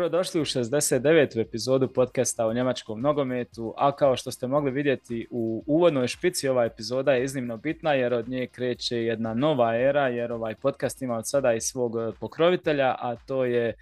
[0.00, 1.40] Dobrodošli u 69.
[1.40, 6.64] epizodu podcasta o njemačkom nogometu, a kao što ste mogli vidjeti u uvodnoj špici ova
[6.64, 11.16] epizoda je iznimno bitna jer od nje kreće jedna nova era jer ovaj podcast ima
[11.16, 13.74] od sada i svog pokrovitelja, a to je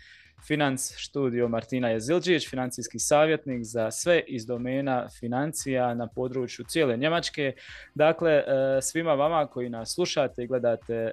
[0.46, 7.52] Financ studio Martina Jezilđić, financijski savjetnik za sve iz domena financija na području cijele Njemačke.
[7.94, 8.44] Dakle, e,
[8.82, 11.12] svima vama koji nas slušate i gledate e,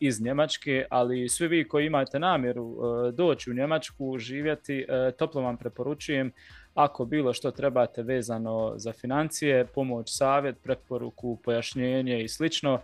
[0.00, 4.86] iz Njemačke, ali svi vi koji imate namjeru e, doći u Njemačku, živjeti,
[5.18, 6.32] toplo vam preporučujem
[6.74, 12.80] ako bilo što trebate vezano za financije, pomoć, savjet, preporuku, pojašnjenje i slično,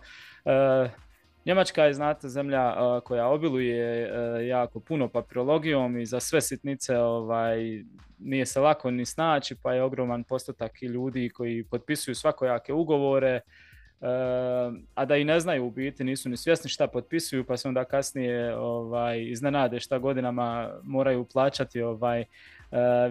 [1.45, 7.83] Njemačka je, znate, zemlja koja obiluje e, jako puno papirologijom i za sve sitnice ovaj,
[8.19, 13.29] nije se lako ni snaći, pa je ogroman postotak i ljudi koji potpisuju svakojake ugovore,
[13.29, 13.41] e,
[14.95, 17.85] a da i ne znaju u biti, nisu ni svjesni šta potpisuju, pa se onda
[17.85, 22.25] kasnije ovaj, iznenade šta godinama moraju plaćati ovaj,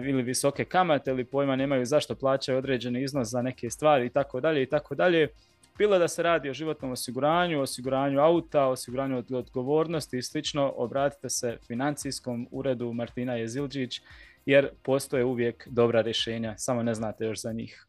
[0.07, 4.39] ili visoke kamate ili pojma nemaju zašto plaćaju određeni iznos za neke stvari i tako
[4.39, 5.27] dalje i tako dalje
[5.77, 11.29] bilo da se radi o životnom osiguranju, osiguranju auta, osiguranju od odgovornosti i slično, obratite
[11.29, 14.01] se financijskom uredu Martina Jezilđić
[14.45, 17.87] jer postoje uvijek dobra rješenja, samo ne znate još za njih.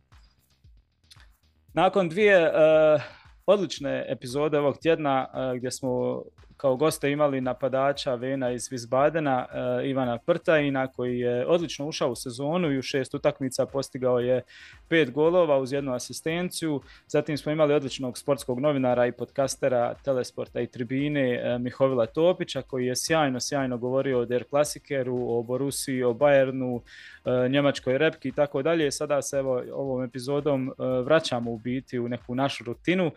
[1.73, 3.03] Nakon dvije uh,
[3.47, 6.23] odlične epizode ovog tjedna uh, gdje smo
[6.65, 12.15] kao goste imali napadača Vena iz Vizbadena, uh, Ivana Prtajina, koji je odlično ušao u
[12.15, 14.43] sezonu i u šest utakmica postigao je
[14.89, 16.81] pet golova uz jednu asistenciju.
[17.07, 22.87] Zatim smo imali odličnog sportskog novinara i podcastera Telesporta i Tribine uh, Mihovila Topića, koji
[22.87, 28.33] je sjajno, sjajno govorio o Der Klasikeru, o Borusiji, o Bayernu, uh, Njemačkoj repki i
[28.33, 28.93] tako dalje.
[28.93, 30.73] Sada se evo ovom epizodom
[31.05, 33.11] vraćamo u biti u neku našu rutinu.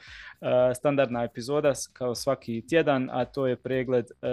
[0.75, 4.27] Standardna epizoda kao svaki tjedan, a to je pregled e,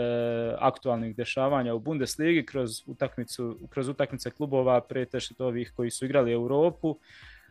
[0.59, 6.97] aktualnih dešavanja u Bundesligi kroz, utakmicu, kroz utakmice klubova pretežito ovih koji su igrali Europu,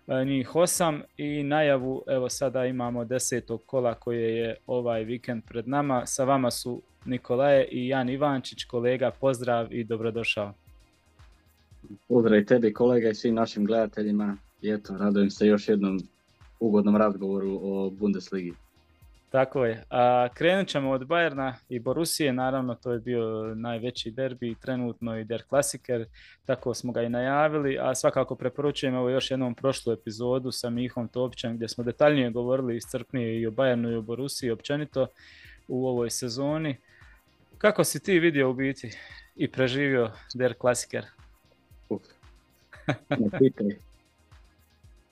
[0.08, 5.68] e, njih osam i najavu, evo sada imamo desetog kola koje je ovaj vikend pred
[5.68, 6.06] nama.
[6.06, 10.53] Sa vama su Nikolaje i Jan Ivančić, kolega, pozdrav i dobrodošao.
[12.08, 16.00] Pozdrav i tebi kolega i svim našim gledateljima i eto, radujem se još jednom
[16.59, 18.53] ugodnom razgovoru o Bundesligi.
[19.33, 19.83] Tako je.
[19.89, 25.23] A, krenut ćemo od Bajerna i Borusije, naravno to je bio najveći derbi trenutno i
[25.23, 26.05] Der Klasiker,
[26.45, 31.07] tako smo ga i najavili, a svakako preporučujem ovo još jednom prošlu epizodu sa Mihom
[31.07, 35.07] Topićem gdje smo detaljnije govorili iscrpnije i o Bajernu i o Borusiji općenito
[35.67, 36.77] u ovoj sezoni.
[37.57, 38.97] Kako si ti vidio u biti
[39.35, 41.05] i preživio Der Klasiker?
[41.89, 42.01] Uf,
[43.09, 43.77] ne pitaj.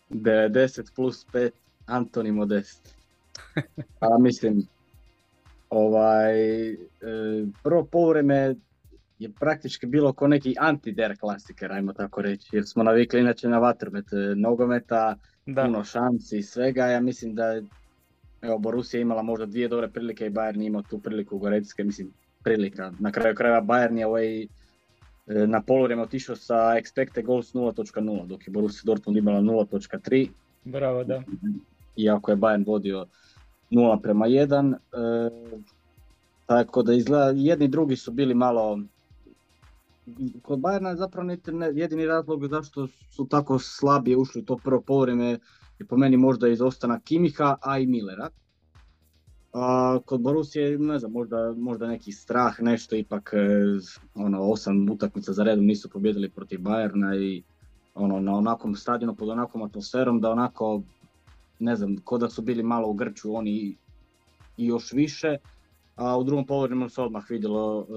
[0.09, 1.51] 90 plus 5
[1.85, 3.00] Antoni Modest.
[3.99, 4.67] A mislim,
[5.69, 6.77] ovaj, e,
[7.63, 8.55] prvo povreme
[9.19, 13.59] je praktički bilo ko neki anti-der klasiker, ajmo tako reći, jer smo navikli inače na
[13.59, 15.15] vatromet e, nogometa,
[15.45, 15.63] da.
[15.63, 17.63] puno šansi i svega, ja mislim da je
[18.41, 22.13] evo, Borussia imala možda dvije dobre prilike i Bayern imao tu priliku Gorecke, mislim,
[22.43, 22.93] prilika.
[22.99, 24.47] Na kraju krajeva Bayern je ovaj, e,
[25.27, 30.27] na poluvrijeme otišao sa expected goals 0.0, dok je Borussia Dortmund imala 0.3.
[30.65, 31.23] Bravo, da.
[31.97, 33.05] Iako je Bayern vodio
[33.71, 34.73] 0 prema 1.
[34.73, 34.77] E,
[36.45, 38.79] tako da izgleda, jedni drugi su bili malo
[40.41, 41.37] kod Bayerna zapravo ne,
[41.73, 45.39] jedini razlog zašto su tako slabije ušli to prvo polovreme
[45.79, 48.29] je po meni možda izostanak Kimiha, a i Millera.
[49.53, 53.37] A kod Borusije, ne znam, možda, možda neki strah, nešto ipak e,
[54.15, 57.43] ono, osam utakmica za redom nisu pobjedili protiv Bayerna i
[57.95, 60.81] ono, na onakom stadionu pod onakvom atmosferom da onako
[61.61, 63.75] ne znam, ko da su bili malo u grču oni
[64.57, 65.37] i još više,
[65.95, 67.93] a u drugom polovremenu se odmah vidjelo, e,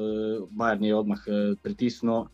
[0.56, 2.28] Bayern je odmah e, pritisnuo,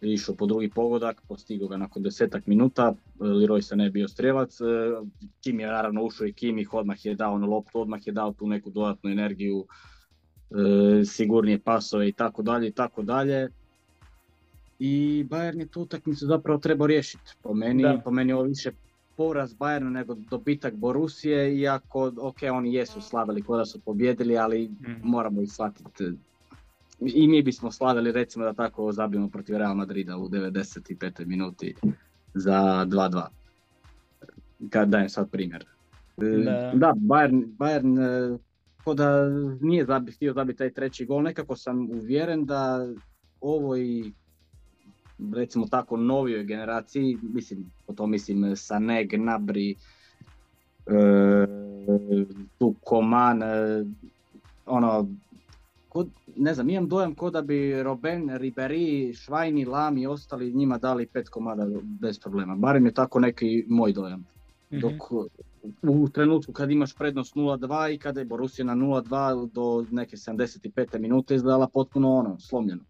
[0.00, 4.58] išao po drugi pogodak, postigao ga nakon desetak minuta, e, Leroy se ne bio strelac,
[5.40, 8.46] Kim je naravno ušao i Kimih, odmah je dao na loptu, odmah je dao tu
[8.46, 9.66] neku dodatnu energiju,
[11.04, 13.48] sigurnije pasove i tako dalje i tako dalje.
[14.78, 17.32] I Bayern je tu utakmicu zapravo trebao riješiti.
[17.42, 18.00] Po meni, da.
[18.04, 18.70] po meni ovo više
[19.16, 25.00] poraz Bayerna nego dobitak Borusije, iako ok, oni jesu slavili kada su pobjedili, ali mm.
[25.02, 26.04] moramo ih shvatiti.
[27.00, 31.26] I mi bismo slavili recimo da tako zabijemo protiv Real Madrida u 95.
[31.26, 31.74] minuti
[32.34, 33.26] za 2-2.
[34.70, 35.66] Kad dajem sad primjer.
[36.22, 37.98] E, da, da Bayern, Bayern
[38.34, 38.38] e,
[38.84, 39.28] ko da
[39.60, 42.88] nije zabi, htio zabiti taj treći gol, nekako sam uvjeren da
[43.40, 44.12] ovo i
[45.34, 49.74] recimo tako novijoj generaciji, mislim, po to mislim Sané, Gnabry,
[50.86, 51.46] e,
[52.58, 53.84] tu Koman, e,
[54.66, 55.08] ono,
[55.88, 60.78] kod, ne znam, imam dojam ko da bi Robben, Ribery, Švajni, Lami i ostali njima
[60.78, 62.56] dali pet komada bez problema.
[62.56, 64.24] Barem je tako neki moj dojam.
[64.72, 64.80] Mhm.
[64.80, 65.12] Dok
[65.82, 70.98] u trenutku kad imaš prednost 0-2 i kada je Borussia na 0-2 do neke 75.
[70.98, 72.82] minute izgledala potpuno ono, slomljeno.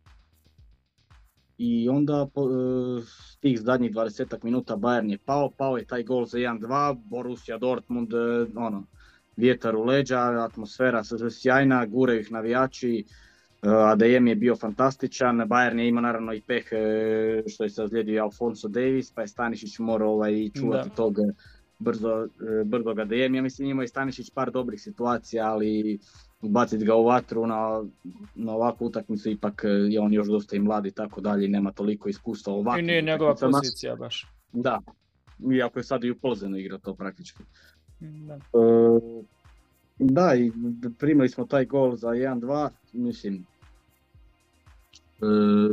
[1.64, 3.02] I onda po, e,
[3.40, 8.12] tih zadnjih 20 minuta Bayern je pao, pao je taj gol za 1-2, Borussia Dortmund,
[8.14, 8.86] e, ono,
[9.36, 13.04] vjetar u leđa, atmosfera sjajna, gure ih navijači,
[13.62, 16.64] e, ADM je bio fantastičan, Bayern je imao naravno i peh
[17.46, 20.94] što je se ozlijedio Alfonso Davis, pa je Stanišić morao ovaj, čuvati Da.
[20.94, 21.16] tog
[21.82, 22.29] brzo,
[22.61, 23.34] e, brzog ADM.
[23.34, 25.99] Ja mislim imao je Stanišić par dobrih situacija, ali
[26.43, 27.84] baciti ga u vatru na,
[28.34, 31.49] na ovakvu utakmicu ipak e, je on još dosta i mlad i tako dalje, i
[31.49, 34.26] nema toliko iskustva u I ovakvim nije njegova pozicija baš.
[34.52, 34.81] Da,
[35.52, 37.43] iako je sad i u Plzenu igra to praktički.
[38.00, 38.34] Da.
[38.34, 38.38] E,
[39.99, 40.52] da, i
[40.99, 43.40] primili smo taj gol za 1-2, mislim, e,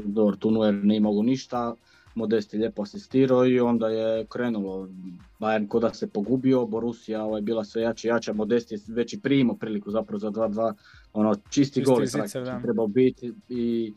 [0.05, 0.51] dobro, tu
[0.83, 1.75] nije mogu ništa,
[2.15, 4.89] Modest je lijepo asistirao i onda je krenulo,
[5.39, 9.13] Bayern ko da se pogubio, Borussia ovaj, bila sve jača i jača, Modest je već
[9.13, 10.73] i primio priliku zapravo za 2-2,
[11.13, 13.93] ono, čisti, Čisti gol je trebao biti i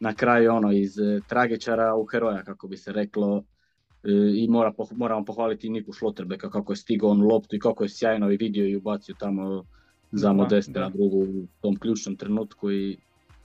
[0.00, 3.42] na kraju ono iz e, tragičara u heroja kako bi se reklo,
[4.06, 7.88] E, i mora, moramo pohvaliti Niku Šloterbeka kako je stigao on loptu i kako je
[7.88, 9.64] sjajno i vidio i ubacio tamo
[10.12, 10.80] za Modeste da.
[10.80, 12.96] na drugu u tom ključnom trenutku i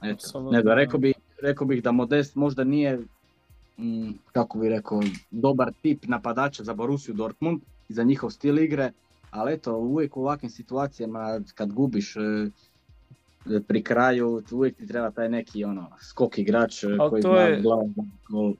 [0.03, 0.75] eto, ne da.
[0.75, 2.99] rekao bih, rekao bih da Modest možda nije,
[3.77, 5.01] mm, kako bi rekao,
[5.31, 7.59] dobar tip napadača za Borussiju Dortmund
[7.89, 8.91] i za njihov stil igre,
[9.31, 12.49] ali eto, uvijek u ovakvim situacijama kad gubiš e,
[13.67, 17.41] pri kraju, uvijek ti treba taj neki ono, skok igrač e, Ali koji to zna
[17.41, 17.61] je-
[18.29, 18.53] gol.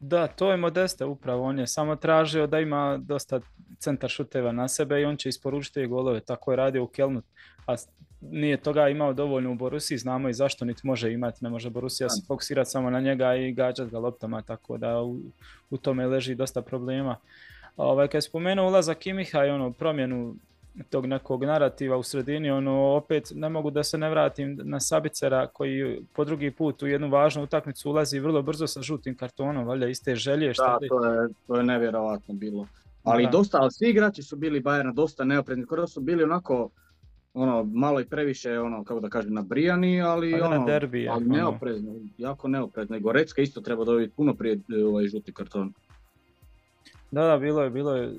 [0.00, 3.40] Da, to je Modeste upravo, on je samo tražio da ima dosta
[3.78, 7.22] centar šuteva na sebe i on će isporučiti golove, tako je radio u Kelnu,
[7.66, 7.74] a
[8.20, 12.08] nije toga imao dovoljno u Borusiji, znamo i zašto niti može imati, ne može Borusija
[12.08, 15.20] se fokusirati samo na njega i gađati ga loptama, tako da u,
[15.70, 17.16] u tome leži dosta problema.
[17.76, 20.34] Ovaj, kad je spomenuo ulazak Kimiha i ono promjenu
[20.90, 25.46] tog nekog narativa u sredini, ono opet ne mogu da se ne vratim na Sabicera
[25.46, 29.88] koji po drugi put u jednu važnu utakmicu ulazi vrlo brzo sa žutim kartonom, valjda
[29.88, 32.66] iste želje šta Da, to je, to je nevjerojatno bilo.
[33.02, 33.30] Ali Da.
[33.30, 36.70] dosta, ali svi igrači su bili Bayerna dosta neoprezni, skoro da su bili onako
[37.34, 41.36] ono, malo i previše, ono, kako da kažem, nabrijani, ali Pa ono, derbi ali ono.
[41.36, 42.96] neoprezni, jako neoprezni.
[42.96, 45.72] I Gorecka isto treba dobiti puno prije ovaj žuti karton.
[47.10, 48.12] Da, da, bilo je, bilo je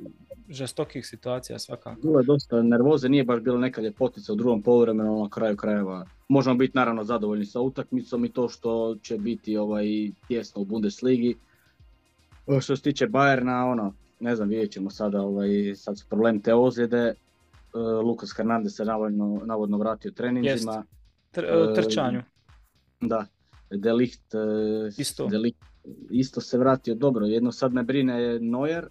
[0.50, 2.02] žestokih situacija svakako.
[2.02, 6.06] Bilo je dosta nervoze, nije baš bilo neka ljepotica u drugom poluvremenu, na kraju krajeva.
[6.28, 9.86] Možemo biti naravno zadovoljni sa utakmicom i to što će biti ovaj
[10.28, 11.36] tjesno u Bundesligi.
[12.62, 16.54] Što se tiče Bayerna, ono, ne znam, vidjet ćemo sada, ovaj, sad su problem te
[16.54, 16.98] ozljede.
[16.98, 17.16] E,
[17.80, 20.84] Lukas Hernandez se navodno, navodno vratio treninzima.
[21.34, 22.22] Tr- E, trčanju.
[23.02, 23.26] Da,
[23.70, 24.38] Delicht, e,
[24.98, 25.28] Isto.
[25.28, 25.71] Delicht
[26.10, 27.26] isto se vratio dobro.
[27.26, 28.88] Jedno sad me brine Neuer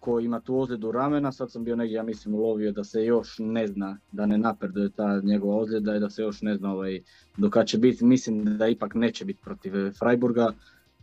[0.00, 3.36] koji ima tu ozljedu ramena, sad sam bio negdje, ja mislim, ulovio da se još
[3.38, 7.00] ne zna, da ne napreduje ta njegova ozljeda i da se još ne zna ovaj,
[7.36, 8.04] do kad će biti.
[8.04, 10.52] Mislim da ipak neće biti protiv eh, Freiburga,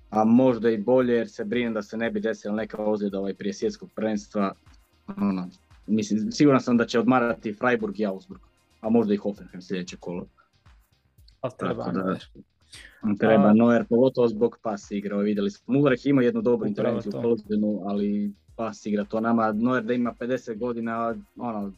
[0.10, 3.34] a možda i bolje jer se brinem da se ne bi desila neka ozljeda ovaj,
[3.34, 4.54] prije svjetskog prvenstva.
[5.18, 5.50] Ono,
[5.88, 8.42] mislim, siguran sam da će odmarati Freiburg i Augsburg,
[8.82, 10.26] a možda i Hoffenheim sljedeće kolo.
[11.58, 12.18] Treba da-.
[13.20, 15.14] Treba A- Neuer, pogotovo zbog pas igre.
[15.14, 17.22] Ovaj, Vidjeli smo, Mudrek ima jednu dobru intervenciju u
[17.86, 19.52] ali pas igra to nama.
[19.52, 21.72] Neuer da ima 50 godina, ono,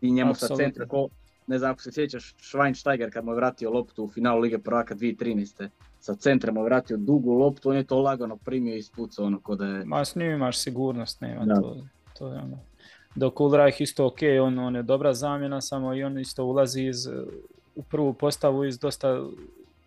[0.00, 1.08] i njemu sa centra, ko,
[1.46, 4.94] ne znam ako se sjećaš Schweinsteiger kad mu je vratio loptu u finalu Lige prvaka
[4.94, 5.68] 2013.
[6.00, 9.66] Sa je vratio dugu loptu, on je to lagano primio i ispucao ono ko da
[9.66, 9.84] je...
[9.84, 11.54] Ma s njim imaš sigurnost, nema Da.
[11.54, 11.76] to,
[12.18, 12.58] to je ono.
[13.14, 17.06] Dok Ulreich isto ok, on, on je dobra zamjena, samo i on isto ulazi iz,
[17.76, 19.26] u prvu postavu iz dosta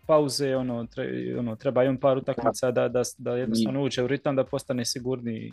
[0.08, 4.06] pauze, ono, tre- ono, treba i on par utakmica da, da, da jednostavno uđe u
[4.06, 5.52] ritam, da postane sigurniji.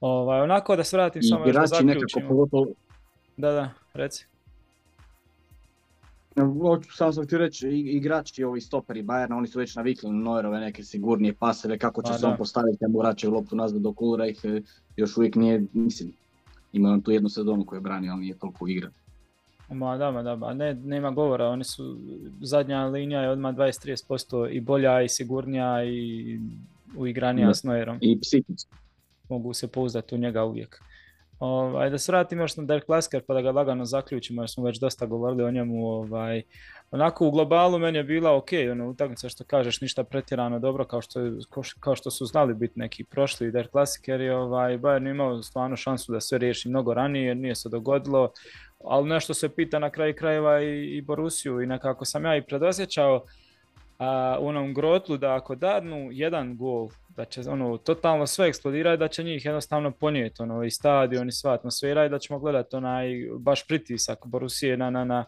[0.00, 2.28] Ovaj, onako da se vratim I samo još da zaključimo.
[2.28, 2.66] pogotovo,
[3.36, 4.26] Da, da, reci.
[6.90, 10.60] Samo sam htio reći, i- igrači ovi stoperi Bayerna, oni su već navikli na Neuerove
[10.60, 14.44] neke sigurnije paseve, kako će Pa se on postaviti, mu vraćaju loptu nazad do Ulreich,
[14.44, 14.60] eh,
[14.96, 16.12] još uvijek nije, mislim,
[16.72, 18.90] ima on tu jednu sezonu koju je branio, ali nije toliko igra.
[19.70, 21.98] Ma da, ma da, ma ne, nema govora, oni su,
[22.40, 26.38] zadnja linija je odmah 20-30% i bolja i sigurnija i
[26.96, 27.54] uigranija Da.
[27.54, 27.98] s Neuerom.
[28.00, 28.70] I psihički.
[29.28, 30.82] mogu se pouzdati u njega uvijek.
[31.38, 34.64] Ovaj, da se vratim još na Dirk Lasker pa da ga lagano zaključimo jer smo
[34.64, 35.86] već dosta govorili o njemu.
[35.88, 36.42] Ovaj.
[36.90, 41.00] Onako u globalu meni je bila ok, ono, utakmica što kažeš ništa pretjerano dobro kao
[41.00, 41.20] što,
[41.80, 46.20] kao što su znali biti neki prošli Dirk Lasker ovaj, Bayern imao stvarno šansu da
[46.20, 48.32] sve riješi mnogo ranije, nije se dogodilo.
[48.84, 52.42] Ali nešto se pita na kraju krajeva i, i Borusiju i nekako sam ja i
[52.42, 53.24] predosjećao
[53.98, 59.00] a, u onom grotlu da ako dadnu jedan gol, da će ono totalno sve eksplodirati,
[59.00, 62.76] da će njih jednostavno ponijeti ono, i stadion i sva atmosfera i da ćemo gledati
[62.76, 63.08] onaj
[63.38, 65.24] baš pritisak Borusije na, na, na,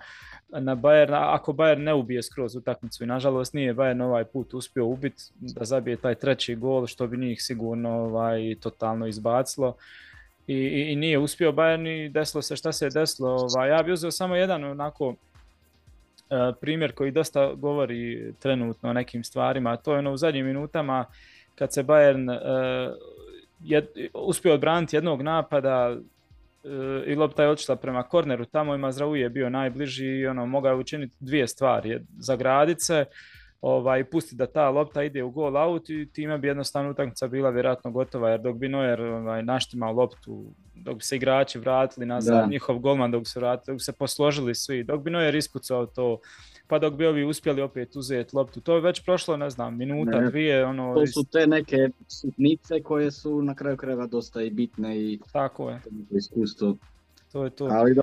[0.49, 4.87] na Bayern, ako Bayern ne ubije skroz utakmicu i nažalost nije Bayern ovaj put uspio
[4.87, 9.77] ubiti da zabije taj treći gol što bi njih sigurno ovaj, totalno izbacilo.
[10.53, 13.37] I, i, i nije uspio Bayern i desilo se šta se je desilo.
[13.37, 15.15] Ovaj, ja bih uzeo samo jedan onako
[16.33, 20.47] E, primjer koji dosta govori trenutno o nekim stvarima, a to je ono u zadnjim
[20.47, 21.05] minutama
[21.55, 22.97] kad se Bayern uh,
[23.65, 26.71] je, uspio odbraniti jednog napada uh,
[27.07, 30.71] i lopta je otišla prema korneru, tamo ima Mazraoui je bio najbliži i ono, mogao
[30.71, 33.05] je učiniti dvije stvari, zagradit se,
[33.63, 37.51] ovaj, pustiti da ta lopta ide u gol out i time bi jednostavno utakmica bila
[37.51, 42.51] vjerojatno gotova, jer dok bi Neuer ovaj, naštimao loptu, dok bi se igrači vratili nazad,
[42.51, 46.19] njihov golman dok se vratili, dok se posložili svi, dok bi Neuer ispucao to,
[46.67, 50.21] pa dok bi ovi uspjeli opet uzeti loptu, to je već prošlo, ne znam, minuta,
[50.21, 50.95] ne, dvije, ono...
[50.95, 55.21] To su te neke sitnice koje su na kraju krajeva dosta i bitne i...
[55.33, 55.81] Tako je.
[56.11, 56.77] Iskustvo.
[57.33, 57.69] To je to.
[57.71, 57.95] Ali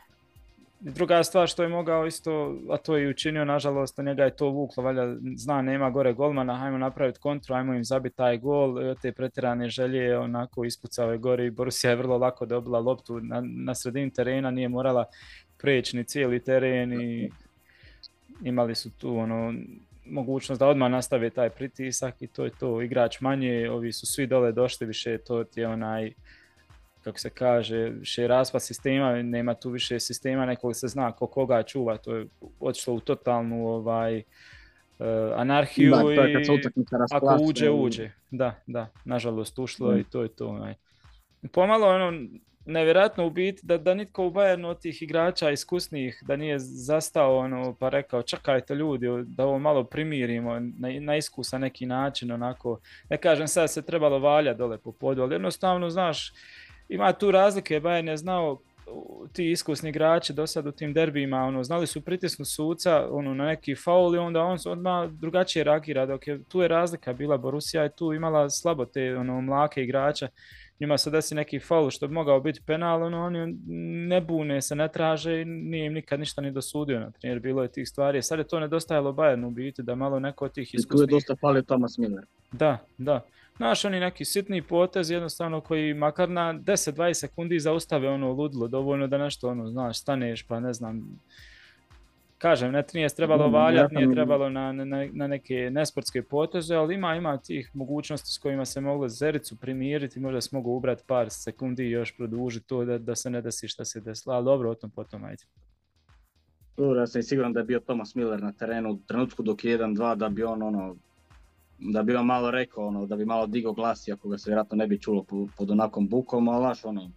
[0.82, 4.50] Druga stvar što je mogao isto, a to je i učinio, nažalost, njega je to
[4.50, 9.12] vuklo, valjda zna nema gore golmana, hajmo napraviti kontru, hajmo im zabiti taj gol, te
[9.12, 13.76] pretjerane želje onako ispucao je gore i Borussia je vrlo lako dobila loptu na, na
[13.76, 15.06] sredini terena, nije morala
[15.58, 17.30] preći ni cijeli teren i
[18.44, 19.54] imali su tu ono
[20.06, 24.28] mogućnost da odmah nastave taj pritisak i to je to, igrač manje, ovi su svi
[24.28, 26.12] dole došli, više to je onaj
[27.02, 31.64] kako se kaže, više raspad sistema, nema tu više sistema, nekog se zna ko koga
[31.64, 32.28] čuva, to je
[32.60, 38.12] otišlo u totalnu ovaj, uh, anarhiju da, to je kad se ako uđe, uđe.
[38.32, 40.00] Da, da, nažalost ušlo mm.
[40.00, 40.48] i to je to.
[40.48, 40.74] Ovaj.
[41.52, 42.28] Pomalo ono,
[42.66, 47.38] nevjerojatno u biti da, da nitko u Bayernu od tih igrača iskusnijih da nije zastao
[47.38, 52.80] ono, pa rekao čekajte ljudi da ovo malo primirimo na, na iskusan neki način onako,
[53.10, 56.34] ne kažem sad se trebalo valja dole po podu, ali jednostavno znaš
[56.90, 58.60] ima tu razlike, Bayern je znao
[59.34, 63.46] ti iskusni igrači do sad u tim derbijima, ono, znali su pritisnu suca ono, na
[63.46, 67.84] neki faul i onda on odmah drugačije reagira, dok je tu je razlika bila, Borussia
[67.84, 70.28] je tu imala slabo te ono, mlake igrača,
[70.80, 73.58] njima se desi neki faul što bi mogao biti penal, ono, oni
[74.08, 77.62] ne bune se, ne traže i nije im nikad ništa ni dosudio, na primjer, bilo
[77.64, 78.22] je tih stvari.
[78.22, 81.06] Sad je to nedostajalo Bayernu u biti, da malo neko od tih iskusnih...
[81.06, 82.26] I tu je dosta falio Thomas Miller.
[82.52, 83.26] Da, da.
[83.60, 89.08] Znaš, oni neki sitni potez jednostavno koji makar na 10-20 sekundi zaustave ono ludilo, dovoljno
[89.08, 91.20] da nešto ono, znaš, staneš pa ne znam,
[92.38, 97.16] kažem, ne, nije trebalo valjati, nije trebalo na, na, na, neke nesportske poteze, ali ima,
[97.16, 101.84] ima tih mogućnosti s kojima se moglo zericu primiriti, možda se mogu ubrati par sekundi
[101.84, 104.76] i još produžiti to da, da se ne desi šta se desilo, ali dobro, o
[104.76, 105.44] tom potom ajde.
[106.78, 109.80] Dobro, ja sam siguran da je bio Thomas Miller na terenu u trenutku dok je
[109.80, 110.96] 1-2 da bi on ono
[111.80, 114.78] da bi vam malo rekao, ono, da bi malo digao glas, iako ga se vjerojatno
[114.78, 115.26] ne bi čulo
[115.58, 117.10] pod, onakom bukom, ali znaš, ono,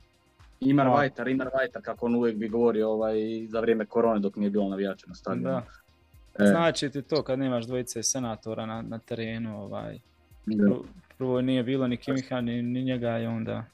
[0.61, 4.50] Imar Vajtar, Imar Vajtar, kako on uvijek bi govorio ovaj, za vrijeme korone dok nije
[4.50, 5.49] bilo navijača na stadionu.
[5.49, 6.45] Da.
[6.45, 6.47] E.
[6.47, 9.99] Znači ti to kad nemaš dvojice senatora na, na terenu, ovaj,
[11.19, 13.64] prvo nije bilo ni Kimiha ni, ni njega i onda...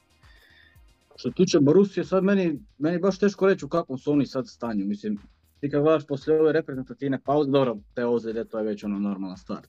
[1.15, 4.85] Što tiče Borusije, sad meni, meni baš teško reći u kakvom su oni sad stanju,
[4.85, 5.17] mislim,
[5.59, 9.37] ti kad gledaš poslije ove reprezentativne pauze, dobro, te ozljede, to je već ono normalna
[9.37, 9.59] stvar.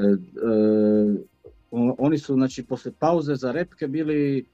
[0.00, 0.16] E, e,
[1.98, 4.44] oni su znači poslije pauze za repke bili e,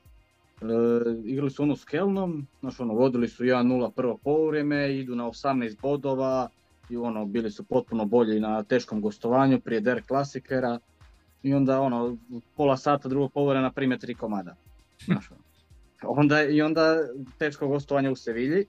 [1.24, 5.80] igrali su ono s Kelnom, znači ono vodili su 1-0 prvo polovreme, idu na 18
[5.80, 6.48] bodova
[6.90, 10.78] i ono bili su potpuno bolji na teškom gostovanju prije Der Klasikera
[11.42, 12.16] i onda ono
[12.56, 14.54] pola sata drugog polovremena prime tri komada.
[15.04, 15.28] Znači,
[16.02, 16.96] onda, I onda
[17.38, 18.66] teško gostovanje u Sevilji,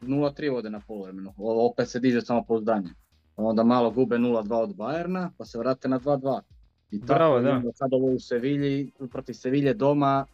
[0.00, 2.90] 0-3 vode na polovremenu, opet se diže samo pouzdanje
[3.36, 6.40] onda malo gube 0-2 od Bajerna, pa se vrate na 2-2.
[6.90, 7.62] I tako, Bravo, da.
[7.74, 10.26] sad ovo u Sevilji, protiv Sevilje doma,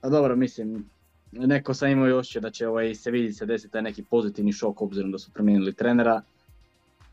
[0.00, 0.84] a dobro, mislim,
[1.32, 5.12] neko sam imao još da će ovaj Sevilji se desiti taj neki pozitivni šok obzirom
[5.12, 6.22] da su promijenili trenera.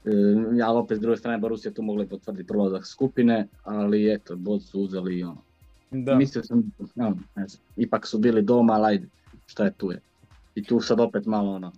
[0.05, 0.09] E,
[0.55, 4.81] ja opet s druge strane Borussia tu mogli potvrditi prolazak skupine, ali eto, bod su
[4.81, 5.41] uzeli i ono.
[5.91, 6.15] Da.
[6.15, 9.07] Mislio sam, no, ne znam, ipak su bili doma, ali ajde,
[9.45, 10.01] šta je tu je.
[10.55, 11.71] I tu sad opet malo ono,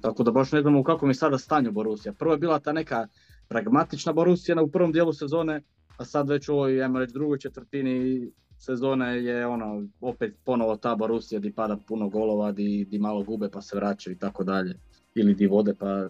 [0.00, 2.12] tako da baš ne znamo u kakvom je sada stanju Borussia.
[2.12, 3.06] Prvo je bila ta neka
[3.48, 5.62] pragmatična Borussia u prvom dijelu sezone,
[5.96, 10.94] a sad već u ovoj, ajmo reći, drugoj četvrtini sezone je ono, opet ponovo ta
[10.94, 14.74] Borussia di pada puno golova, di, di malo gube pa se vraćaju i tako dalje.
[15.14, 16.08] Ili di vode pa...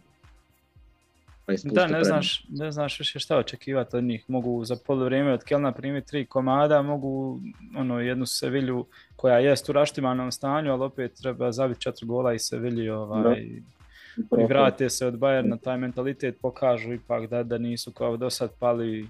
[1.65, 4.25] da, ne znaš, ne znaš više šta očekivati od njih.
[4.29, 7.41] Mogu za vrijeme od Kelna primiti tri komada, mogu
[7.77, 12.39] ono, jednu Sevilju koja jest u raštimanom stanju, ali opet treba zabiti četiri gola i
[12.39, 13.63] Sevilji ovaj,
[14.41, 18.51] i vrate se od Bayerna, taj mentalitet pokažu ipak da, da nisu kao do sad
[18.59, 19.09] pali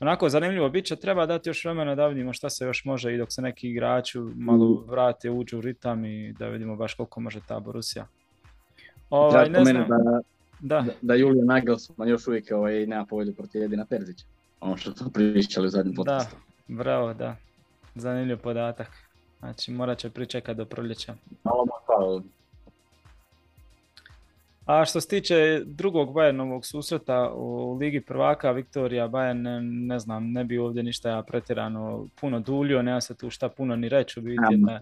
[0.00, 3.18] onako zanimljivo bit će, treba dati još vremena da vidimo šta se još može i
[3.18, 4.90] dok se neki igrači malo mm.
[4.90, 8.06] vrate, uđu u ritam i da vidimo baš koliko može ta Borussia.
[9.10, 9.86] Ovaj, ne znam.
[10.60, 10.92] Da, da.
[11.02, 14.26] da Julio Nagelsmann još uvijek ovaj, nema povedu protiv Jedina Terzića.
[14.60, 16.36] Ono što smo pričali u zadnjem podcastu.
[16.68, 17.36] Da, bravo, da.
[17.94, 18.88] Zanimljiv podatak.
[19.38, 21.14] Znači morat će pričekati do proljeća.
[21.44, 22.22] Malo
[24.70, 30.44] a što se tiče drugog Bayernovog susreta u Ligi prvaka, Viktorija Bayern, ne znam, ne
[30.44, 34.22] bi ovdje ništa ja pretjerano puno duljio, nema se tu šta puno ni reći, u
[34.22, 34.78] biti jedna,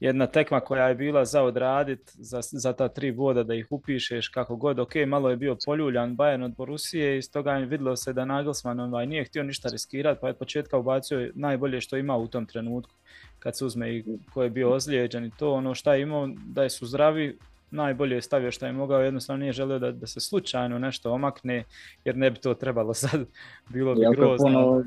[0.00, 4.28] jedna tekma koja je bila za odradit, za, za ta tri boda da ih upišeš
[4.28, 8.12] kako god, ok, malo je bio poljuljan Bayern od Borusije i stoga je vidjelo se
[8.12, 12.16] da Nagelsmann ovaj, nije htio ništa riskirati, pa je od početka ubacio najbolje što ima
[12.16, 12.94] u tom trenutku
[13.38, 15.52] kad se uzme i ko je bio ozlijeđen i to.
[15.52, 17.38] Ono šta je imao da su zdravi
[17.70, 21.64] najbolje je stavio što je mogao, jednostavno nije želio da, da se slučajno nešto omakne,
[22.04, 23.26] jer ne bi to trebalo sad,
[23.72, 24.46] bilo bi grozno.
[24.46, 24.84] Puno,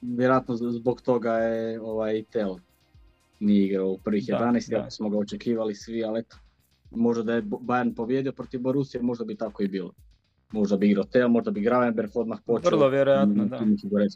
[0.00, 2.56] vjerojatno zbog toga je ovaj Tel
[3.40, 4.90] nije igrao u prvih 11, da.
[4.90, 6.36] smo ga očekivali svi, ali eto,
[6.90, 9.92] možda da je Bayern pobjedio protiv Borusije, možda bi tako i bilo
[10.52, 12.70] možda bi igrao Teo, možda bi Gravenberg odmah počeo.
[12.70, 13.58] Vrlo vjerojatno, da.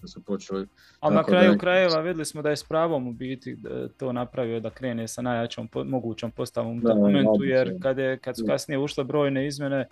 [0.07, 0.67] su počeli.
[1.01, 3.57] Ali na kraju krajeva vidjeli smo da je s pravom u biti
[3.97, 8.37] to napravio da krene sa najjačom mogućom postavom u tom momentu, jer kad, je, kad
[8.37, 9.87] su kasnije ušle brojne izmjene,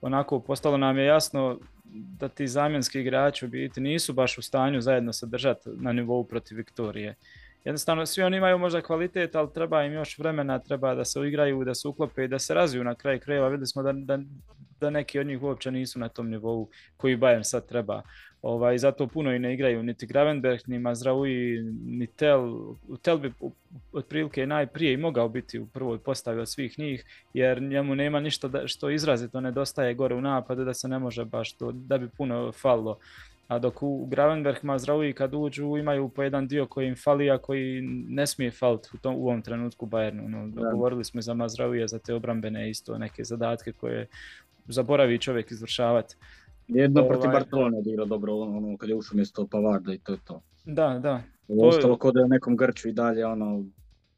[0.00, 1.58] onako postalo nam je jasno
[1.92, 6.24] da ti zamjenski igrači u biti nisu baš u stanju zajedno se držati na nivou
[6.24, 7.14] protiv Viktorije.
[7.64, 11.64] Jednostavno, svi oni imaju možda kvalitet, ali treba im još vremena, treba da se uigraju,
[11.64, 13.48] da se uklope i da se razviju na kraju krajeva.
[13.48, 14.18] Vidjeli smo da, da,
[14.80, 18.02] da neki od njih uopće nisu na tom nivou koji Bayern sad treba.
[18.42, 22.74] Ovaj, zato puno i ne igraju niti Gravenberg, ni Mazraoui, ni Tel.
[23.02, 23.32] Tel bi
[23.92, 27.04] otprilike najprije i mogao biti u prvoj postavi od svih njih,
[27.34, 31.24] jer njemu nema ništa da, što izrazito nedostaje gore u napadu, da se ne može
[31.24, 32.98] baš to, da bi puno falilo.
[33.50, 37.38] A dok u Gravenberg, Mazraoui kad uđu imaju po jedan dio koji im fali, a
[37.38, 40.28] koji ne smije faliti u, tom, u ovom trenutku Bayernu.
[40.28, 44.06] No, govorili smo za Mazraouija, za te obrambene isto neke zadatke koje
[44.68, 46.16] zaboravi čovjek izvršavati.
[46.68, 50.12] Jedno protiv ovaj- Barcelona je igrao dobro ono, kad je ušao mjesto Pavarda i to
[50.12, 50.42] je to.
[50.64, 51.22] Da, da.
[51.46, 53.64] To ostalo kod je u nekom Grču i dalje ono...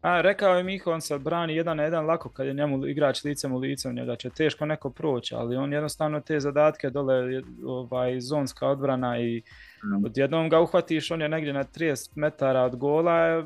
[0.02, 3.24] A, rekao je Miho, on se brani jedan na jedan lako kad je njemu igrač
[3.24, 8.20] licem u lice, njega će teško neko proći, ali on jednostavno te zadatke dole, ovaj,
[8.20, 9.42] zonska odbrana i
[9.84, 10.04] mm.
[10.04, 13.44] odjednom ga uhvatiš, on je negdje na 30 metara od gola,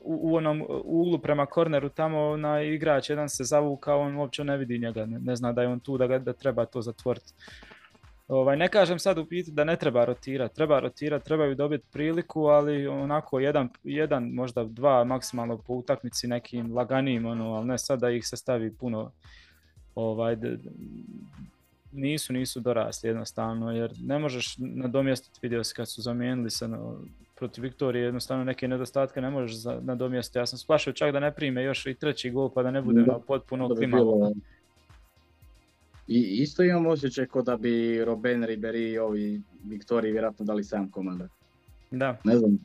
[0.00, 4.78] u, onom uglu prema korneru tamo na igrač jedan se zavukao, on uopće ne vidi
[4.78, 7.32] njega, ne, zna da je on tu, da, ga, da treba to zatvoriti.
[8.28, 12.44] Ovaj, ne kažem sad u pitu da ne treba rotirati, treba rotirati, trebaju dobiti priliku,
[12.44, 18.00] ali onako jedan, jedan možda dva maksimalno po utakmici nekim laganijim, ono, ali ne sad
[18.00, 19.12] da ih se stavi puno
[19.94, 20.36] ovaj,
[21.92, 26.96] nisu, nisu dorasli jednostavno, jer ne možeš nadomjestiti, vidio si kad su zamijenili se no,
[27.34, 30.38] protiv Viktorije, jednostavno neke nedostatke ne možeš nadomjestiti.
[30.38, 33.02] Ja sam splašao čak da ne prime još i treći gol pa da ne bude
[33.02, 34.32] da, potpuno klimavo.
[36.12, 40.90] I isto imam osjećaj kao da bi Robben, Ribery i ovi Viktoriji vjerojatno dali sam
[40.90, 41.28] komanda.
[41.90, 42.18] Da.
[42.24, 42.58] Ne znam.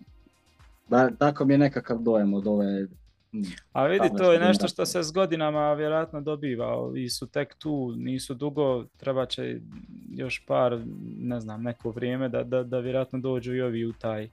[0.90, 2.88] Da, tako mi je nekakav dojam od ove
[3.72, 7.94] a vidi, to je nešto što se s godinama vjerojatno dobiva i su tek tu,
[7.98, 9.60] nisu dugo, treba će
[10.10, 10.80] još par,
[11.20, 14.30] ne znam, neko vrijeme da, da, da vjerojatno dođu i ovi u taj,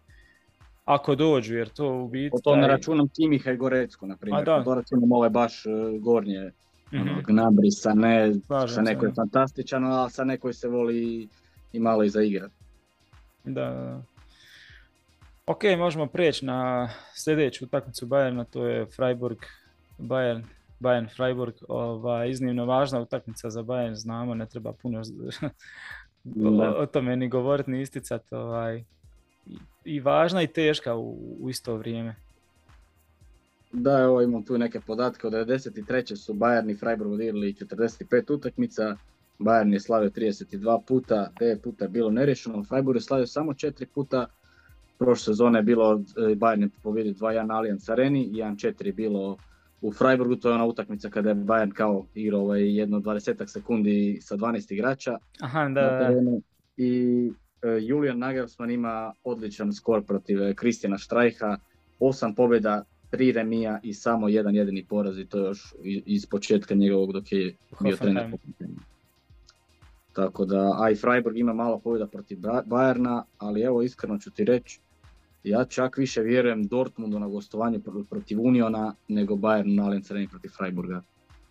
[0.84, 2.36] ako dođu, jer to u biti...
[2.36, 5.70] O to ne računam Kimiha i Gorecko, na primjer, to računam ove baš e,
[6.98, 7.36] gornje, mm-hmm.
[7.36, 8.32] nabrisa, ne,
[8.74, 11.28] sa neko je fantastičan, ali sa nekoj se voli
[11.72, 12.54] i malo i zaigrati.
[13.44, 14.02] Da, da.
[15.46, 19.38] Ok, možemo prijeći na sljedeću utakmicu Bayerna, to je Freiburg,
[19.98, 20.42] Bayern,
[20.80, 25.02] Bayern Freiburg, ova, iznimno važna utakmica za Bayern, znamo, ne treba puno
[26.44, 28.34] o, o, tome ni govoriti, ni isticati.
[28.34, 28.84] Ovaj,
[29.84, 32.16] i, važna i teška u, u isto vrijeme.
[33.76, 36.16] Da, evo imam tu neke podatke, od 93.
[36.16, 38.96] su Bayern i Freiburg odigrali 45 utakmica,
[39.38, 43.86] Bayern je slavio 32 puta, 9 puta je bilo nerješeno, Freiburg je slavio samo 4
[43.94, 44.26] puta,
[44.98, 49.36] prošle sezone je bilo e, Bayern je pobjedio 2-1 Allianz Areni, 1-4 je bilo
[49.82, 54.18] u Freiburgu, to je ona utakmica kada je Bayern kao igrao ovaj jedno 20 sekundi
[54.20, 55.18] sa 12 igrača.
[55.40, 56.12] Aha, da.
[56.76, 57.32] I
[57.62, 61.56] e, Julian Nagelsmann ima odličan skor protiv Kristijana Štrajha,
[62.00, 67.12] 8 pobjeda, 3 remija i samo jedan jedini poraz i to još iz početka njegovog
[67.12, 68.30] dok je bio trener.
[70.12, 74.44] Tako da, a i Freiburg ima malo pobjeda protiv Bayerna, ali evo iskreno ću ti
[74.44, 74.80] reći,
[75.44, 80.48] ja čak više vjerujem Dortmundu na gostovanje protiv Uniona nego Bayern na Allianz Arena protiv
[80.48, 81.02] Freiburga.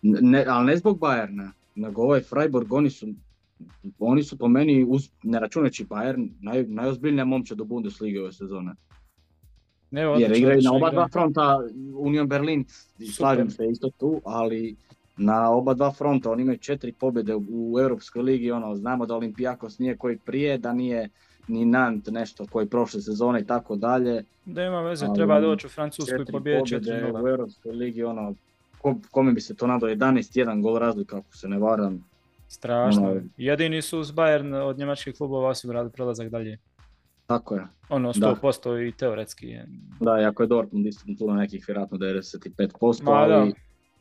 [0.02, 3.06] Ne, ali ne zbog Bayerna, nego ovaj Freiburg, oni su,
[3.98, 8.74] oni su po meni, uz, ne računajući Bayern, naj, najozbiljnija momča do Bundeslige ove sezone.
[9.94, 11.60] Ne, Jer igraju na oba dva fronta
[11.98, 12.64] Union Berlin,
[13.12, 14.76] slažem se isto tu, ali
[15.16, 19.78] na oba dva fronta, oni imaju četiri pobjede u Europskoj ligi, ono, znamo da Olimpijakos
[19.78, 21.08] nije koji prije, da nije
[21.48, 24.24] ni Nant nešto koji prošle sezone i tako dalje.
[24.44, 28.34] Da ima veze, treba doći u Francusku i pobijeti četiri u Europskoj ligi, ono,
[28.78, 32.04] ko, kome bi se to nadao 11-1 gol razlika ako se ne varam.
[32.48, 33.10] Strašno.
[33.10, 36.58] Ono, Jedini su uz Bayern od njemačkih klubova osigurali prelazak dalje.
[37.26, 37.66] Tako je.
[37.88, 38.82] Ono 100% da.
[38.82, 39.66] i teoretski je.
[40.00, 43.50] Da, i ako je Dortmund isto tu na nekih vjerojatno 95%, Ma, ali...
[43.50, 43.56] Da.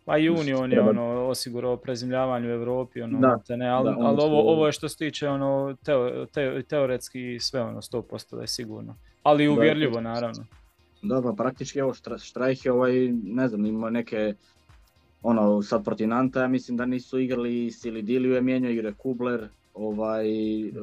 [0.05, 4.21] Pa i Union je ono osigurao prezimljavanje u Europi, ono, da, te ne, ali, ali
[4.21, 8.47] ovo, ovo je što se tiče ono, teo, te, teoretski sve ono 100% da je
[8.47, 8.95] sigurno.
[9.23, 10.45] Ali uvjerljivo naravno.
[11.01, 14.33] Da, pa praktički evo Štrajh je ovaj, ne znam, ima neke
[15.21, 19.47] ono, sad protiv Nanta, ja mislim da nisu igrali Sili Diliju je mijenjao igre Kubler,
[19.73, 20.25] ovaj,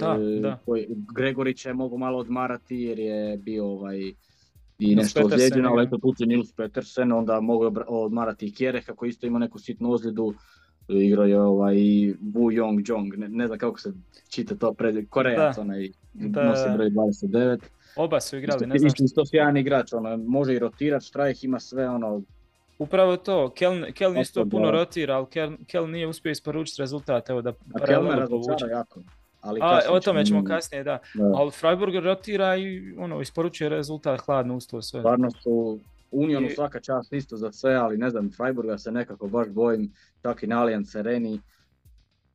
[0.01, 0.59] da, e, da.
[0.67, 3.99] Koji, Gregorić je mogu malo odmarati jer je bio ovaj,
[4.79, 9.27] i nešto ozlijeđen, ali eto tu Nils Petersen, onda mogu odmarati i Kjereh koji isto
[9.27, 10.35] ima neku sitnu ozljedu,
[10.89, 13.93] igrao je ovaj Wu Yong Jong, ne, ne znam kako se
[14.29, 15.63] čita to, pred, Korejac, da.
[15.63, 16.45] onaj, da.
[16.45, 17.59] nosi broj 29.
[17.97, 18.91] Oba su igrali, ne znam.
[19.05, 22.23] Isto sjajan igrač, ono, može i rotirati, Štrajh ima sve ono,
[22.81, 27.43] Upravo to, Kel, Kel isto puno rotira, ali Kel, Kel nije uspio isporučiti rezultat, evo
[27.43, 28.65] da realno povuče.
[28.71, 29.01] jako.
[29.41, 30.99] Ali A, o tome ćemo kasnije, da.
[31.15, 31.33] da.
[31.35, 35.01] Ali Freiburg rotira i ono, isporučuje rezultat hladno uz to sve.
[35.01, 35.79] Stvarno su
[36.11, 36.51] Unionu I...
[36.51, 40.47] svaka čast isto za sve, ali ne znam, Freiburga se nekako baš bojim, čak i
[40.47, 41.41] na Allianz Areni.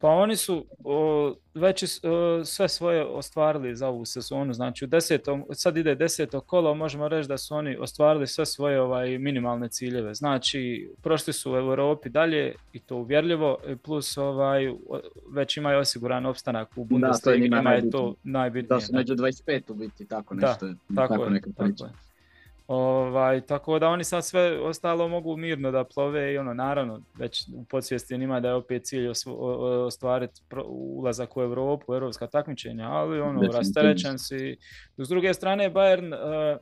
[0.05, 5.45] Pa oni su o, već o, sve svoje ostvarili za ovu sezonu, znači u desetom,
[5.51, 10.13] sad ide deseto kolo, možemo reći da su oni ostvarili sve svoje ovaj, minimalne ciljeve.
[10.13, 14.73] Znači, prošli su u Europi dalje i to uvjerljivo, plus ovaj,
[15.31, 18.67] već imaju osiguran opstanak u Bundesligi, da, je to najbitnije.
[18.67, 20.67] Da su među 25 u biti, tako nešto.
[20.67, 22.05] Da, tako, tako, je, tako je.
[22.67, 27.47] Ovaj, tako da oni sad sve ostalo mogu mirno da plove i ono naravno već
[27.55, 29.07] u podsvijesti njima da je opet cilj
[29.85, 34.57] ostvariti ulazak u Europu, europska takmičenja, ali ono rasterećen si.
[34.97, 36.59] S druge strane Bayern uh,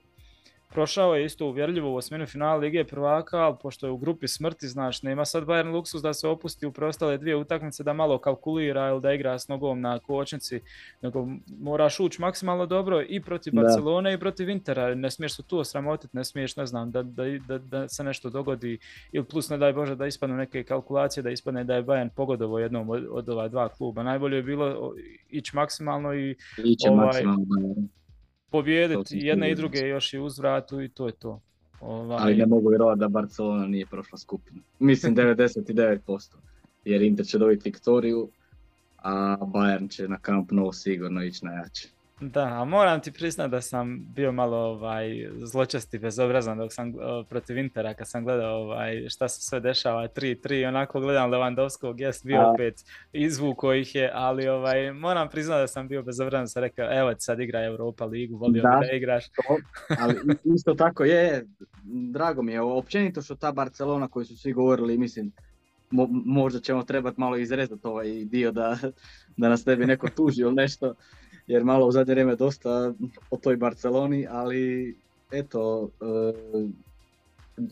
[0.73, 4.67] prošao je isto uvjerljivo u osminu finala Lige prvaka, ali pošto je u grupi smrti,
[4.67, 8.89] znaš, nema sad Bayern luksus da se opusti u preostale dvije utakmice da malo kalkulira
[8.89, 10.61] ili da igra s nogom na kočnici,
[11.01, 11.27] nego
[11.59, 16.17] moraš ući maksimalno dobro i protiv Barcelone i protiv Intera, ne smiješ se tu osramotiti,
[16.17, 18.77] ne smiješ, ne znam, da, da, da, da, se nešto dogodi
[19.11, 22.59] ili plus ne daj Bože da ispadnu neke kalkulacije, da ispadne da je Bayern pogodovo
[22.59, 24.03] jednom od, od ova dva kluba.
[24.03, 24.93] Najbolje je bilo
[25.29, 27.75] ići maksimalno i Iće ovaj, maksimalno
[28.53, 31.41] pobijediti jedne i druge još i uzvratu i to je to.
[31.81, 32.17] Ovaj...
[32.21, 34.61] Ali ne mogu vjerovati da Barcelona nije prošla skupinu.
[34.79, 36.35] Mislim 99%.
[36.85, 38.29] Jer Inter će dobiti Viktoriju,
[38.97, 41.87] a Bayern će na Camp Nou sigurno ići najjače.
[42.29, 46.93] Da, a moram ti priznati da sam bio malo ovaj, zločesti bezobrazan dok sam
[47.29, 52.25] protiv Intera kad sam gledao ovaj, šta se sve dešava 3-3, onako gledam Lewandowskog, jest
[52.25, 52.51] bio a...
[52.51, 52.75] opet
[53.13, 57.39] izvuko ih je, ali ovaj, moram priznati da sam bio bezobrazan, sam rekao evo sad
[57.39, 59.29] igra Europa ligu, volio da, da igraš.
[59.29, 59.57] To,
[59.99, 60.15] ali
[60.55, 61.45] isto tako je,
[61.83, 65.31] drago mi je, općenito što ta Barcelona koju su svi govorili, mislim,
[65.91, 68.77] mo, možda ćemo trebati malo izrezati ovaj dio da,
[69.37, 70.95] da nas ne bi neko tužio ili nešto
[71.47, 72.93] jer malo u zadnje vrijeme dosta
[73.31, 74.95] o toj Barceloni, ali
[75.31, 76.33] eto, e,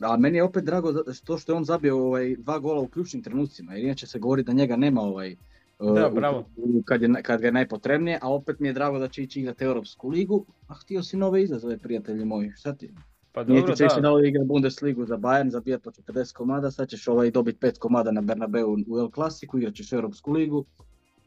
[0.01, 0.93] a meni je opet drago
[1.25, 4.43] to što je on zabio ovaj, dva gola u ključnim trenucima, jer inače se govori
[4.43, 5.37] da njega nema ovaj, e,
[5.79, 6.45] da, bravo.
[6.85, 9.63] kad, je, kad ga je najpotrebnije, a opet mi je drago da će ići igrati
[9.63, 12.91] Europsku ligu, a htio si nove izazove, prijatelji moji, šta ti?
[13.33, 14.27] Pa dobro, Nije ti će da.
[14.27, 18.21] igra Bundesligu za Bayern, zabijati po 40 komada, sad ćeš ovaj dobiti 5 komada na
[18.21, 20.65] Bernabeu u El Clasiku, igrat ćeš Europsku ligu,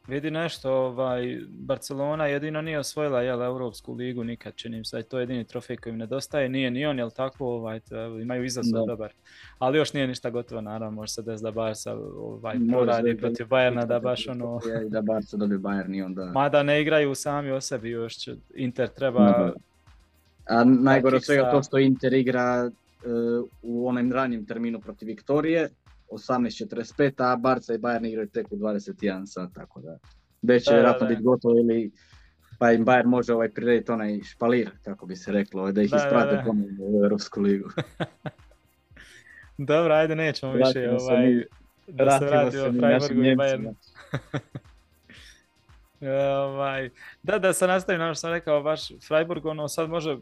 [0.08, 5.22] Vidi nešto, ovaj, Barcelona jedino nije osvojila jel, Europsku ligu nikad, čini se, to je
[5.22, 7.80] jedini trofej koji im nedostaje, nije ni on, jel tako, ovaj,
[8.22, 9.12] imaju izazov dobar,
[9.58, 13.86] ali još nije ništa gotovo, naravno, može se desiti da Barca ovaj, poradi protiv Bayerna,
[13.86, 14.60] da baš ono...
[14.88, 16.24] da Barca dobije Bayern i onda...
[16.24, 19.52] Mada ne igraju sami o sebi, još će, Inter treba...
[20.48, 22.70] A najgore od svega to što Inter igra
[23.04, 25.68] uh, u onom ranjem terminu protiv Viktorije,
[26.10, 29.98] 18.45, a Barca i Bayern igraju tek u 21 sat, tako da
[30.42, 31.90] već će vjerojatno biti gotovo ili
[32.58, 35.90] pa im Bayern može ovaj prirediti onaj špalir, kako bi se reklo, ovaj, da ih
[35.90, 37.68] da, isprate da, u Europsku ligu.
[39.58, 41.44] Dobro, ajde, nećemo više ovaj,
[41.86, 43.74] da se vrati o Freiburgu i Bayernu.
[46.46, 46.90] ovaj,
[47.22, 50.16] da, da se nastavim na ono što sam rekao, baš Freiburg, ono sad može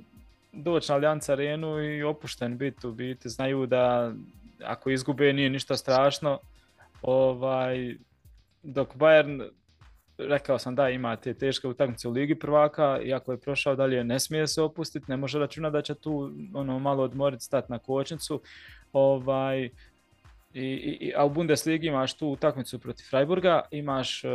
[0.53, 3.29] doći na Allianz arenu i opušten biti u biti.
[3.29, 4.13] Znaju da
[4.65, 6.39] ako izgube nije ništa strašno.
[7.03, 7.97] Ovaj,
[8.63, 9.49] dok Bayern,
[10.19, 14.21] rekao sam da ima te teške utakmice u Ligi prvaka, iako je prošao dalje ne
[14.21, 18.41] smije se opustiti, ne može računati da će tu ono malo odmoriti, stati na kočnicu.
[18.93, 19.71] Ovaj,
[20.55, 24.31] i, i, a u Bundesligi imaš tu utakmicu protiv Freiburga, imaš uh,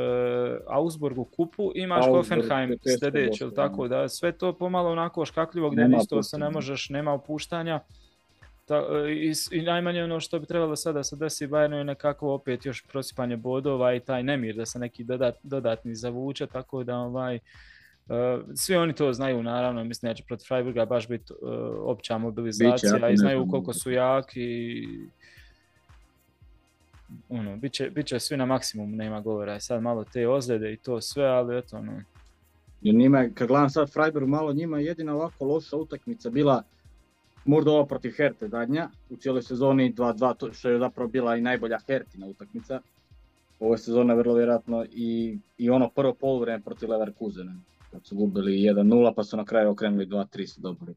[0.67, 6.23] Augsburg u kupu, imaš Hoffenheim sljedeći, tako da sve to pomalo onako škakljivo gdje isto
[6.23, 7.79] se ne možeš, nema opuštanja.
[8.67, 11.84] Ta, e, i, i, najmanje ono što bi trebalo sada da se desi Bayernu je
[11.84, 16.84] nekako opet još prosipanje bodova i taj nemir da se neki dodat, dodatni zavuče, tako
[16.84, 17.39] da ovaj,
[18.10, 18.15] Uh,
[18.56, 21.49] svi oni to znaju naravno, mislim da će protiv Freiburga baš biti uh,
[21.80, 25.10] opća mobilizacija Biće, i znaju koliko su jaki i
[27.30, 29.60] ono, bit će, bit će svi na maksimum, nema govora.
[29.60, 32.01] Sad malo te ozljede i to sve, ali eto ono.
[32.82, 36.63] Jer njima, kad gledam sad Freiburg, malo njima jedina ovako loša utakmica bila
[37.47, 41.79] možda ova protiv Herte zadnja, u cijeloj sezoni 2-2, što je zapravo bila i najbolja
[41.88, 42.81] Hertina utakmica.
[43.60, 47.55] Ove sezone vrlo vjerojatno i, i ono prvo poluvreme protiv Leverkusena.
[47.91, 50.95] Kad su gubili 1-0 pa su na kraju okrenuli 2-3 su dobili.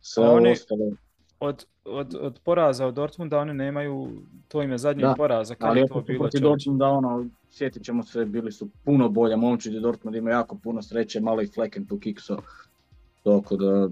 [0.00, 0.92] Sve oni, ostalo
[1.40, 5.70] od, od, od poraza od Dortmunda oni nemaju, to im je zadnji da, poraz, kad
[5.70, 10.16] ali je to bilo Dortmunda, ono, sjetit ćemo se, bili su puno bolje momči, Dortmund
[10.16, 12.36] ima jako puno sreće, malo i Flecken tu kikso,
[13.24, 13.88] tako da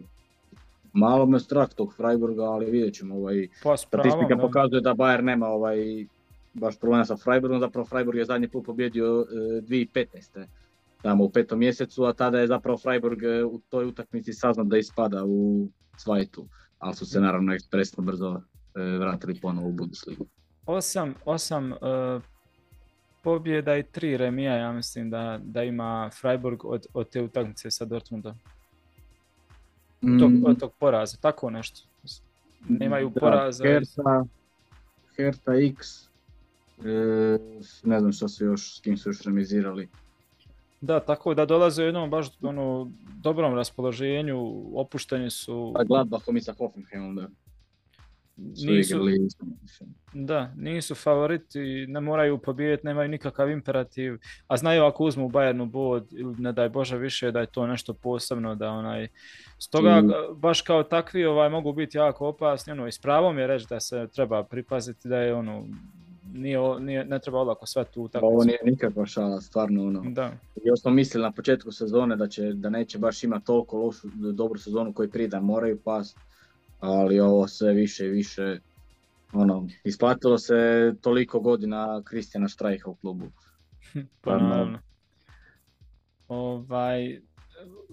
[0.99, 4.43] malo me strah tog Freiburga, ali vidjet ćemo, ovaj, pa, statistika da.
[4.43, 6.07] pokazuje da Bayern nema ovaj,
[6.55, 10.47] baš problema sa Freiburgom, zapravo Freiburg je zadnji put pobjedio e, 2015.
[11.03, 14.79] tamo u petom mjesecu, a tada je zapravo Freiburg e, u toj utakmici saznat da
[14.79, 16.47] ispada u Svajtu
[16.79, 18.41] ali su se naravno ekspresno brzo
[18.75, 20.27] e, vratili ponovo u Bundesligu.
[20.67, 21.79] Osam, osam uh,
[23.23, 27.85] pobjeda i tri remija, ja mislim da, da ima Freiburg od, od te utakmice sa
[27.85, 28.35] Dortmundom.
[30.03, 30.19] Mm.
[30.19, 31.81] Tog, od tog poraza, tako nešto.
[32.69, 33.65] Nemaju da, poraza.
[33.65, 34.25] Hertha,
[35.17, 36.05] Hertha X,
[36.85, 37.39] e,
[37.85, 39.89] ne znam što su još, s kim su još remizirali.
[40.81, 42.91] Da, tako da dolaze u jednom baš ono,
[43.23, 45.73] dobrom raspoloženju, opušteni su...
[45.77, 47.29] A Gladbachom i sa Hoffenheimom, da.
[48.38, 48.98] Nisu,
[50.12, 56.12] da, nisu favoriti, ne moraju pobijediti, nemaju nikakav imperativ, a znaju ako uzmu Bayernu bod
[56.12, 59.09] ili ne daj Bože više da je to nešto posebno, da onaj,
[59.59, 60.11] stoga mm.
[60.35, 63.81] baš kao takvi ovaj mogu biti jako opasni, ono, i s pravom je reći da
[63.81, 65.66] se treba pripaziti da je ono,
[66.33, 68.33] nije, nije, ne treba olako sve tu utakmicu.
[68.33, 70.03] Ovo nije nikakva šala, stvarno ono.
[70.11, 70.33] Da.
[70.64, 74.59] Još smo mislili na početku sezone da, će, da neće baš imati toliko lošu, dobru
[74.59, 76.18] sezonu koji prije moraju past,
[76.81, 78.61] ali ovo sve više i više,
[79.33, 83.27] ono, isplatilo se toliko godina Kristjana Štrajha u klubu.
[84.23, 84.79] pa naravno.
[86.29, 87.21] Ovaj,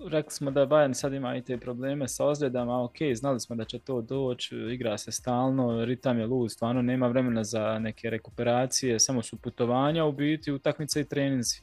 [0.08, 3.66] rekli smo da Bayern sad ima i te probleme sa ozljedama, ok, znali smo da
[3.66, 9.00] će to doći, igra se stalno, ritam je luz, stvarno nema vremena za neke rekuperacije,
[9.00, 11.62] samo su putovanja u biti, utakmice i treninzi.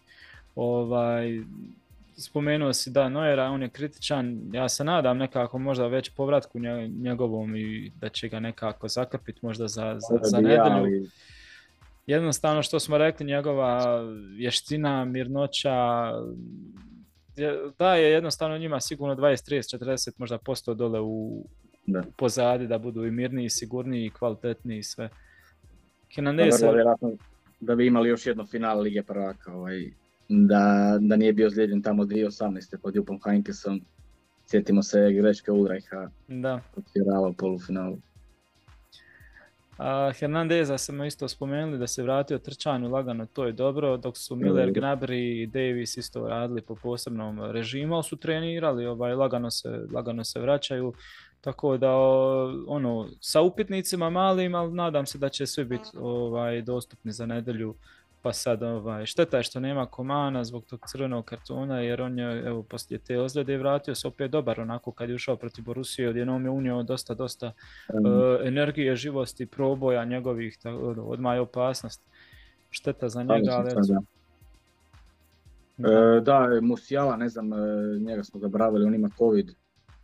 [0.55, 1.41] Ovaj,
[2.23, 6.59] spomenuo si da Noera, on je kritičan, ja se nadam nekako možda već povratku
[6.89, 11.07] njegovom i da će ga nekako zakrpiti možda za, za, za nedelju.
[12.07, 14.03] Jednostavno što smo rekli, njegova
[14.37, 15.75] vještina, mirnoća,
[17.79, 21.45] da je jednostavno njima sigurno 20, 30, 40 možda posto dole u
[21.87, 22.03] da.
[22.17, 25.09] pozadi da budu i mirniji, sigurniji, kvalitetniji i sve.
[26.15, 26.61] Hernandez...
[26.61, 26.97] Da,
[27.61, 29.91] da bi imali još jedno finale Lige prvaka, ovaj,
[30.33, 32.77] da, da nije bio zlijedjen tamo 2018.
[32.83, 33.81] pod Jupom Heinkesom.
[34.47, 36.61] Sjetimo se greške Ulrajha, da.
[37.31, 37.99] u polufinalu.
[39.79, 44.37] A Hernandeza smo isto spomenuli da se vratio trčanju lagano, to je dobro, dok su
[44.37, 44.73] Miller.
[44.73, 50.25] Gnabry i Davis isto radili po posebnom režimu, ali su trenirali, ovaj, lagano, se, lagano
[50.25, 50.93] se vraćaju,
[51.41, 51.97] tako da
[52.67, 57.75] ono, sa upitnicima malim, ali nadam se da će svi biti ovaj, dostupni za nedelju
[58.23, 62.43] pa sad ovaj, šteta je što nema Komana zbog tog crvenog kartona jer on je
[62.47, 66.45] evo poslije te ozljede vratio se opet dobar onako kad je ušao protiv Borusije odjednom
[66.45, 67.53] je unio dosta dosta
[67.95, 68.07] mm.
[68.07, 72.03] uh, energije, živosti, proboja njegovih ono, odmah je opasnost.
[72.71, 74.03] Šteta za njega, ali da.
[75.79, 77.57] E, da, Musijala, ne znam, e,
[77.99, 79.51] njega smo zabravili, on ima covid.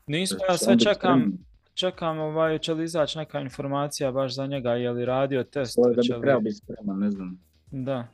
[0.06, 1.32] Nismo, ja sve čekam,
[1.74, 5.78] čekam ovaj, će li izaći neka informacija baš za njega, je li radio test.
[5.84, 7.47] Da bi trebao biti spreman, ne znam.
[7.70, 8.06] Da.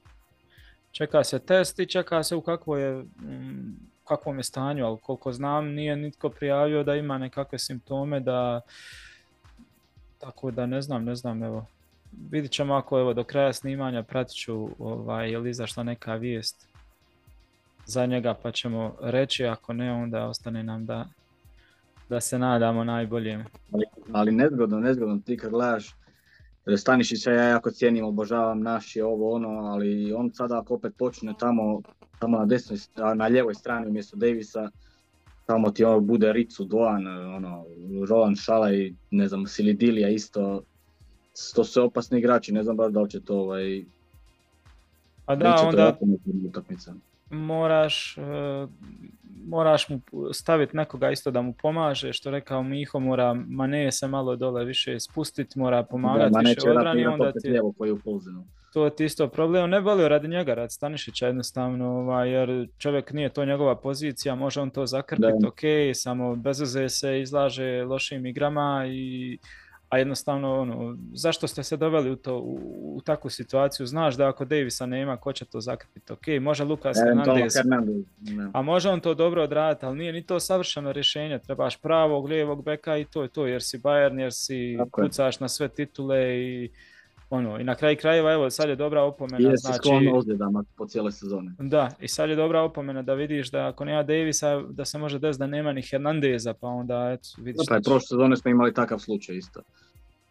[0.90, 5.32] Čeka se test i čeka se u kakvo je, mm, kakvom je stanju, ali koliko
[5.32, 8.60] znam nije nitko prijavio da ima nekakve simptome da
[10.18, 11.66] tako da ne znam, ne znam, evo.
[12.30, 16.68] Vidit ćemo ako evo do kraja snimanja pratit ću ovaj, je li izašla neka vijest.
[17.86, 21.06] za njega pa ćemo reći, ako ne onda ostane nam da,
[22.08, 23.44] da se nadamo najboljem.
[23.72, 25.94] Ali, ali nezgodno, nezgodno ti kad gledaš
[26.76, 31.34] Stanišića ja jako cijenim, obožavam naš je ovo ono, ali on sada ako opet počne
[31.38, 31.82] tamo,
[32.18, 32.78] tamo na desnoj,
[33.14, 34.70] na ljevoj strani umjesto Davisa,
[35.46, 37.64] tamo ti ono bude Ricu Doan, ono,
[38.08, 40.62] Roland Šalaj, ne znam, Silidilija isto,
[41.54, 43.84] to su opasni igrači, ne znam baš da li će to ovaj...
[45.26, 45.96] A da, onda
[47.30, 48.70] moraš, uh,
[49.46, 50.00] moraš mu
[50.32, 55.00] staviti nekoga isto da mu pomaže, što rekao Miho, mora Mane se malo dole više
[55.00, 57.48] spustiti, mora pomagati više odrani, onda ti...
[58.72, 63.28] To ti isto problem, ne volio radi njega, radi Stanišića jednostavno, ovaj, jer čovjek nije
[63.28, 65.60] to njegova pozicija, može on to zakrpiti, ok,
[65.94, 69.38] samo bez se izlaže lošim igrama i
[69.94, 74.44] a jednostavno ono, zašto ste se doveli u, to, u, takvu situaciju, znaš da ako
[74.44, 77.54] Davisa nema, ko će to zakrpiti, ok, može Lukas Hernandez,
[78.52, 82.64] a može on to dobro odraditi, ali nije ni to savršeno rješenje, trebaš pravog, lijevog
[82.64, 86.38] beka i to je to, jer si Bayern, jer si Tako kucaš na sve titule
[86.38, 86.70] i
[87.30, 89.52] ono, i na kraju krajeva, evo, sad je dobra opomena.
[89.52, 91.54] I znači, ozljedama po cijele sezone.
[91.58, 95.18] Da, i sad je dobra opomena da vidiš da ako nema Davisa, da se može
[95.18, 97.66] desiti da nema ni Hernandeza, pa onda, eto, vidiš.
[97.66, 99.60] Da, pa prošle sezone smo imali takav slučaj isto.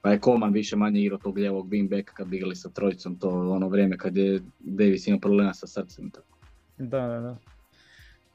[0.03, 3.29] Pa je Koman više manje igrao tog lijevog wingbacka kad bi igrali sa trojicom, to
[3.29, 6.09] ono vrijeme kad je Davis imao problema sa srcem.
[6.09, 6.37] Tako.
[6.77, 7.37] Da, da, da.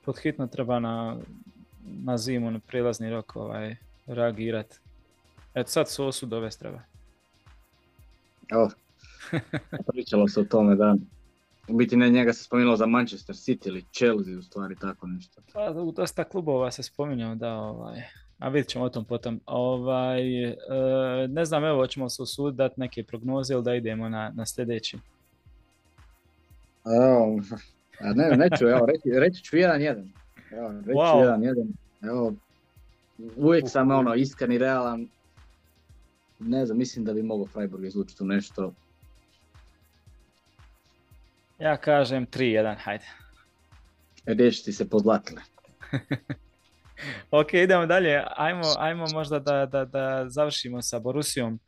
[0.04, 1.16] Pod hitno treba na,
[1.84, 3.76] na zimu, na prilazni rok ovaj,
[4.06, 4.76] reagirati.
[5.54, 6.82] Eto sad su osud ove treba.
[8.50, 8.70] Evo,
[9.86, 10.96] pričalo se o tome da
[11.68, 15.42] u biti ne njega se spominjalo za Manchester City ili Chelsea u stvari tako nešto.
[15.52, 18.02] Pa u dosta klubova se spominjao da ovaj,
[18.38, 19.40] a vidit ćemo o tom potom.
[19.46, 20.54] Ovaj, e,
[21.28, 24.98] ne znam, evo, ćemo se usuditi dati neke prognoze ili da idemo na, na sljedeći.
[26.84, 27.40] Evo,
[28.00, 30.12] a ne, neću, evo, reći, reći ću jedan jedan.
[30.50, 31.12] Evo, reći wow.
[31.12, 31.68] ću jedan jedan.
[32.02, 32.32] Evo,
[33.36, 35.08] uvijek sam ono, iskren i realan.
[36.38, 38.72] Ne znam, mislim da bi mogao Freiburg izlučiti u nešto.
[41.58, 43.04] Ja kažem 3-1, hajde.
[44.26, 45.42] Riječi ti se pozlatile.
[47.40, 48.24] ok, idemo dalje.
[48.36, 51.60] Ajmo, ajmo možda da, da, da završimo sa Borusijom,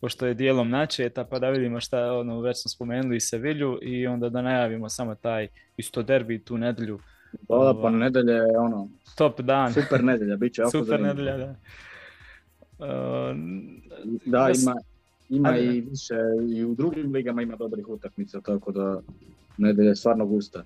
[0.00, 4.28] pošto je dijelom načeta, pa da vidimo šta, ono, već smo spomenuli Sevilju i onda
[4.28, 7.00] da najavimo samo taj isto derbi tu nedjelju.
[7.48, 8.88] Da, pa nedelje je ono...
[9.16, 9.72] Top dan.
[9.72, 11.54] Super nedelja, bit će Super nedelja, da.
[12.78, 13.36] Uh,
[14.24, 14.74] da, ima,
[15.28, 16.14] ima i više,
[16.48, 19.00] i u drugim ligama ima dobrih utakmica, tako da
[19.58, 20.64] nedelja je stvarno gusta.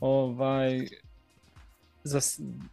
[0.00, 0.86] Ovaj,
[2.04, 2.20] za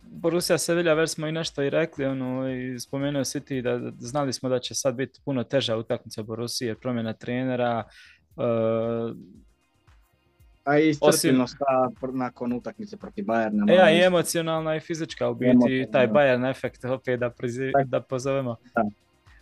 [0.02, 4.50] Borussia Sevilla već smo i nešto i rekli, ono, i spomenuo City da znali smo
[4.50, 7.84] da će sad biti puno teža utakmica Borussia jer promjena trenera,
[8.36, 9.16] uh,
[10.64, 11.46] a i osim...
[12.14, 13.72] nakon utakmice protiv Bayerna.
[13.72, 17.32] E, a i emocionalna i fizička u biti, taj Bayern efekt opet da,
[17.86, 18.56] da pozovemo.
[18.76, 18.84] Da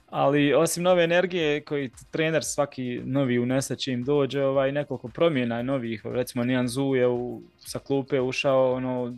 [0.09, 6.01] ali osim nove energije koji trener svaki novi unese čim dođe, ovaj, nekoliko promjena novih,
[6.05, 9.17] recimo Nijan Zu je u, sa klupe ušao ono,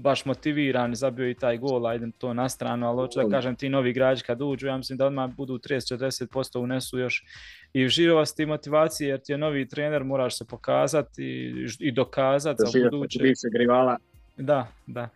[0.00, 3.68] baš motiviran, zabio i taj gol, ajde to na stranu, ali hoću da kažem ti
[3.68, 7.24] novi igrači kad uđu, ja mislim da odmah budu 30-40% unesu još
[7.72, 12.58] i uživosti i motivacije, jer ti je novi trener, moraš se pokazati i, i dokazati
[12.58, 13.18] za buduće.
[14.36, 15.08] Da, da.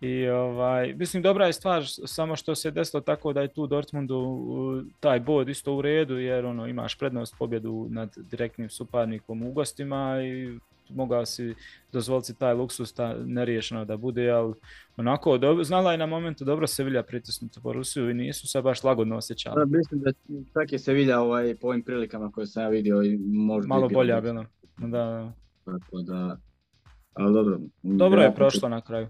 [0.00, 4.84] I ovaj, mislim dobra je stvar samo što se desilo tako da je tu Dortmundu
[5.00, 10.22] taj bod isto u redu jer ono imaš prednost pobjedu nad direktnim suparnikom u gostima
[10.22, 10.58] i
[10.94, 11.54] mogao si
[11.92, 14.54] dozvoliti taj luksus ta neriješeno da bude, ali
[14.96, 18.84] onako dobro, znala je na momentu dobro Sevilja pritisnuti po Rusiju i nisu se baš
[18.84, 19.54] lagodno osjećali.
[19.56, 20.12] Da, mislim da
[20.52, 24.20] čak je Sevilja ovaj, po ovim prilikama koje sam ja vidio i možda Malo bolja
[24.20, 24.46] bila.
[24.78, 25.32] Da.
[25.64, 26.36] Tako da,
[27.14, 27.58] ali dobro.
[27.82, 29.08] Dobro je prošlo na kraju.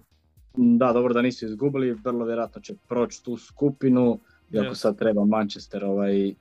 [0.57, 4.21] Da, dobro da nisu izgubili, vrlo vjerojatno će proći tu skupinu,
[4.53, 6.35] iako sad treba Manchester ovaj,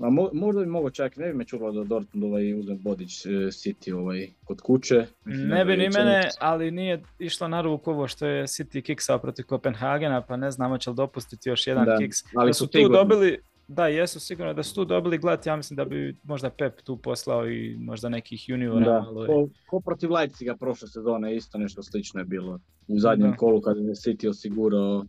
[0.00, 3.26] a mo, možda bi mogo čak, ne bi me čulo da Dortmund ovaj, uzme Bodić
[3.26, 5.06] e, City ovaj, kod kuće.
[5.24, 9.44] ne bi ni mene, ali nije išlo na ruku ovo što je City kiksao protiv
[9.44, 12.18] Kopenhagena, pa ne znamo će li dopustiti još jedan da, kiks.
[12.36, 13.38] Ali su tu dobili,
[13.68, 16.96] da, jesu sigurno da su tu dobili gledati, ja mislim da bi možda Pep tu
[16.96, 18.84] poslao i možda nekih juniora.
[18.84, 22.60] Da, ko, ko protiv Leipziga prošle sezone isto nešto slično je bilo.
[22.88, 23.36] U zadnjem da.
[23.36, 25.04] kolu kad je City osigurao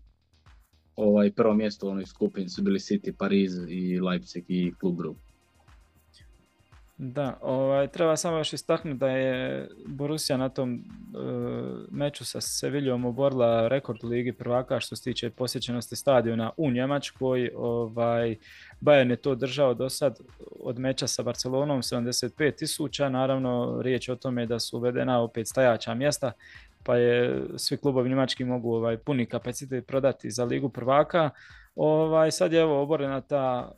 [0.95, 5.17] ovaj, prvo mjesto u onoj skupini su bili City, Pariz i Leipzig i Klub Group.
[6.97, 10.79] Da, ovaj, treba samo još istaknuti da je Borussia na tom e,
[11.91, 17.51] meču sa Seviljom oborila rekord Ligi prvaka što se tiče posjećenosti stadiona u Njemačkoj.
[17.55, 18.35] Ovaj,
[18.81, 20.19] Bayern je to držao do sad
[20.59, 23.09] od meča sa Barcelonom 75 tisuća.
[23.09, 26.31] Naravno, riječ je o tome da su uvedena opet stajača mjesta,
[26.85, 31.29] pa je svi klubovi njemački mogu ovaj, puni kapacitet prodati za Ligu prvaka.
[31.75, 33.71] Ovaj, sad je evo oborena ta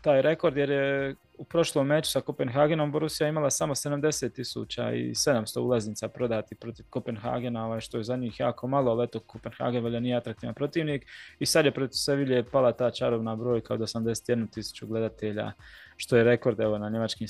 [0.00, 5.10] taj rekord jer je u prošlom meču sa Kopenhagenom Borussia imala samo 70 tisuća i
[5.14, 9.84] 700 ulaznica prodati protiv Kopenhagena, ovaj, što je za njih jako malo, ali eto Kopenhagen
[9.84, 11.06] velja nije atraktivan protivnik
[11.38, 15.52] i sad je protiv Sevilje pala ta čarovna brojka od 81 tisuću gledatelja,
[15.96, 17.28] što je rekord evo, na njemačkim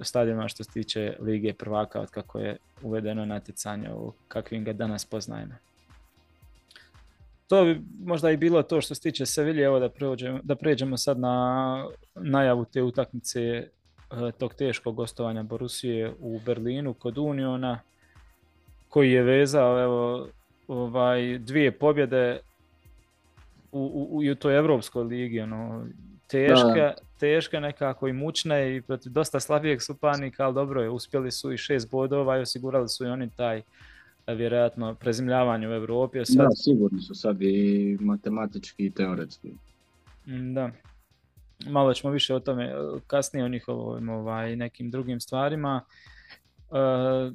[0.00, 5.04] stadionima što se tiče Lige prvaka od kako je uvedeno natjecanje u kakvim ga danas
[5.04, 5.54] poznajemo.
[7.48, 10.96] To bi možda i bilo to što se tiče Sevilje, evo da, pređemo, da pređemo
[10.96, 13.68] sad na najavu te utakmice eh,
[14.38, 17.80] tog teškog gostovanja Borusije u Berlinu kod Uniona,
[18.88, 20.28] koji je vezao evo,
[20.68, 22.40] ovaj, dvije pobjede
[23.72, 25.86] u, u, u toj Evropskoj ligi, ono,
[26.32, 31.52] teške, teške nekako i mučne i protiv dosta slabijeg suparnika, ali dobro je, uspjeli su
[31.52, 33.62] i šest bodova i osigurali su i oni taj
[34.26, 36.24] vjerojatno prezimljavanje u Europi.
[36.24, 36.36] Sad...
[36.36, 39.48] Da, sigurni su sad i matematički i teoretski.
[40.26, 40.70] Mm, da.
[41.66, 42.74] Malo ćemo više o tome e,
[43.06, 45.80] kasnije o njihovim ovaj, nekim drugim stvarima.
[46.70, 47.30] E,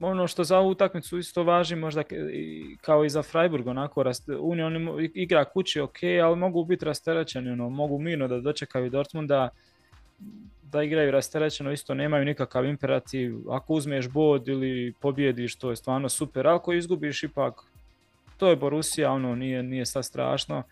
[0.00, 2.02] ono što za ovu utakmicu isto važi možda
[2.80, 4.04] kao i za Freiburg onako
[4.40, 9.48] Union igra kući ok, ali mogu biti rasterećeni, ono, mogu mirno da dočekaju Dortmunda
[10.62, 13.50] da igraju rasterećeno, isto nemaju nikakav imperativ.
[13.50, 16.46] Ako uzmeš bod ili pobjediš, to je stvarno super.
[16.46, 17.54] Ako izgubiš, ipak
[18.36, 20.62] to je Borussia, ono nije, nije sad strašno.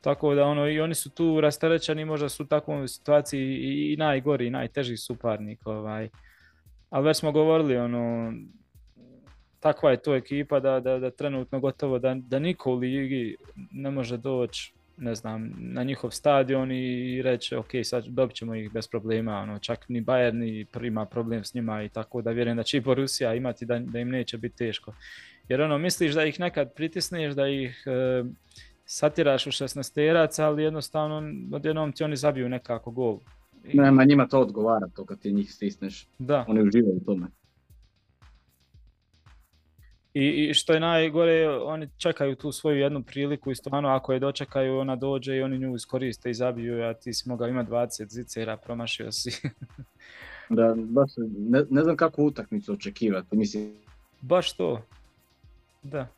[0.00, 3.56] Tako da ono, i oni su tu rasterećeni, možda su u takvoj situaciji
[3.92, 5.66] i, najgori, i najteži suparnik.
[5.66, 6.08] Ovaj.
[6.90, 8.32] Ali već smo govorili, ono,
[9.60, 13.36] takva je to ekipa da, da, da trenutno gotovo da, da niko u ligi
[13.72, 18.72] ne može doći ne znam, na njihov stadion i reći ok, sad dobit ćemo ih
[18.72, 22.56] bez problema, ono, čak ni Bayern ni prima problem s njima i tako da vjerujem
[22.56, 24.94] da će i Borussia imati da, da im neće biti teško.
[25.48, 28.24] Jer ono, misliš da ih nekad pritisneš, da ih e,
[28.84, 31.22] satiraš u 16 teraca, ali jednostavno
[31.52, 33.18] odjednom ti oni zabiju nekako gol.
[33.64, 36.08] Nema, njima to odgovara, to kad ti njih stisneš.
[36.18, 36.44] Da.
[36.48, 37.26] Oni uživaju u tome.
[40.14, 44.18] I, I što je najgore, oni čekaju tu svoju jednu priliku i stvarno ako je
[44.18, 48.08] dočekaju, ona dođe i oni nju iskoriste i zabiju, a ti si mogao imati 20
[48.08, 49.30] zicera, promašio si.
[50.56, 53.74] da, baš ne, ne znam kako utakmicu očekivati, mislim.
[54.20, 54.82] Baš to,
[55.82, 56.08] da.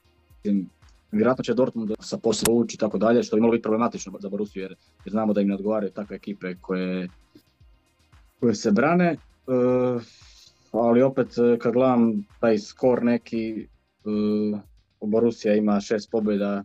[1.13, 4.29] Vjerojatno će Dortmund sa posla ući i tako dalje, što bi moglo biti problematično za
[4.29, 4.75] Borussiju, jer,
[5.05, 7.09] jer znamo da im ne odgovaraju takve ekipe koje,
[8.43, 9.07] koje se brane.
[9.07, 9.19] E,
[10.73, 11.29] ali opet
[11.59, 13.69] kad gledam taj skor neki,
[15.01, 16.65] Borussia ima šest pobjeda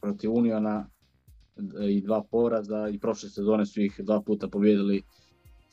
[0.00, 0.86] protiv Uniona
[1.88, 5.02] i dva poraza i prošle sezone su ih dva puta pobjedili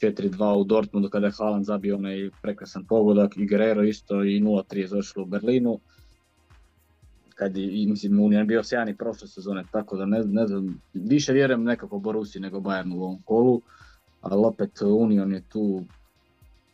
[0.01, 4.77] 4-2 u Dortmundu kada je Haaland zabio onaj prekrasan pogodak i Guerrero isto i 0-3
[4.77, 5.79] je završilo u Berlinu.
[7.35, 11.33] Kad je, mislim, Union je bio sjajni prošle sezone, tako da ne, ne znam, više
[11.33, 13.61] vjerujem nekako Borusi nego Bayern u ovom kolu,
[14.25, 15.83] ali opet Union je tu,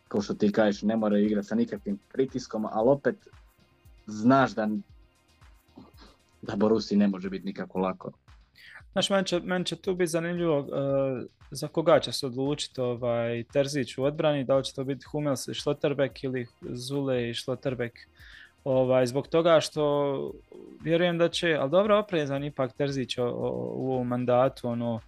[0.08, 3.16] kao što ti kažeš, ne mora igrati sa nikakvim pritiskom, ali opet
[4.06, 4.70] znaš da,
[6.42, 8.12] da Borusi ne može biti nikako lako.
[8.92, 10.68] Znaš, meni će, meni će tu biti zanimljivo uh,
[11.52, 15.48] za koga će se odlučiti ovaj, Terzić u odbrani, da li će to biti Hummels
[15.48, 17.96] i Schlotterbeck ili Zule i Schlotterbeck.
[18.64, 20.34] Ovaj, zbog toga što
[20.82, 25.00] vjerujem da će, ali dobro oprezan ipak Terzić u ovom mandatu, ono,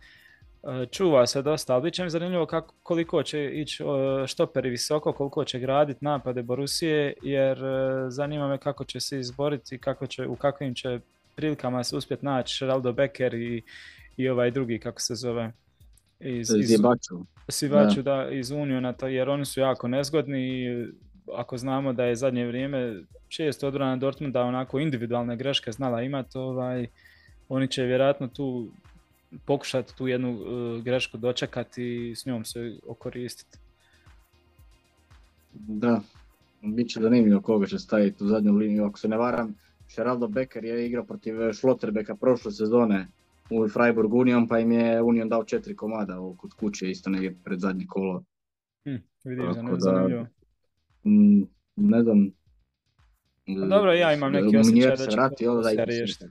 [0.92, 3.84] čuva se dosta, ali bit će mi zanimljivo kako, koliko će ići
[4.28, 9.78] štoperi visoko, koliko će graditi napade Borusije, jer e, zanima me kako će se izboriti,
[9.78, 11.00] kako će, u kakvim će
[11.36, 13.64] prilikama se uspjeti naći Geraldo Becker i,
[14.18, 15.52] i ovaj drugi, kako se zove,
[16.20, 16.70] iz, iz
[17.50, 18.30] Sivaču, da.
[18.32, 20.88] iz Uniona, jer oni su jako nezgodni i
[21.36, 26.88] ako znamo da je zadnje vrijeme često odbrana Dortmunda onako individualne greške znala imati, ovaj,
[27.50, 28.72] oni će vjerojatno tu
[29.46, 33.58] pokušati tu jednu uh, grešku dočekati i s njom se okoristiti.
[35.54, 36.02] Da,
[36.62, 38.86] bit će zanimljivo koga će staviti u zadnju liniju.
[38.86, 39.56] Ako se ne varam,
[39.96, 43.08] Geraldo Becker je igrao protiv Schlotterbecka prošle sezone
[43.50, 47.60] u Freiburg Union, pa im je Union dao četiri komada kod kuće, isto negdje pred
[47.60, 48.24] zadnje kolo.
[48.84, 50.28] Hm, vidim, da, zanimljivo.
[51.04, 51.42] Mm,
[51.76, 52.32] ne znam,
[53.70, 55.46] dobro, ja imam neki osjećaj da će se vrati,
[55.78, 56.26] da riješiti.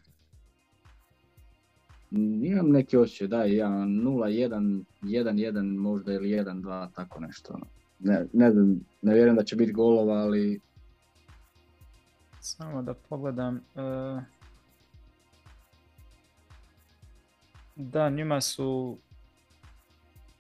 [2.43, 7.55] Imam neki osjećaj, da, ja 0-1, 1-1 možda ili 1-2, tako nešto.
[7.55, 7.67] Ono.
[7.99, 10.61] Ne, ne znam, ne vjerujem da će biti golova, ali...
[12.41, 13.61] Samo da pogledam.
[13.75, 14.23] Uh...
[17.77, 18.99] Da, njima su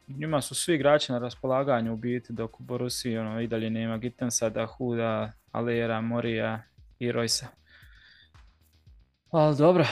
[0.09, 3.99] njima su svi igrači na raspolaganju u biti, dok u Borussiji ono, i dalje nema
[3.99, 6.63] Gittensa, Dahuda, Alera, Morija
[6.99, 7.47] i Rojsa.
[9.31, 9.85] Ali dobro,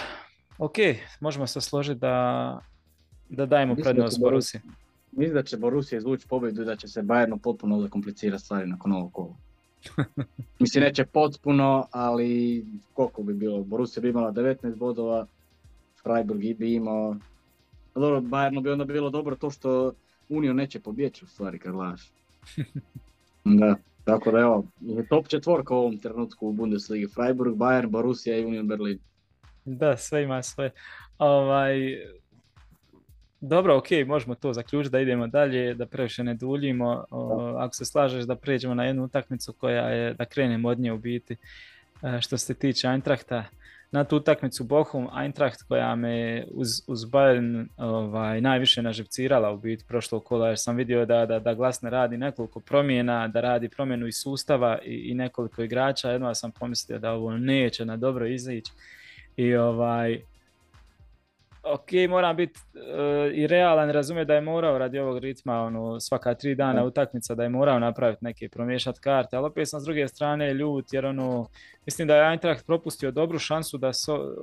[0.61, 0.75] ok,
[1.21, 2.59] možemo se složiti da,
[3.29, 4.61] da dajemo prednost Borussiji.
[5.13, 8.93] Mislim da će Borussia izvući pobjedu i da će se Bayernu potpuno zakomplicirati stvari nakon
[8.93, 9.35] ovog kola.
[10.61, 13.63] Mislim, neće potpuno, ali koliko bi bilo?
[13.63, 15.27] Borussia bi imala 19 bodova,
[16.03, 17.17] Freiburg bi imao...
[17.95, 19.93] Dobro, Bayernu bi onda bilo dobro to što
[20.29, 22.13] Unio neće pobjeći u stvari kad gledaš.
[23.61, 24.67] da, tako da evo,
[25.09, 27.09] top četvorka u ovom trenutku u Bundesligi.
[27.15, 28.99] Freiburg, Bayern, Borussia i Union Berlin.
[29.77, 30.71] Da, sve ima sve.
[31.19, 31.99] Ovaj,
[33.41, 37.05] dobro, ok, možemo to zaključiti da idemo dalje, da previše ne duljimo.
[37.59, 40.99] ako se slažeš da pređemo na jednu utakmicu koja je, da krenemo od nje u
[40.99, 41.37] biti.
[42.03, 43.45] E, što se tiče Eintrachta,
[43.93, 49.85] na tu utakmicu Bochum Eintracht koja me uz, uz Bayern ovaj, najviše naživcirala u biti
[49.85, 54.07] prošlog kola jer sam vidio da, da, da Glasner radi nekoliko promjena, da radi promjenu
[54.07, 56.11] iz sustava i, i nekoliko igrača.
[56.11, 58.73] Jedno sam pomislio da ovo neće na dobro izići
[59.37, 60.21] i ovaj
[61.63, 66.35] ok, moram biti uh, i realan, razumije da je morao radi ovog ritma ono, svaka
[66.35, 70.09] tri dana utakmica da je morao napraviti neke promiješati karte, ali opet sam s druge
[70.09, 71.47] strane ljut jer ono,
[71.87, 74.35] mislim da je Eintracht propustio dobru šansu da so,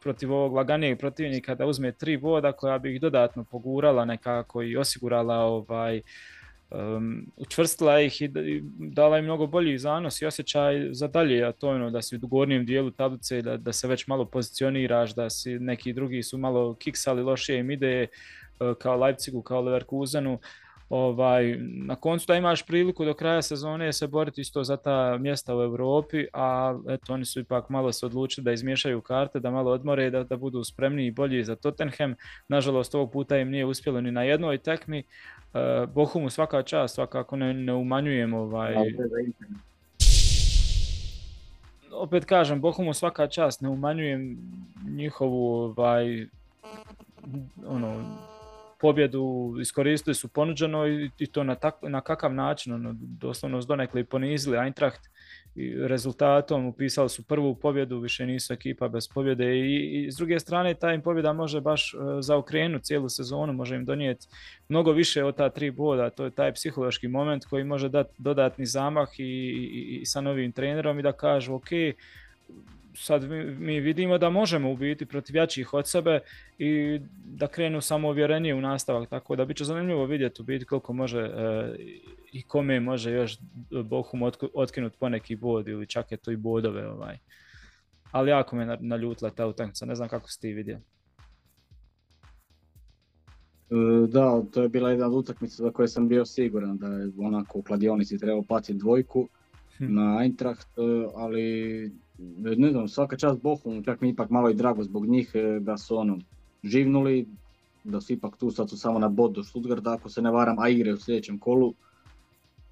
[0.00, 4.76] protiv ovog laganijeg protivnika da uzme tri boda koja bi ih dodatno pogurala nekako i
[4.76, 6.02] osigurala ovaj,
[6.70, 8.30] um, učvrstila ih i
[8.78, 12.16] dala im mnogo bolji zanos i osjećaj za dalje, a to je ono da si
[12.16, 16.38] u gornjem dijelu tablice, da, da se već malo pozicioniraš, da si neki drugi su
[16.38, 18.06] malo kiksali, lošije im ide
[18.60, 20.38] uh, kao Leipzigu, kao Leverkusenu,
[20.88, 25.56] ovaj, na koncu da imaš priliku do kraja sezone se boriti isto za ta mjesta
[25.56, 29.70] u Europi, a eto oni su ipak malo se odlučili da izmiješaju karte, da malo
[29.70, 32.14] odmore, da, da budu spremni i bolji za Tottenham.
[32.48, 35.02] Nažalost ovog puta im nije uspjelo ni na jednoj tekmi,
[35.48, 38.74] Uh, Bohumu svaka čast, svakako ne, ne umanjujem ovaj...
[41.92, 44.38] Opet kažem, Bohumu svaka čast, ne umanjujem
[44.88, 46.26] njihovu ovaj,
[47.66, 48.18] ono,
[48.80, 53.66] pobjedu, iskoristili su ponuđeno i, i to na, tak, na kakav način, ono, doslovno s
[53.66, 55.00] donekle ponizili Eintracht
[55.86, 60.74] rezultatom upisali su prvu pobjedu, više nisu ekipa bez pobjede i, i s druge strane
[60.74, 64.26] ta im pobjeda može baš uh, zaokrenuti cijelu sezonu, može im donijeti
[64.68, 68.66] mnogo više od ta tri boda, to je taj psihološki moment koji može dati dodatni
[68.66, 71.68] zamah i, i, i sa novim trenerom i da kažu ok,
[72.98, 76.20] sad mi, vidimo da možemo u biti protiv jačih od sebe
[76.58, 80.64] i da krenu samo uvjerenije u nastavak, tako da bit će zanimljivo vidjeti u biti
[80.64, 81.74] koliko može e,
[82.32, 83.38] i kome može još
[83.84, 84.22] Bohum
[84.54, 86.88] otkinuti poneki bod ili čak je to i bodove.
[86.88, 87.18] Ovaj.
[88.12, 90.80] Ali jako me naljutila ta utakmica, ne znam kako si ti vidio.
[93.70, 97.58] E, da, to je bila jedna utakmica za koju sam bio siguran da je onako
[97.58, 99.28] u kladionici trebao platiti dvojku.
[99.78, 101.90] Na Eintracht, e, ali
[102.56, 105.76] ne znam, svaka čast Bohum, čak mi ipak malo i drago zbog njih e, da
[105.76, 106.18] su ono
[106.62, 107.26] živnuli,
[107.84, 110.58] da su ipak tu, sad su samo na bod do Stuttgarta ako se ne varam,
[110.58, 111.74] a igre u sljedećem kolu.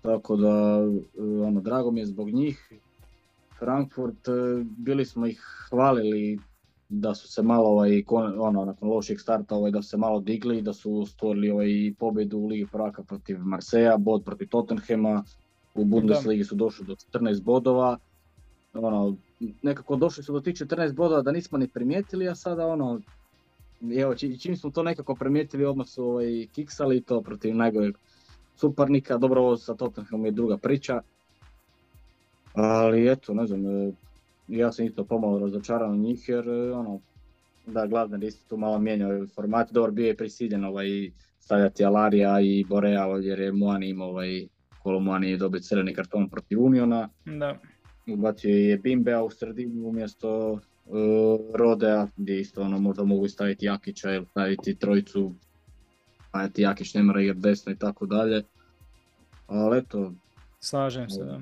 [0.03, 0.83] Tako da,
[1.19, 2.73] e, ono, drago mi je zbog njih.
[3.59, 6.39] Frankfurt, e, bili smo ih hvalili
[6.89, 8.03] da su se malo, ovaj,
[8.39, 12.39] ono, nakon loših starta, ovaj, da su se malo digli, da su stvorili ovaj, pobjedu
[12.39, 15.25] u Ligi prvaka protiv Marseja, bod protiv Tottenhema,
[15.77, 17.99] u Bundesligi su došli do 14 bodova.
[18.75, 19.17] Ono,
[19.63, 23.01] nekako došli su do tih 14 bodova da nismo ni primijetili, a sada ono,
[23.97, 27.97] evo, čim smo to nekako primijetili, odmah su ovaj, kiksali to protiv najgoreg
[28.57, 31.03] suparnika, dobro ovo sa Tottenhamom je druga priča,
[32.55, 33.93] ali eto, ne znam, e,
[34.49, 37.01] ja sam isto pomalo razočaran njih jer e, ono,
[37.67, 41.11] da Glavner isto tu malo mijenjao format, dobro bio je prisiljen ovaj,
[41.41, 44.47] stavljati Alarija i Borea jer je Moani imao ovaj,
[44.87, 47.09] kolo Moani je dobio crveni karton protiv Uniona.
[47.25, 47.59] Da
[48.07, 50.61] ubacio je Bimbea u sredinu umjesto uh,
[51.55, 55.35] Rodea, gdje isto ono, možda mogu staviti Jakića ili staviti trojicu,
[56.31, 58.43] pa Jakić ne mora igrati desno i tako dalje.
[59.47, 60.13] Ali eto...
[60.61, 61.41] Slažem se, da.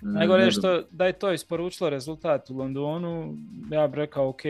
[0.00, 3.34] Najgore je što da je to isporučilo rezultat u Londonu,
[3.70, 4.42] ja bih rekao ok,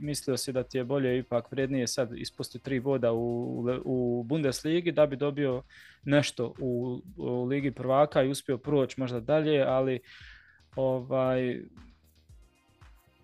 [0.00, 4.92] mislio si da ti je bolje ipak vrijednije sad ispustiti tri boda u, u Bundesligi
[4.92, 5.62] da bi dobio
[6.04, 10.00] nešto u, u Ligi prvaka i uspio proći možda dalje, ali
[10.76, 11.60] ovaj,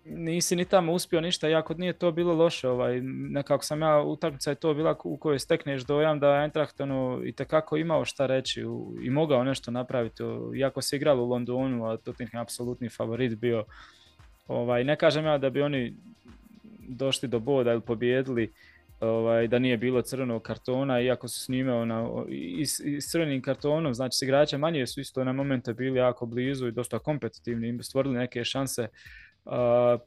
[0.09, 4.49] nisi ni tamo uspio ništa, jako nije to bilo loše, ovaj, nekako sam ja, utakmica
[4.49, 8.25] je to bila u kojoj stekneš dojam da je Eintracht ono, i tekako imao šta
[8.25, 8.63] reći
[9.03, 10.23] i mogao nešto napraviti,
[10.55, 13.65] iako se igralo u Londonu, a Tottenham apsolutni favorit bio,
[14.47, 15.95] ovaj, ne kažem ja da bi oni
[16.87, 18.51] došli do boda ili pobjedili,
[18.99, 23.41] ovaj, da nije bilo crvenog kartona, iako su s njime ona, i, i s crvenim
[23.41, 28.17] kartonom, znači s manje su isto na momente bili jako blizu i dosta kompetitivni, stvorili
[28.17, 28.87] neke šanse,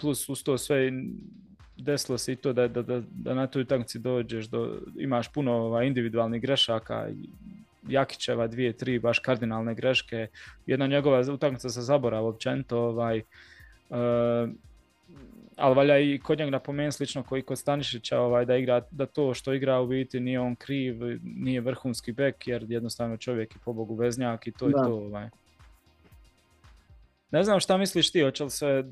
[0.00, 0.92] plus uz to sve
[1.76, 5.52] desilo se i to da, da, da, da na toj utakmici dođeš, do, imaš puno
[5.52, 7.08] ovaj, individualnih grešaka,
[7.88, 10.26] Jakićeva dvije, tri baš kardinalne greške,
[10.66, 13.22] jedna njegova utakmica sa zaborav općenito, ovaj,
[13.88, 13.96] uh,
[15.56, 19.34] ali valja i kod njega napomenuti slično koji kod Stanišića ovaj, da igra, da to
[19.34, 23.94] što igra u biti nije on kriv, nije vrhunski bek jer jednostavno čovjek je pobogu
[23.94, 24.94] veznjak i to je to.
[24.94, 25.28] Ovaj.
[27.30, 28.84] Ne znam šta misliš ti, hoće li se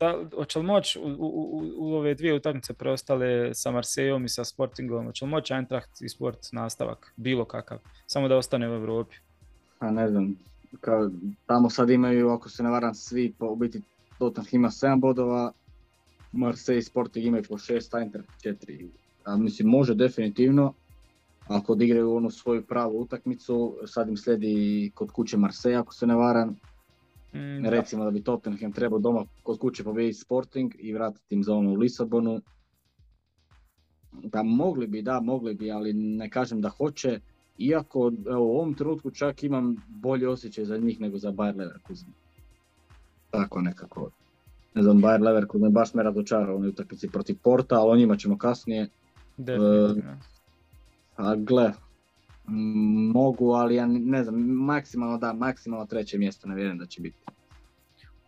[0.00, 4.44] da, hoće li moći u, u, u, ove dvije utakmice preostale sa Marsejom i sa
[4.44, 9.16] Sportingom, hoće li moći Eintracht i Sport nastavak, bilo kakav, samo da ostane u Europi?
[9.78, 10.36] A ne znam,
[10.80, 11.10] kao,
[11.46, 13.82] tamo sad imaju, ako se ne varam, svi po, u biti
[14.18, 15.52] Tottenham ima 7 bodova,
[16.32, 18.88] Marseille i Sporting imaju po 6, Eintracht 4.
[19.24, 20.74] A mislim, može definitivno,
[21.48, 26.14] ako odigraju onu svoju pravu utakmicu, sad im slijedi kod kuće Marseille, ako se ne
[26.14, 26.56] varam,
[27.34, 31.54] Mm, Recimo da bi Tottenham trebao doma kod kuće pobijediti Sporting i vratiti im za
[31.54, 32.40] ono u Lisabonu.
[34.12, 37.20] Da mogli bi, da mogli bi, ali ne kažem da hoće.
[37.58, 42.08] Iako evo, u ovom trenutku čak imam bolji osjećaj za njih nego za Bayer Leverkusen.
[43.30, 44.10] Tako nekako.
[44.74, 48.38] Ne znam, Bayer Leverkusen baš me razočarao u utakmici protiv Porta, ali o njima ćemo
[48.38, 48.88] kasnije.
[49.36, 50.16] Definitivno.
[51.16, 51.72] a gle,
[53.12, 57.16] mogu, ali ja ne znam, maksimalno da, maksimalno treće mjesto ne vjerujem da će biti.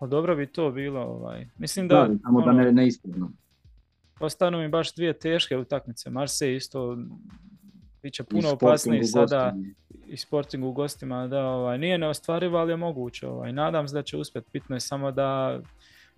[0.00, 1.48] O, dobro bi to bilo, ovaj.
[1.58, 2.08] Mislim da...
[2.08, 3.30] da samo da ne, ono, ne ispadno.
[4.20, 6.96] Ostanu mi baš dvije teške utakmice, Marseille isto
[8.02, 9.56] bit će puno opasniji sada
[10.06, 13.28] i Sporting u gostima, da ovaj, nije neostvarivo, ali je moguće.
[13.28, 13.52] Ovaj.
[13.52, 15.60] Nadam se da će uspjeti, bitno je samo da,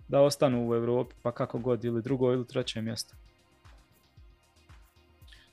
[0.07, 3.15] da ostanu u Europi, pa kako god, ili drugo ili treće mjesto.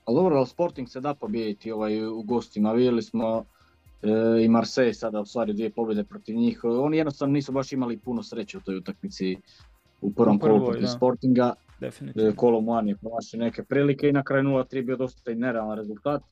[0.05, 3.44] Ali dobro, ali Sporting se da pobijediti ovaj, u gostima, vidjeli smo
[4.03, 6.64] e, i Marseille sada u stvari dvije pobjede protiv njih.
[6.64, 9.36] Oni jednostavno nisu baš imali puno sreće u toj utakmici
[10.00, 11.55] u prvom kolu protiv Sportinga.
[11.80, 12.32] Definitivno.
[12.36, 16.22] Kolo Muan je promašio neke prilike i na kraju 0-3 bio dosta i nerealan rezultat.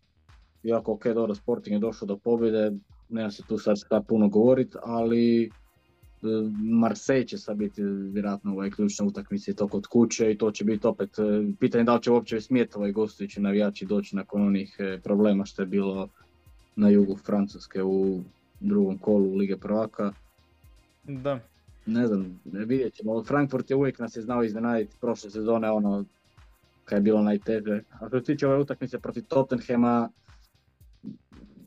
[0.62, 2.72] Iako ok, dobro, Sporting je došao do pobjede,
[3.08, 5.50] nema se tu sad šta puno govoriti, ali
[6.62, 10.64] Marseille će sad biti vjerojatno ovaj ključna utakmica i to kod kuće i to će
[10.64, 11.10] biti opet
[11.60, 15.66] pitanje da li će uopće smijeti ovaj gostujući navijači doći nakon onih problema što je
[15.66, 16.08] bilo
[16.76, 18.22] na jugu Francuske u
[18.60, 20.12] drugom kolu Lige prvaka.
[21.04, 21.40] Da.
[21.86, 23.24] Ne znam, vidjet ćemo.
[23.24, 26.04] Frankfurt je uvijek nas je znao iznenaditi prošle sezone ono
[26.84, 27.82] kad je bilo najteže.
[28.00, 30.08] A što se tiče ove utakmice protiv Tottenhema,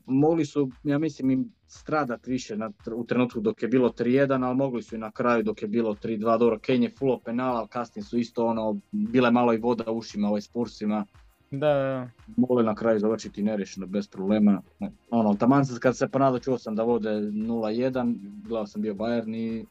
[0.06, 4.56] mogli su, ja mislim, im stradat više na, u trenutku dok je bilo 3-1, ali
[4.56, 6.38] mogli su i na kraju dok je bilo 3-2.
[6.38, 9.98] Dobro, Kane je full penala, ali kasnije su isto ono, bile malo i voda u
[9.98, 11.06] ušima ovaj, s Pursima.
[11.50, 12.08] Da.
[12.36, 14.62] Mogli na kraju završiti nerešeno bez problema.
[15.10, 18.16] Ono, taman kad se ponadao čuo sam da vode 0-1,
[18.48, 19.64] gledao sam bio Bayern i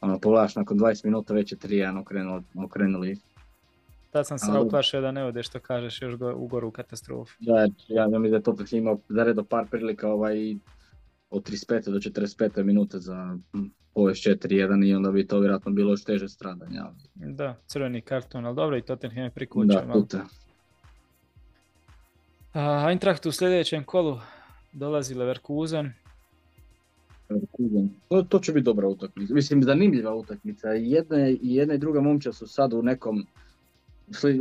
[0.00, 3.16] ono, pogledaš nakon 20 minuta već je 3-1 okrenuli, okrenuli
[4.14, 4.66] Tad sam se Ali...
[4.66, 7.36] uplašio da ne ode što kažeš još go, u goru katastrofu.
[7.40, 10.54] Da, ja, mislim da je to imao zaredo par prilika ovaj,
[11.30, 11.90] od 35.
[11.90, 12.62] do 45.
[12.62, 13.38] minute za
[13.94, 16.78] povest 4-1 i onda bi to vjerojatno bilo još teže stradanje.
[16.78, 17.34] Ali...
[17.34, 19.80] Da, crveni karton, ali dobro i Tottenham je prikućio.
[19.86, 20.24] Da, puta.
[22.52, 24.18] A, Eintracht u sljedećem kolu
[24.72, 25.92] dolazi Leverkusen.
[27.30, 27.90] Leverkusen.
[28.08, 29.34] To, to će biti dobra utakmica.
[29.34, 30.68] Mislim, zanimljiva utakmica.
[30.68, 33.26] Jedna, I jedna i druga momča su sad u nekom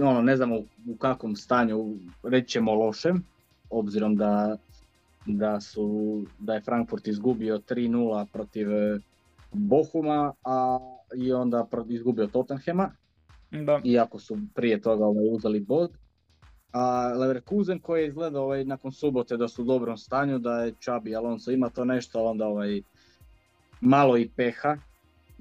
[0.03, 0.55] ono, ne znamo
[0.88, 3.24] u kakvom stanju, reći ćemo lošem,
[3.70, 4.57] obzirom da,
[5.26, 8.99] da, su, da je Frankfurt izgubio 3-0 protiv e,
[9.51, 10.80] Bohuma, a
[11.16, 12.91] i onda izgubio Tottenhema,
[13.51, 13.82] da.
[13.84, 15.91] iako su prije toga ovaj, uzeli bod.
[16.72, 20.74] A Leverkusen koji je izgledao ovaj, nakon subote da su u dobrom stanju, da je
[20.80, 22.82] Čabi Alonso ima to nešto, onda ovaj,
[23.82, 24.78] malo i peha,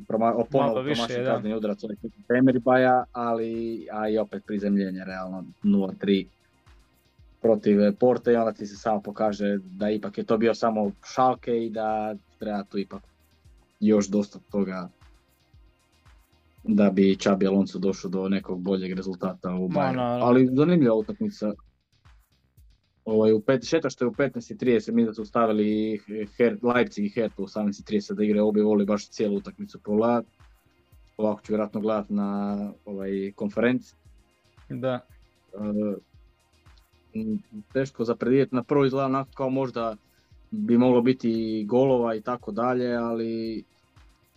[0.08, 1.90] ponovo promašen kazni udarac od
[2.38, 6.26] Emerbaja, ali a i opet prizemljenje realno 0-3
[7.42, 11.66] protiv Porte i onda ti se samo pokaže da ipak je to bio samo šalke
[11.66, 13.02] i da treba tu ipak
[13.80, 14.88] još dosta toga
[16.64, 20.18] da bi Čabi Alonso došao do nekog boljeg rezultata u Bayernu.
[20.22, 21.52] Ali zanimljiva utakmica.
[23.04, 26.00] Ovaj, u pet, šeta što je u 15.30 mi da su stavili
[26.36, 30.24] Her, Leipzig i Hertha u 18.30 da igre, obje voli baš cijelu utakmicu pogledat.
[31.16, 33.96] ovako ću vjerojatno gledati na ovaj konferenciji.
[34.68, 35.00] Da.
[37.72, 39.96] teško za predvidjeti, na prvo izgleda onako kao možda
[40.50, 43.64] bi moglo biti golova i tako dalje, ali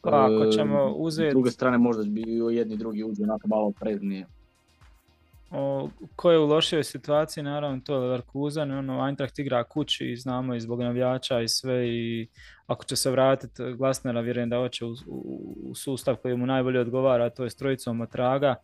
[0.01, 1.30] pa ako ćemo uzeti...
[1.30, 4.28] S druge strane možda bi jedni drugi uđe onako malo preznije.
[5.58, 10.56] O, ko je u lošoj situaciji, naravno to je Leverkusen, ono, Eintracht igra kući znamo
[10.56, 12.28] i zbog navijača i sve i
[12.68, 17.30] ako će se vratiti Glasnera, vjerujem da hoće u, u, sustav koji mu najbolje odgovara,
[17.30, 18.56] to je s trojicom Matraga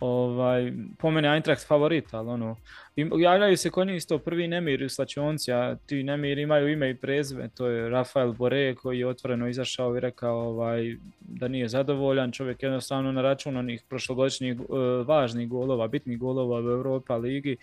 [0.00, 2.56] ovaj, po mene Eintracht favorit, ali ono,
[2.96, 6.94] javljaju se kod njih isto prvi nemir u slačionci, a ti nemir imaju ime i
[6.94, 12.32] prezime, to je Rafael Bore koji je otvoreno izašao i rekao ovaj, da nije zadovoljan,
[12.32, 14.66] čovjek jednostavno na račun onih prošlogodišnjih uh,
[15.06, 17.56] važnih golova, bitnih golova u Europa ligi,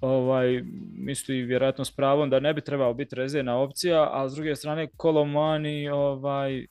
[0.00, 0.62] ovaj,
[0.96, 4.88] misli vjerojatno s pravom da ne bi trebao biti rezervna opcija, a s druge strane
[4.96, 6.66] Kolomani ovaj,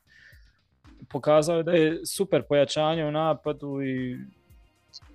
[1.08, 4.18] pokazao da je super pojačanje u napadu i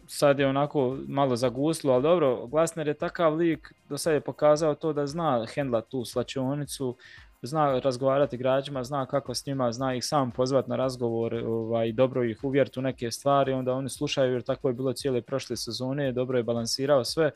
[0.08, 4.76] sad je onako malo zaguslo, ali dobro, Glasner je takav lik, do sad je pokazao
[4.76, 6.96] to da zna hendla tu slačionicu,
[7.42, 12.24] zna razgovarati igračima, zna kako s njima, zna ih sam pozvati na razgovor, ovaj, dobro
[12.24, 16.12] ih uvjeriti u neke stvari, onda oni slušaju jer tako je bilo cijele prošle sezone,
[16.12, 17.32] dobro je balansirao sve.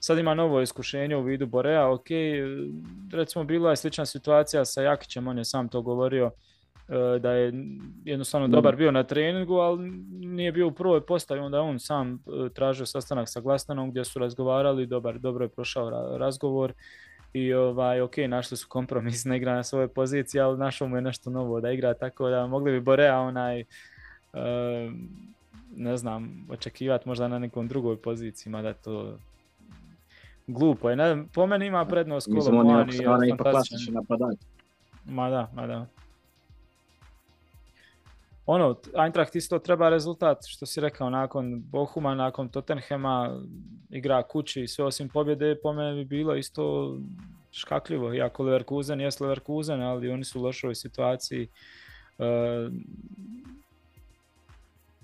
[0.00, 2.06] Sad ima novo iskušenje u vidu Borea, ok,
[3.12, 6.30] recimo bila je slična situacija sa Jakićem, on je sam to govorio,
[7.20, 7.52] da je
[8.04, 12.48] jednostavno dobar bio na treningu, ali nije bio u prvoj postavi, onda on sam e,
[12.54, 16.72] tražio sastanak sa Glastanom gdje su razgovarali, dobar, dobro je prošao razgovor
[17.32, 21.02] i ovaj, ok, našli su kompromis, ne igra na svojoj poziciji, ali našao mu je
[21.02, 23.66] nešto novo da igra, tako da mogli bi Borea onaj, e,
[25.76, 29.18] ne znam, očekivati možda na nekom drugoj poziciji, mada to
[30.46, 30.96] glupo je.
[30.96, 33.94] Ne, po meni ima prednost Mislim, on je fantastičan.
[35.04, 35.86] Ma da, ma da
[38.50, 43.40] ono, Eintracht isto treba rezultat, što si rekao, nakon Bohuma, nakon Tottenhema,
[43.90, 46.96] igra kući, sve osim pobjede, po mene bi bilo isto
[47.52, 51.48] škakljivo, iako Leverkusen jest Leverkusen, ali oni su u lošoj situaciji.
[52.18, 52.24] E,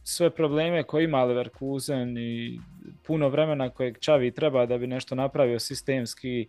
[0.02, 2.60] sve probleme koje ima Leverkusen i
[3.06, 6.48] puno vremena kojeg Čavi treba da bi nešto napravio sistemski,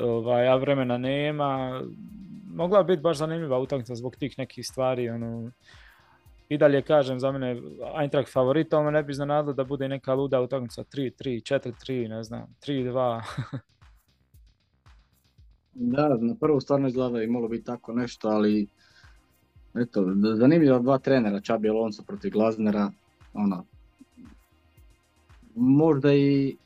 [0.00, 1.82] ovaj, a vremena nema.
[2.54, 5.08] Mogla bi biti baš zanimljiva utakmica zbog tih nekih stvari.
[5.08, 5.50] Ono,
[6.48, 7.62] i dalje kažem za mene
[8.00, 11.12] Eintracht favorita, ali ne bi iznenadilo da bude neka luda utakmica 3-3,
[11.84, 13.22] 4-3, ne znam, 3-2.
[15.74, 18.66] da, na prvu stvarno izgleda i moglo biti tako nešto, ali
[19.74, 22.90] eto, zanimljivo dva trenera, Čabi Alonso protiv Glaznera,
[23.34, 23.64] ono,
[25.54, 26.56] možda i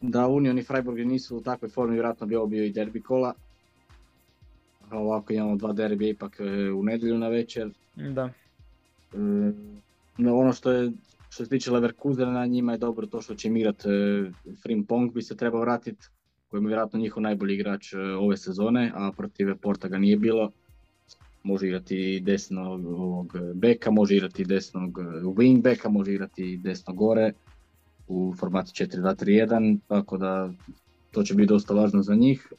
[0.00, 3.34] da Union i Freiburg nisu u takvoj formi, vjerojatno bi ovo bio i derbi kola.
[4.90, 7.70] A ovako imamo dva derbija ipak e, u nedjelju na večer.
[7.94, 8.30] Da.
[10.18, 10.92] No, ono što je
[11.30, 14.30] što se tiče Leverkusena, njima je dobro to što će igrati e,
[14.62, 16.06] Frimpong bi se trebao vratiti,
[16.48, 20.50] koji je vjerojatno njihov najbolji igrač e, ove sezone, a protiv Porta ga nije bilo.
[21.42, 22.80] Može igrati desnog
[23.54, 27.32] beka, može igrati desnog e, wing beka, može igrati desno gore
[28.08, 30.52] u formatu 4-2-3-1, tako da
[31.10, 32.52] to će biti dosta važno za njih.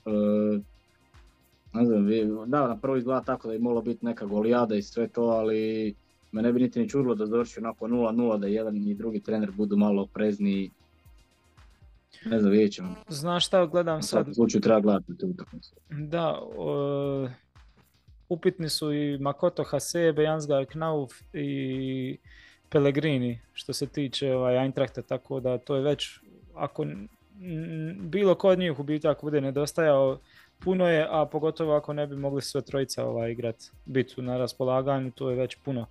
[1.74, 2.08] Ne znam,
[2.48, 5.94] da, na prvo izgleda tako da je moglo biti neka golijada i sve to, ali
[6.32, 9.52] me ne bi niti ni čudilo da završi onako 0-0, da jedan i drugi trener
[9.52, 10.72] budu malo oprezniji.
[12.26, 12.96] Ne znam, vidjet ćemo.
[13.08, 14.28] Znaš šta gledam sad?
[14.30, 15.76] U slučaju treba gledati tu utakmicu.
[15.90, 16.40] Da,
[18.30, 22.18] upitni su i Makoto Hasebe, Jansgar Knauf i
[22.70, 26.20] Pellegrini što se tiče ovaj, Eintrachta, tako da to je već,
[26.56, 26.86] ako
[28.00, 30.20] bilo ko od njih u biti ako bude nedostajao,
[30.60, 35.12] puno je, a pogotovo ako ne bi mogli sve trojica ovaj, igrati, biti na raspolaganju,
[35.12, 35.86] to je već puno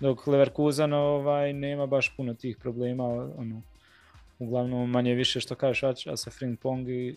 [0.00, 3.04] dok Leverkusen ovaj, nema baš puno tih problema,
[3.36, 3.62] ono,
[4.38, 6.30] uglavnom manje više što kažeš, a sa
[6.62, 7.16] Pong i...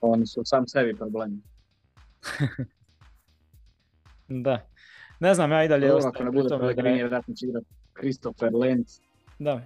[0.00, 1.38] Oni su sam sebi problemi.
[4.28, 4.66] da.
[5.20, 6.14] Ne znam, ja i dalje ostajem.
[6.14, 7.66] Ako ne bude Pellegrini, vjerojatno će igrati
[7.98, 9.00] Christopher Lenz.
[9.38, 9.62] Da.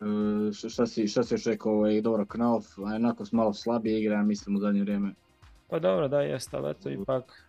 [0.00, 4.56] E, šta, si, šta si još rekao, ovaj, dobro, Knauf, onako malo slabije igra, mislim,
[4.56, 5.12] u zadnje vrijeme.
[5.68, 7.46] Pa dobro, da, jest, ali eto, ipak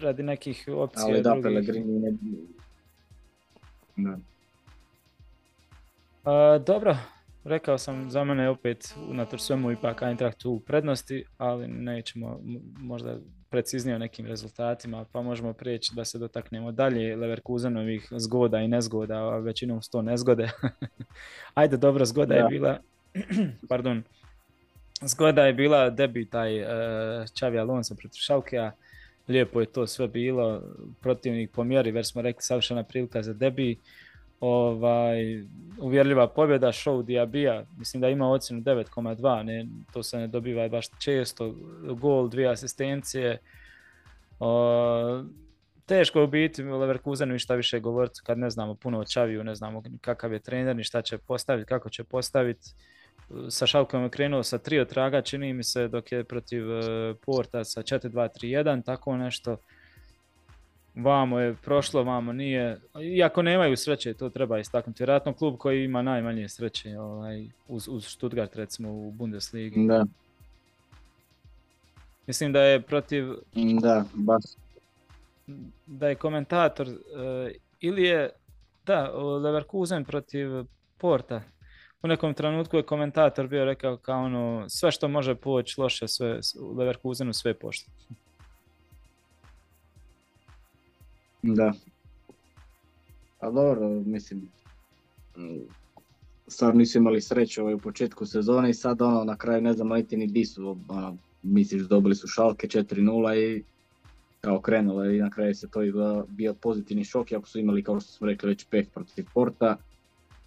[0.00, 2.16] radi nekih opcija Ali da, Pellegrini ne...
[3.96, 4.18] Da.
[6.58, 6.96] dobro,
[7.44, 12.40] rekao sam za mene opet unatoč svemu ipak Eintracht u prednosti, ali nećemo
[12.78, 13.18] možda
[13.50, 19.14] preciznije o nekim rezultatima, pa možemo prijeći da se dotaknemo dalje Leverkusenovih zgoda i nezgoda,
[19.14, 20.50] a većinom sto nezgode.
[21.54, 22.78] Ajde, dobro, zgoda je bila,
[23.68, 24.02] pardon,
[25.02, 28.72] zgoda je bila debi taj uh, Alonso protiv Šalkea,
[29.28, 30.62] lijepo je to sve bilo,
[31.00, 33.78] protivnik po mjeri, već smo rekli savršena prilika za debi.
[34.40, 35.44] Ovaj,
[35.80, 40.86] uvjerljiva pobjeda show Diabija, mislim da ima ocjenu 9,2, ne, to se ne dobiva baš
[40.98, 41.54] često,
[42.00, 43.38] gol, dvije asistencije.
[44.40, 45.24] O,
[45.86, 49.44] teško je u biti Leverkusenu i šta više govoriti kad ne znamo puno o Čaviju,
[49.44, 52.70] ne znamo kakav je trener ni šta će postaviti, kako će postaviti.
[53.48, 57.64] Sa Šalkom je krenuo sa tri traga, čini mi se, dok je protiv e, Porta
[57.64, 59.56] sa 4-2-3-1, tako nešto.
[60.94, 62.80] Vamo je prošlo, vamo nije.
[63.16, 65.02] Iako nemaju sreće, to treba istaknuti.
[65.02, 69.86] Vjerojatno klub koji ima najmanje sreće ovaj, uz, uz Stuttgart recimo u Bundesligi.
[69.86, 70.06] Da.
[72.26, 73.32] Mislim da je protiv...
[73.82, 74.42] Da, baš.
[75.86, 76.94] Da je komentator, uh,
[77.80, 78.30] ili je,
[78.86, 80.48] da, Leverkusen protiv
[80.98, 81.42] Porta.
[82.06, 86.40] U nekom trenutku je komentator bio rekao kao ono, sve što može poći loše, sve,
[86.60, 87.92] u Leverkusenu sve pošlo.
[91.42, 91.72] Da.
[93.40, 94.48] A dobro, mislim,
[96.46, 99.88] stvarno nisu imali sreće ovaj u početku sezone i sad ono na kraju ne znam
[99.88, 103.64] niti ni di su, ono, misliš dobili su šalke 4-0 i
[104.40, 108.00] kao krenulo i na kraju se to izgleda bio pozitivni šok, iako su imali kao
[108.00, 109.76] što smo rekli već peh protiv Porta.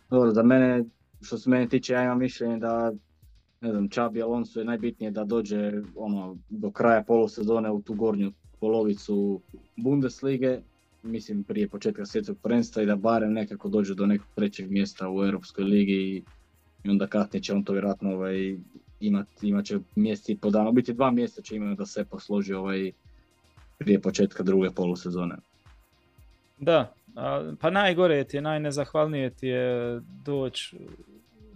[0.09, 0.83] Dobro, za mene,
[1.21, 2.91] što se mene tiče, ja imam mišljenje da
[3.61, 8.31] ne znam, Čabi Alonso je najbitnije da dođe ono, do kraja polusezone u tu gornju
[8.59, 9.41] polovicu
[9.75, 10.59] Bundeslige,
[11.03, 15.23] mislim prije početka svjetskog prvenstva i da barem nekako dođe do nekog trećeg mjesta u
[15.25, 16.23] Europskoj ligi
[16.83, 18.57] i, onda kasnije će on to vjerojatno ovaj,
[18.99, 22.91] imat, imat će mjesec po dana, biti dva mjeseca će imati da se posloži ovaj,
[23.77, 25.35] prije početka druge polusezone.
[26.57, 26.93] Da,
[27.59, 30.77] pa najgore ti je, najnezahvalnije ti je doći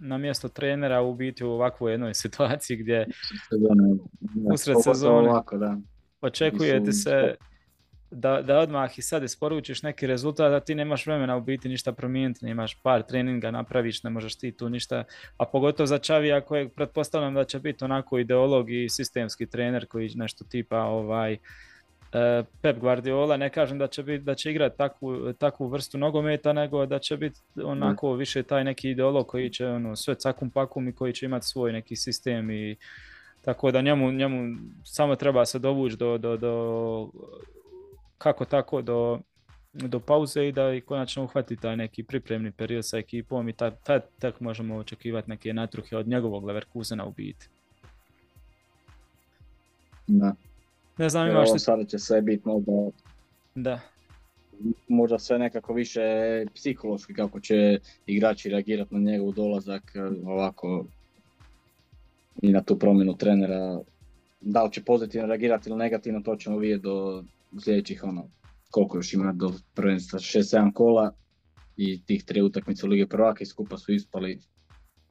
[0.04, 3.06] na mjesto trenera u biti u ovakvoj jednoj situaciji gdje
[4.52, 5.76] usred sezone ovako, da.
[6.20, 7.34] očekuje ti se
[8.14, 11.92] da, da odmah i sad isporučiš neki rezultat, da ti nemaš vremena u biti ništa
[11.92, 15.04] promijeniti, nemaš par treninga napraviš, ne možeš ti tu ništa,
[15.36, 20.10] a pogotovo za Čavija kojeg pretpostavljam da će biti onako ideolog i sistemski trener koji
[20.14, 21.36] nešto tipa ovaj
[22.62, 26.86] Pep Guardiola, ne kažem da će, biti, da će igrati takvu, takvu vrstu nogometa, nego
[26.86, 30.92] da će biti onako više taj neki ideolog koji će ono, sve cakum pakum i
[30.92, 32.76] koji će imati svoj neki sistem i
[33.44, 37.08] tako da njemu, njemu samo treba se dovući do, do, do
[38.18, 39.20] kako tako do,
[39.72, 43.82] do pauze i da i konačno uhvati taj neki pripremni period sa ekipom i tad,
[43.82, 47.48] tad tek možemo očekivati neke natruhe od njegovog Leverkusena u biti.
[50.06, 50.34] Da.
[50.98, 51.58] Ne znam imaš ti...
[51.58, 52.72] Sada će sve biti možda...
[53.54, 53.80] Da.
[54.88, 56.00] Možda sve nekako više
[56.54, 59.82] psihološki kako će igrači reagirati na njegov dolazak
[60.26, 60.84] ovako
[62.42, 63.80] i na tu promjenu trenera.
[64.40, 67.24] Da li će pozitivno reagirati ili negativno, to ćemo vidjeti do
[67.64, 68.28] sljedećih ono,
[68.70, 71.12] koliko još ima do prvenstva, 6-7 kola
[71.76, 74.38] i tih tri utakmice u Lige prvaka i skupa su ispali.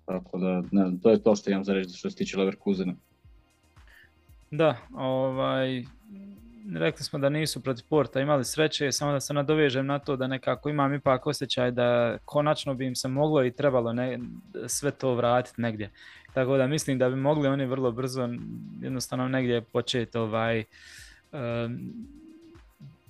[0.05, 2.95] Tako da, ne to je to što imam za reći što se tiče Leverkusena.
[4.56, 5.84] Da, ovaj,
[6.76, 10.28] rekli smo da nisu protiv Porta imali sreće, samo da se nadovežem na to da
[10.28, 14.20] nekako imam ipak osjećaj da konačno bi im se moglo i trebalo ne,
[14.68, 15.91] sve to vratiti negdje.
[16.34, 18.30] Tako da mislim da bi mogli oni vrlo brzo
[18.82, 20.64] jednostavno negdje početi ovaj,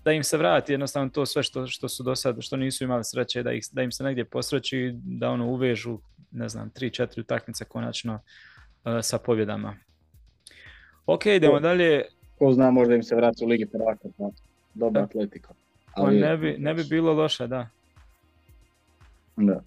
[0.06, 3.04] da im se vrati jednostavno to sve što, što su do sada, što nisu imali
[3.04, 6.00] sreće, da, ih, da im se negdje posreći da ono uvežu,
[6.32, 9.78] ne znam, 3-4 utakmice konačno uh, sa pobjedama.
[11.06, 12.01] Ok, idemo dalje.
[12.39, 14.30] Ko zna, možda im se vrati u Ligi prvaka, pa
[14.74, 15.54] dobra atletika.
[15.93, 17.70] Ali ne bi, ne bi bilo loše, da.
[19.36, 19.62] Da.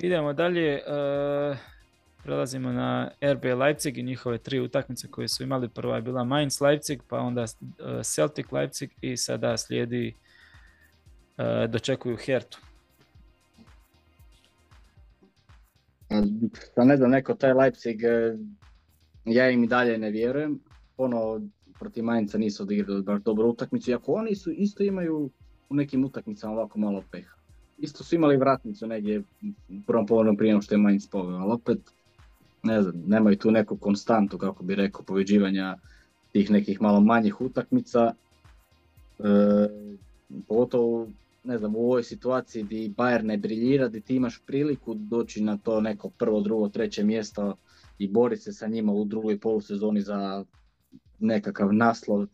[0.00, 0.82] Idemo dalje.
[0.86, 1.56] Uh,
[2.24, 5.68] Prelazimo na RB Leipzig i njihove tri utakmice koje su imali.
[5.68, 7.46] Prva je bila Mainz Leipzig, pa onda uh,
[8.02, 10.14] Celtic Leipzig i sada slijedi
[11.38, 12.58] uh, dočekuju Hertu.
[16.76, 18.00] Pa ne znam, neko taj Leipzig,
[19.24, 20.60] ja im i dalje ne vjerujem.
[20.96, 21.40] Ono,
[21.78, 25.30] protiv Mainza nisu odigrali baš dobru utakmicu, iako oni su, isto imaju
[25.68, 27.34] u nekim utakmicama ovako malo peha.
[27.78, 29.20] Isto su imali vratnicu negdje
[29.68, 31.78] u prvom povodnom prije što je Mainz poveo, ali opet
[32.62, 35.76] ne znam, nemaju tu neku konstantu, kako bi rekao, poveđivanja
[36.32, 38.14] tih nekih malo manjih utakmica.
[39.18, 39.24] E,
[40.48, 41.08] pogotovo,
[41.44, 45.56] ne znam, u ovoj situaciji gdje Bayern ne briljira, gdje ti imaš priliku doći na
[45.56, 47.56] to neko prvo, drugo, treće mjesto
[47.98, 50.44] i boriti se sa njima u drugoj polusezoni za
[51.18, 52.28] nekakav naslov e,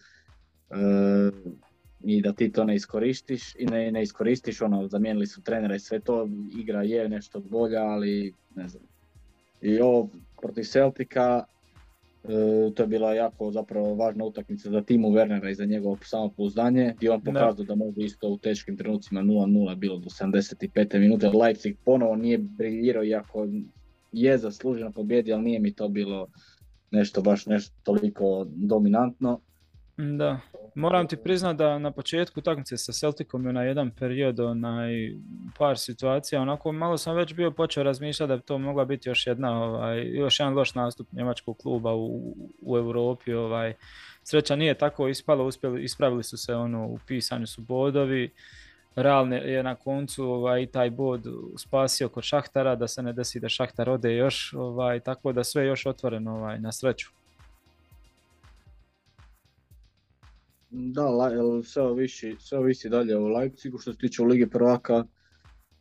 [2.01, 5.81] i da ti to ne iskoristiš i ne, ne iskoristiš, ono, zamijenili su trenera i
[5.81, 8.83] sve to, igra je nešto bolja, ali ne znam,
[9.61, 10.09] i ovo
[10.41, 11.45] protiv Celtica,
[12.25, 16.95] E, to je bila jako zapravo važna utakmica za timu Wernera i za njegovo samopouzdanje
[16.97, 17.75] gdje on pokazao da.
[17.75, 20.99] može isto u teškim trenucima 0-0 bilo do 75.
[20.99, 21.29] minute.
[21.29, 23.49] Leipzig ponovo nije briljirao iako
[24.13, 26.29] je zasluženo pobjedi, ali nije mi to bilo
[26.91, 29.41] nešto baš nešto toliko dominantno.
[29.97, 30.41] Da,
[30.75, 34.93] moram ti priznati da na početku utakmice sa Celticom je na jedan period onaj
[35.59, 39.27] par situacija, onako malo sam već bio počeo razmišljati da bi to mogla biti još
[39.27, 43.75] jedna ovaj, još jedan loš nastup njemačkog kluba u, u Europi, ovaj.
[44.23, 48.31] Sreća nije tako ispalo, uspjeli, ispravili su se ono, u pisanju su bodovi.
[48.97, 51.27] Realne je na koncu ovaj, taj bod
[51.57, 55.67] spasio kod Šahtara da se ne desi da Šahtar ode još, ovaj, tako da sve
[55.67, 57.11] još otvoreno ovaj, na sreću.
[60.71, 61.03] Da,
[61.65, 65.05] sve ovisi, sve ovisi dalje u Leipzigu što se tiče u Ligi prvaka.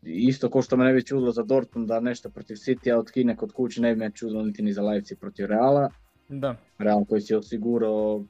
[0.01, 3.11] Isto ko što me ne bi čudilo za Dortmund da nešto protiv City, a od
[3.11, 5.89] Kine kod kuće ne bi me čudilo niti ni za Leipzig protiv Reala.
[6.29, 6.55] Da.
[6.77, 8.23] Real koji si osigurao,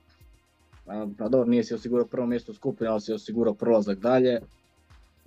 [1.17, 4.39] pa dobro nije si osigurao prvo mjesto u skupini, ali si osigurao prolazak dalje.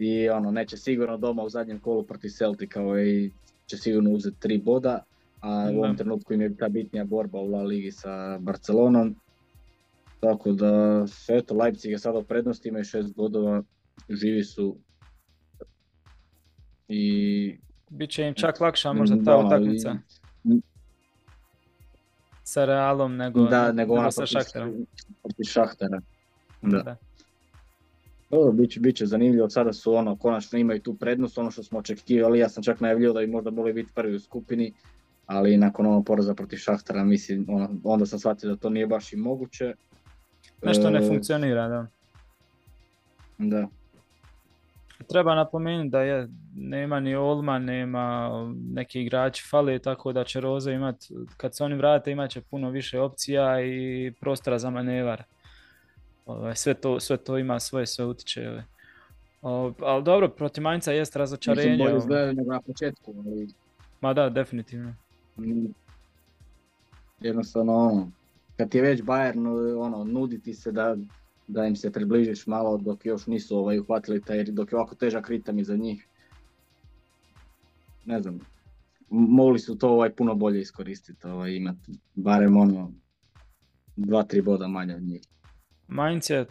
[0.02, 3.30] I ono, neće sigurno doma u zadnjem kolu protiv Celtica i ovaj,
[3.66, 5.04] će sigurno uzeti tri boda.
[5.40, 9.16] A u ovom trenutku im je ta bitnija borba u La Ligi sa Barcelonom.
[10.20, 13.62] Tako da, eto, Leipzig je sada u prednosti, imaju šest bodova,
[14.08, 14.76] živi su
[16.88, 17.58] i...
[17.88, 19.96] Biće im čak lakša možda ta utakmica.
[22.44, 24.86] Sa Realom nego, da, nego, nego sa Šahtarom.
[25.22, 26.00] Protiv Šahtara.
[26.62, 26.82] Da.
[26.82, 26.96] da.
[28.32, 31.62] Dobro, bit će, bit će zanimljivo, sada su ono, konačno imaju tu prednost, ono što
[31.62, 34.72] smo očekivali, ja sam čak najavljivao da bi možda mogli biti prvi u skupini,
[35.26, 39.12] ali nakon ono poraza protiv Šahtara, mislim, ono, onda sam shvatio da to nije baš
[39.12, 39.74] i moguće.
[40.62, 41.86] Nešto ne e, funkcionira, da.
[43.38, 43.68] Da.
[45.08, 48.30] Treba napomenuti da je, nema ni Olma, nema
[48.72, 50.96] neki igrači fali, tako da će Roza imat,
[51.36, 55.22] kad se oni vrate imat će puno više opcija i prostora za manevar.
[56.26, 58.62] Ovaj, sve to, sve to ima svoje, sve utiče.
[59.80, 61.70] Ali dobro, protiv Mainca jest razočarenje.
[61.70, 63.14] Mislim bolje izgleda nego na početku.
[63.26, 63.48] Ali...
[64.00, 64.94] Ma da, definitivno.
[65.38, 65.66] Mm.
[67.20, 68.10] Jednostavno ono,
[68.56, 70.96] kad ti je već Bayern ono, nuditi se da,
[71.46, 75.28] da im se približiš malo dok još nisu ovaj, uhvatili taj, dok je ovako težak
[75.28, 76.06] ritam iza njih.
[78.04, 78.38] Ne znam,
[79.10, 82.92] mogli su to ovaj, puno bolje iskoristiti, ovaj, imati barem ono
[83.96, 85.22] dva, tri boda manje od njih.
[85.88, 86.46] Mainz je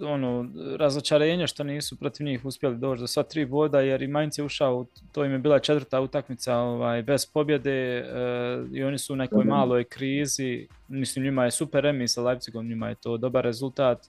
[0.00, 0.48] ono,
[0.78, 4.44] razočarenje što nisu protiv njih uspjeli doći do sva tri boda jer i Mainz je
[4.44, 9.16] ušao, to im je bila četvrta utakmica ovaj, bez pobjede eh, i oni su u
[9.16, 14.06] nekoj maloj krizi, mislim njima je super remis sa Leipzigom, njima je to dobar rezultat.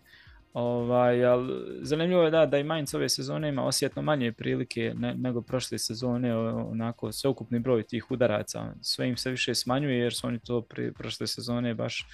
[0.54, 5.42] Ovaj, ali zanimljivo je da, da i Mainz ove sezone ima osjetno manje prilike nego
[5.42, 10.40] prošle sezone, onako sveukupni broj tih udaraca, sve im se više smanjuje jer su oni
[10.40, 12.08] to pri, prošle sezone baš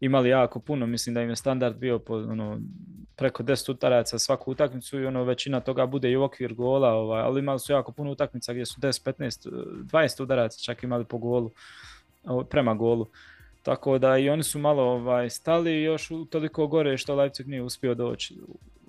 [0.00, 2.60] imali jako puno, mislim da im je standard bio po, ono,
[3.16, 7.22] preko 10 utaraca svaku utakmicu i ono, većina toga bude i u okvir gola, ovaj,
[7.22, 9.50] ali imali su jako puno utakmica gdje su 10, 15,
[9.84, 11.50] 20 udaraca čak imali po golu,
[12.50, 13.06] prema golu.
[13.62, 17.94] Tako da i oni su malo ovaj, stali još toliko gore što Leipzig nije uspio
[17.94, 18.34] doći,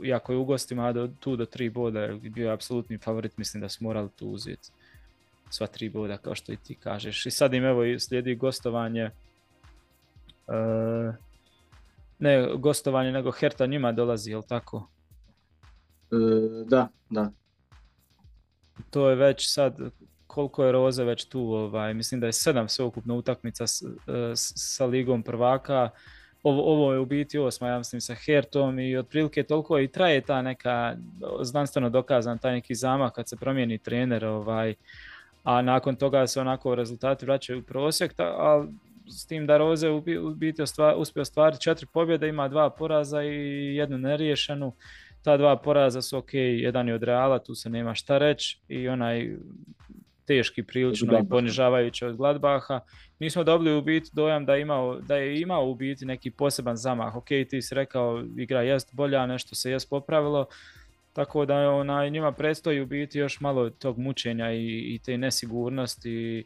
[0.04, 3.70] iako je u gostima do, tu do tri boda, bio je apsolutni favorit, mislim da
[3.70, 4.70] su morali tu uzeti
[5.50, 7.26] sva tri boda kao što i ti kažeš.
[7.26, 9.12] I sad im evo slijedi gostovanje
[12.20, 14.88] ne gostovanje, nego Herta njima dolazi, jel tako?
[16.12, 16.16] E,
[16.66, 17.32] da, da.
[18.90, 19.78] To je već sad,
[20.28, 23.88] koliko je Roze već tu, ovaj, mislim da je sedam sveukupno utakmica s, e,
[24.36, 25.90] sa ligom prvaka.
[26.44, 30.22] Ovo, ovo je u biti osma, ja mislim, sa Hertom i otprilike toliko i traje
[30.22, 30.96] ta neka
[31.42, 34.76] znanstveno dokazan taj neki zamah kad se promijeni trener, ovaj,
[35.44, 38.68] a nakon toga se onako rezultati vraćaju u prosjek, ali
[39.10, 40.02] s tim da Roze u
[40.36, 40.62] biti
[40.98, 44.74] uspio ostvariti četiri pobjede, ima dva poraza i jednu neriješenu.
[45.24, 48.88] Ta dva poraza su ok, jedan je od Reala, tu se nema šta reći i
[48.88, 49.30] onaj
[50.26, 52.80] teški prilično i ponižavajući od Gladbaha.
[53.20, 57.16] Nismo dobili u biti dojam da, imao, da je imao u biti neki poseban zamah.
[57.16, 60.46] Ok, ti si rekao igra jest bolja, nešto se jest popravilo,
[61.14, 66.46] tako da onaj, njima predstoji u biti još malo tog mučenja i, i te nesigurnosti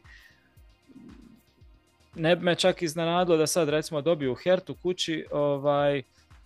[2.14, 6.02] ne bi me čak iznenadilo da sad recimo dobiju Hertu kući, ovaj,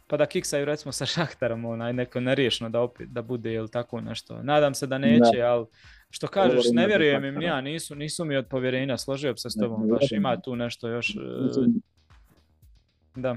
[0.06, 4.00] pa da kiksaju recimo sa Šahtarom, onaj, neko neriješno da, opet, da bude ili tako
[4.00, 4.42] nešto.
[4.42, 5.66] Nadam se da neće, ali
[6.10, 9.54] što kažeš, ne vjerujem im ja, nisu, nisu mi od povjerenja, složio bi se s
[9.60, 11.10] tobom, baš ima tu nešto još.
[11.10, 11.18] E,
[13.16, 13.36] da.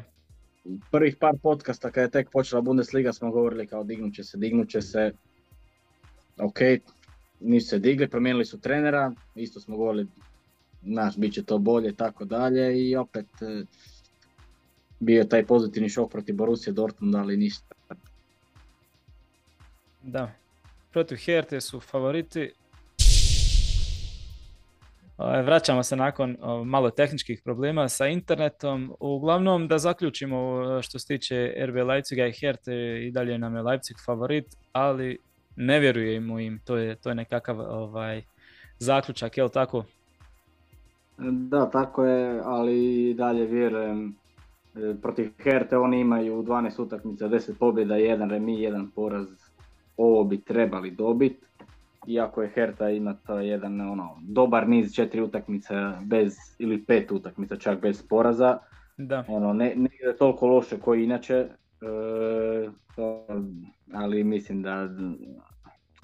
[0.91, 4.69] Prvih par podcasta kada je tek počela Bundesliga smo govorili kao dignut će se, dignut
[4.69, 5.11] će se.
[6.37, 6.59] Ok,
[7.39, 10.07] nisu se digli, promijenili su trenera, isto smo govorili
[10.81, 13.65] naš, bit će to bolje, tako dalje i opet e,
[14.99, 17.75] bio taj pozitivni šok protiv Borussia Dortmund, ali ništa.
[20.03, 20.31] Da,
[20.91, 22.51] protiv Herte su favoriti.
[25.17, 28.95] Ovaj, vraćamo se nakon malo tehničkih problema sa internetom.
[28.99, 33.97] Uglavnom da zaključimo što se tiče RB Leipziga i Herte i dalje nam je Leipzig
[34.05, 35.17] favorit, ali
[35.55, 38.23] ne vjerujemo im, to je, to je nekakav ovaj,
[38.79, 39.85] zaključak, jel tako?
[41.17, 44.15] Da, tako je, ali dalje vjerujem
[44.75, 49.27] e, protiv Herte oni imaju 12 utakmica, 10 pobjeda, jedan remi, jedan poraz.
[49.97, 51.45] Ovo bi trebali dobiti.
[52.07, 57.55] Iako je Herta ima to jedan ono, dobar niz četiri utakmice bez, ili pet utakmica
[57.55, 58.57] čak bez poraza.
[58.97, 59.25] Da.
[59.27, 61.47] Ono, ne, ne je toliko loše koji inače, e,
[63.93, 64.89] ali mislim da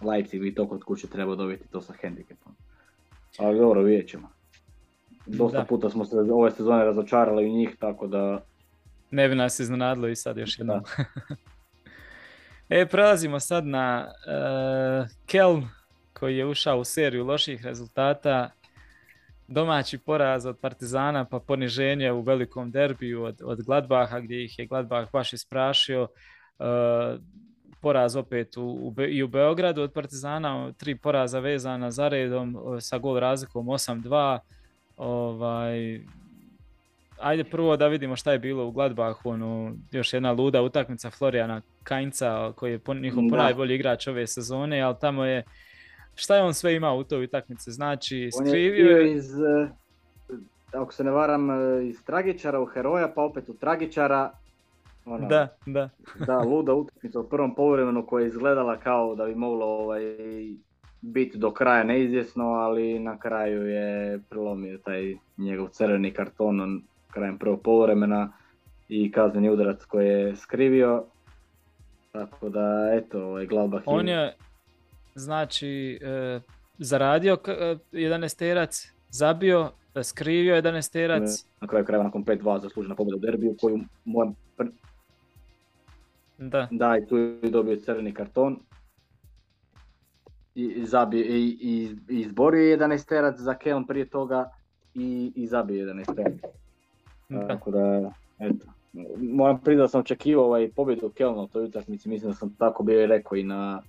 [0.01, 2.53] Leipzig bi to kod kuće trebao dobiti to sa hendikepom.
[3.39, 4.36] Ali dobro, vidjet ćemo.
[5.27, 8.41] Dosta puta smo se ove sezone razočarali u njih, tako da...
[9.11, 10.81] Ne bi nas iznenadilo i sad još jednom.
[12.69, 15.63] e, prelazimo sad na uh, Kelm,
[16.13, 18.49] koji je ušao u seriju loših rezultata.
[19.47, 24.65] Domaći poraz od Partizana pa poniženje u velikom derbiju od, od Gladbaha gdje ih je
[24.65, 26.07] Gladbach baš isprašio.
[26.59, 26.65] Uh,
[27.81, 33.19] poraz opet u, i u Beogradu od Partizana, tri poraza vezana za redom sa gol
[33.19, 34.39] razlikom 8-2.
[34.97, 36.01] Ovaj,
[37.19, 41.61] ajde prvo da vidimo šta je bilo u Gladbachu, ono, još jedna luda utakmica Florijana
[41.83, 45.43] Kajnca koji je njihov najbolji igrač ove sezone, ali tamo je
[46.15, 49.13] šta je on sve imao u toj utakmici, znači skrivio je...
[49.13, 49.69] iz, eh,
[50.73, 54.31] ako se ne varam, eh, iz tragičara u heroja, pa opet u tragičara,
[55.05, 55.89] ono, da, da.
[56.25, 60.01] da, luda utakmica u prvom povremenu koja je izgledala kao da bi moglo ovaj,
[61.01, 66.81] biti do kraja neizvjesno, ali na kraju je prelomio taj njegov crveni karton
[67.11, 68.31] krajem prvog povremena
[68.89, 71.03] i kazneni udarac koji je skrivio.
[72.11, 74.35] Tako da, eto, ovaj Gladbach On je,
[75.15, 76.39] znači, e,
[76.77, 79.71] zaradio e, 11 terac, zabio,
[80.03, 81.45] skrivio 11 terac.
[81.61, 84.35] Na kraju krajeva nakon 5-2 zaslužena pobjeda u derbiju koju moram
[86.37, 86.67] da.
[86.71, 88.59] Da, i tu je dobio crveni karton.
[90.59, 94.51] I, zabio, i, i, izborio je 11 terac za Kelm prije toga
[94.93, 96.39] i, i zabio 11 terac.
[97.47, 98.65] Tako da, eto.
[99.17, 102.83] Moram priznati da sam očekivao ovaj pobjedu Kelma u toj utakmici, mislim da sam tako
[102.83, 103.81] bio i rekao i na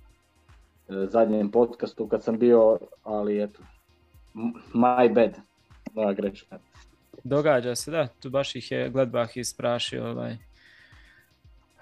[0.89, 3.59] e, zadnjem podcastu kad sam bio, ali eto,
[4.73, 5.37] my bad,
[5.93, 6.57] moja greška.
[7.23, 10.37] Događa se, da, tu baš ih je Gladbach isprašio ovaj,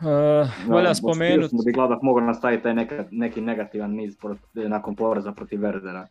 [0.01, 1.55] Uh, valja spomenuti...
[1.55, 4.15] Da bi Gladbach mogao nastaviti taj neka, neki negativan niz
[4.53, 6.07] nakon poraza protiv Verdera.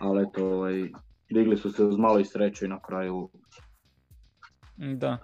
[0.00, 0.88] Ali eto, ovaj,
[1.30, 3.28] digli su se uz malo i sreću i na kraju...
[4.76, 5.18] Da.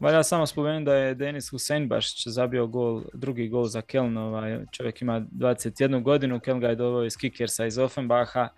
[0.00, 1.50] Valja samo spomenuti da je Denis
[1.88, 4.16] baš zabio gol, drugi gol za Keln.
[4.16, 8.48] Ovaj, čovjek ima 21 godinu, Keln ga je doveo iz Kikersa iz Offenbaha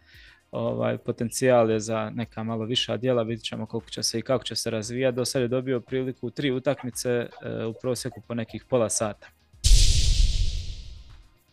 [0.54, 4.44] ovaj, potencijal je za neka malo viša djela, vidjet ćemo koliko će se i kako
[4.44, 5.16] će se razvijati.
[5.16, 7.28] Do sad je dobio priliku tri utakmice e,
[7.64, 9.26] u prosjeku po nekih pola sata.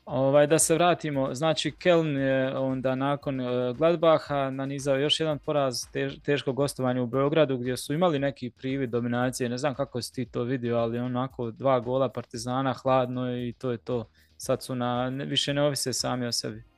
[0.06, 5.86] Ovaj, da se vratimo, znači Keln je onda nakon e, Gladbaha nanizao još jedan poraz,
[6.24, 10.26] teško gostovanje u Beogradu gdje su imali neki privid dominacije, ne znam kako si ti
[10.26, 14.06] to vidio, ali onako dva gola Partizana, hladno i to je to.
[14.38, 16.71] Sad su na, više ne ovise sami o sebi.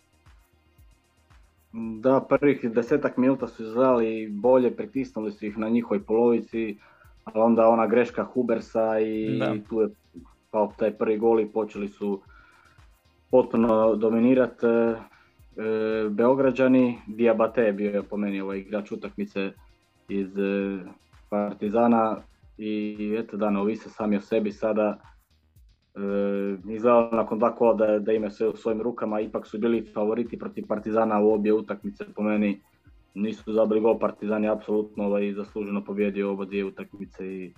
[1.74, 6.78] Da, prvih desetak minuta su izgledali bolje, pritisnuli su ih na njihovoj polovici,
[7.24, 9.40] ali onda ona greška Hubersa i
[9.70, 9.88] tu je
[10.52, 12.22] kao taj prvi gol i počeli su
[13.32, 16.98] potpuno dominirati e, e, Beograđani.
[17.08, 19.52] Diabate je bio po meni ovaj igrač utakmice
[20.10, 20.80] iz e,
[21.30, 22.18] Partizana
[22.58, 25.13] i eto da ne ovise sami o sebi sada
[26.70, 30.40] izgledalo nakon dva kola da, da ima sve u svojim rukama, ipak su bili favoriti
[30.40, 32.62] protiv Partizana u obje utakmice po meni.
[33.14, 37.54] Nisu zabili gol Partizan je apsolutno ovaj, zasluženo pobjedio oba dvije utakmice i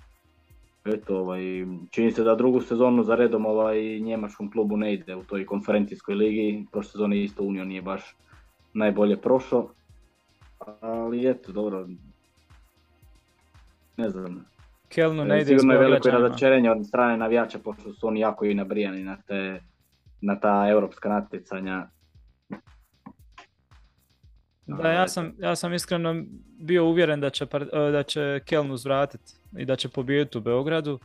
[0.85, 1.41] eto, ovaj,
[1.91, 6.15] čini se da drugu sezonu za redom ovaj, njemačkom klubu ne ide u toj konferencijskoj
[6.15, 6.65] ligi.
[6.71, 8.15] Prošle sezone isto Unio nije baš
[8.73, 9.69] najbolje prošao.
[10.81, 11.87] Ali eto, dobro.
[13.97, 14.45] Ne znam,
[14.89, 18.53] Kelnu ne ide Sigurno je veliko razočarenje od strane navijača, pošto su oni jako i
[18.53, 19.61] nabrijani na, te,
[20.21, 21.87] na ta europska natjecanja.
[24.67, 26.23] Da, ja sam, ja sam iskreno
[26.59, 30.99] bio uvjeren da će, e, da će Keln uzvratiti i da će pobijediti u Beogradu.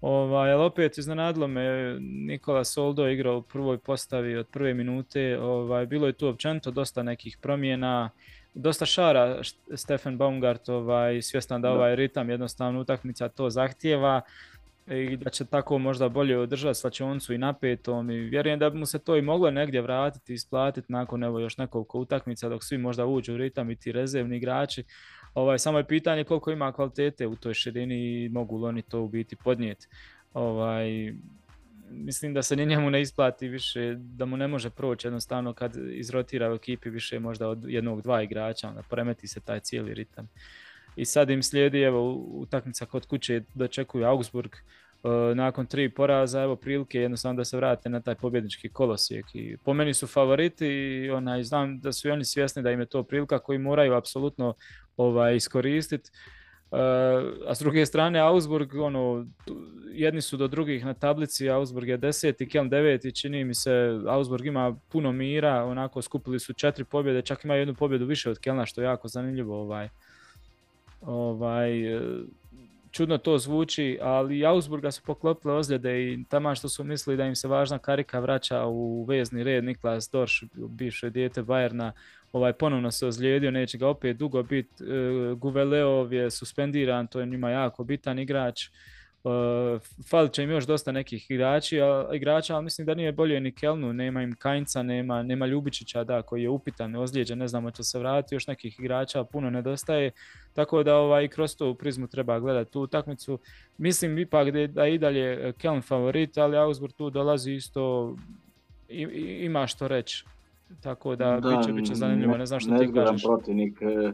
[0.00, 5.38] Ovaj, ali opet iznenadilo me, Nikola Soldo igrao u prvoj postavi od prve minute.
[5.40, 8.10] Ovaj, bilo je tu općenito dosta nekih promjena.
[8.54, 9.40] Dosta šara
[9.74, 14.20] Stefan Baumgart ovaj, svjestan da, ovaj ritam jednostavno utakmica to zahtjeva
[14.86, 18.86] i da će tako možda bolje održati slačioncu i napetom i vjerujem da bi mu
[18.86, 22.78] se to i moglo negdje vratiti i isplatiti nakon evo još nekoliko utakmica dok svi
[22.78, 24.84] možda uđu u ritam i ti rezervni igrači.
[25.34, 29.00] Ovaj, samo je pitanje koliko ima kvalitete u toj širini i mogu li oni to
[29.00, 29.88] u biti podnijeti.
[30.34, 31.14] Ovaj,
[31.94, 35.76] mislim da se ni njemu ne isplati više, da mu ne može proći jednostavno kad
[35.90, 40.28] izrotira u ekipi više možda od jednog, dva igrača, onda poremeti se taj cijeli ritam.
[40.96, 46.56] I sad im slijedi, evo, utakmica kod kuće dočekuju Augsburg, e, nakon tri poraza, evo
[46.56, 49.26] prilike jednostavno da se vrate na taj pobjednički kolosijek.
[49.34, 52.80] I po meni su favoriti i onaj, znam da su i oni svjesni da im
[52.80, 54.54] je to prilika koji moraju apsolutno
[54.96, 56.10] ovaj, iskoristiti.
[57.46, 59.26] A s druge strane Augsburg, ono,
[59.92, 64.46] jedni su do drugih na tablici, Augsburg je deseti, Keln deveti, čini mi se, Augsburg
[64.46, 68.66] ima puno mira, onako skupili su četiri pobjede, čak ima jednu pobjedu više od Kelna,
[68.66, 69.60] što je jako zanimljivo.
[69.60, 69.88] Ovaj,
[71.00, 71.70] ovaj,
[72.90, 77.36] čudno to zvuči, ali Augsburga su poklopile ozljede i tamo što su mislili da im
[77.36, 81.92] se važna karika vraća u vezni red Niklas Dorš, bivše dijete Bajerna,
[82.34, 84.84] ovaj ponovno se ozlijedio, neće ga opet dugo biti.
[84.84, 88.68] E, Guveleov je suspendiran, to je njima jako bitan igrač.
[89.24, 89.80] Uh,
[90.10, 93.52] falit će im još dosta nekih igrači, a, igrača, ali mislim da nije bolje ni
[93.52, 97.84] Kelnu, nema im Kajnca, nema, nema Ljubičića da, koji je upitan, ozlijeđen, ne znamo će
[97.84, 100.10] se vratiti, još nekih igrača puno nedostaje,
[100.52, 103.38] tako da ovaj, kroz tu prizmu treba gledati tu utakmicu.
[103.78, 108.16] Mislim ipak da, da i dalje Keln favorit, ali Augsburg tu dolazi isto,
[108.88, 110.24] ima što reći.
[110.80, 113.22] Tako da, da bit, će, bit će zanimljivo, ne znam što ti kažeš.
[113.22, 114.12] Protivnik, e,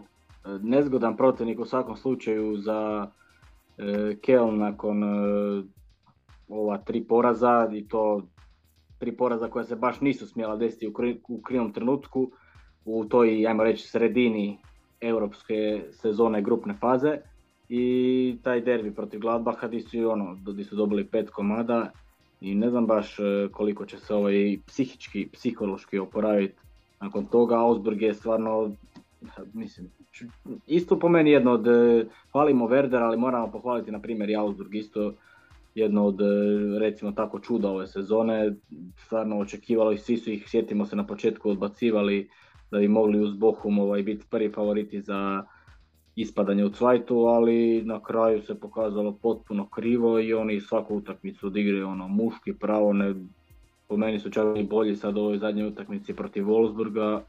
[0.62, 3.10] nezgodan protivnik u svakom slučaju za
[3.78, 5.62] e, Kel nakon e,
[6.48, 8.22] ova tri poraza i to
[8.98, 10.92] tri poraza koja se baš nisu smjela desiti u,
[11.28, 12.30] u krivom trenutku
[12.84, 14.58] u toj, ajmo reći, sredini
[15.00, 17.18] europske sezone grupne faze
[17.68, 20.36] i taj derbi protiv Gladbaha gdje su, ono,
[20.68, 21.90] su dobili pet komada
[22.40, 26.54] i ne znam baš e, koliko će se ovaj psihički, psihološki oporaviti
[27.00, 27.58] nakon toga.
[27.58, 28.72] Augsburg je stvarno,
[29.52, 29.90] mislim,
[30.66, 34.74] isto po meni jedno od, e, hvalimo Werder, ali moramo pohvaliti na primjer i Augsburg
[34.74, 35.14] isto
[35.74, 36.24] jedno od, e,
[36.78, 38.54] recimo tako, čuda ove sezone.
[38.96, 42.28] Stvarno očekivalo i svi su ih, sjetimo se na početku, odbacivali
[42.70, 45.44] da bi mogli uz Bochum ovaj, biti prvi favoriti za
[46.20, 51.88] ispadanje u cvajtu, ali na kraju se pokazalo potpuno krivo i oni svaku utakmicu odigraju
[51.88, 53.14] ono muški pravo, ne,
[53.88, 57.20] po meni su čak i bolji sad u ovoj zadnjoj utakmici protiv Wolfsburga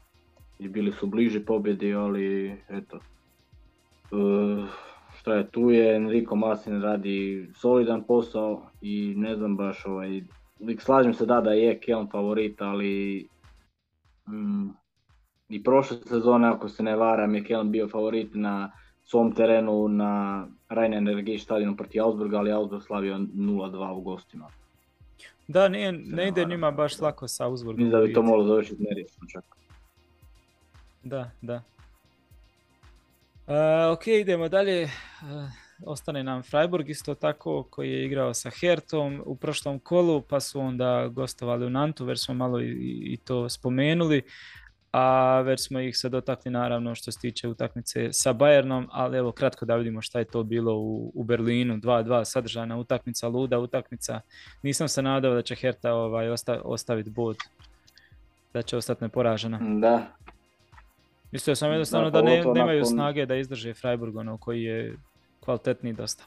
[0.58, 2.96] i bili su bliži pobjedi, ali eto.
[2.96, 4.66] E,
[5.18, 10.22] šta je tu je, Enrico Masin radi solidan posao i ne znam baš ovaj,
[10.78, 13.26] slažem se da da je Kelm favorit, ali
[14.28, 14.68] mm,
[15.48, 18.72] i prošle sezone, ako se ne varam, je Kelm bio favorit na
[19.04, 24.48] svom terenu na Rhein Energie stadionu protiv Augsburga, ali Augsburg slavio 0-2 u gostima.
[25.48, 27.84] Da, nije, ne ide njima baš lako sa Augsburgom.
[27.84, 29.44] Mislim da bi to moglo završiti neriješno čak.
[31.02, 31.62] Da, da.
[33.46, 34.84] Uh, ok, idemo dalje.
[34.84, 34.90] Uh,
[35.86, 40.60] ostane nam Freiburg isto tako koji je igrao sa Hertom u prošlom kolu pa su
[40.60, 42.72] onda gostovali u Nantu, već smo malo i,
[43.04, 44.22] i to spomenuli
[44.92, 49.32] a već smo ih se dotakli naravno što se tiče utakmice sa Bayernom, ali evo
[49.32, 54.20] kratko da vidimo šta je to bilo u, u Berlinu, 2-2 sadržajna utakmica, luda utakmica.
[54.62, 57.36] Nisam se nadao da će Herta ovaj, osta, ostaviti bod,
[58.54, 59.58] da će ostati neporažena.
[59.80, 60.06] Da.
[61.32, 64.96] Mislio sam jednostavno da, ne, nemaju snage da izdrže Freiburg ono, koji je
[65.40, 66.24] kvalitetniji dosta.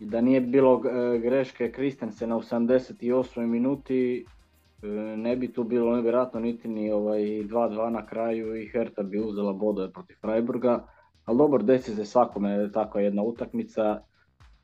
[0.00, 3.46] Da nije bilo e, greške Kristensena u 78.
[3.46, 4.24] minuti,
[5.16, 9.52] ne bi tu bilo nevjerojatno niti ni ovaj 2-2 na kraju i Hertha bi uzela
[9.52, 10.84] bodove protiv Freiburga.
[11.24, 14.00] Ali dobro, desi se svakome takva jedna utakmica.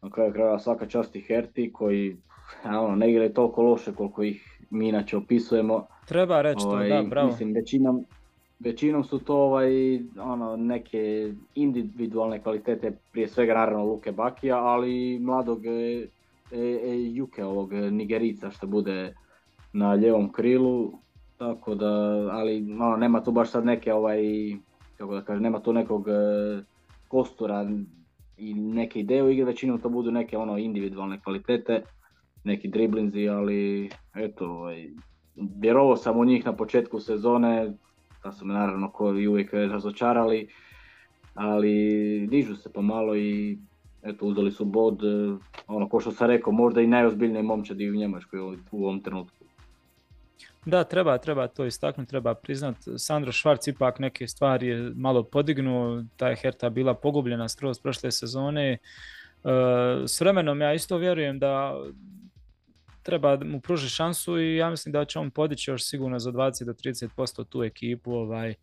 [0.02, 2.16] Na kraju krajeva svaka čast i Herti koji
[2.64, 5.86] ono, ne igraju toliko loše koliko ih mi inače opisujemo.
[6.08, 7.28] Treba reći to, da, ovaj, bravo.
[7.28, 8.04] Mislim, većinom,
[8.58, 15.66] većinom su to ovaj, ono, neke individualne kvalitete, prije svega naravno Luke Bakija, ali mladog
[15.66, 16.06] e,
[16.52, 19.14] e, e Juke, ovog Nigerica što bude
[19.74, 20.92] na ljevom krilu,
[21.38, 21.90] tako da,
[22.30, 24.22] ali ono, nema tu baš sad neke ovaj,
[24.96, 26.62] kako da kažem, nema tu nekog e,
[27.08, 27.70] kostura
[28.36, 31.82] i neke ideje u igri, većinom to budu neke ono individualne kvalitete,
[32.44, 34.88] neki driblinzi, ali eto, ovaj,
[35.36, 37.72] vjerovao sam u njih na početku sezone,
[38.24, 40.48] da su me naravno koji uvijek razočarali,
[41.34, 43.58] ali dižu se pomalo i
[44.02, 45.36] eto uzeli su bod, e,
[45.66, 49.43] ono ko što sam rekao, možda i najozbiljniji momčadi u Njemačkoj u ovom trenutku.
[50.66, 52.76] Da, treba, treba to istaknuti, treba priznat.
[52.96, 58.10] Sandro Švarc ipak neke stvari je malo podignuo, ta je Herta bila pogubljena skroz prošle
[58.10, 58.72] sezone.
[58.72, 58.78] E,
[60.06, 61.74] s vremenom ja isto vjerujem da
[63.02, 66.64] treba mu pružiti šansu i ja mislim da će on podići još sigurno za 20
[66.64, 68.12] do 30% tu ekipu.
[68.12, 68.54] Ovaj,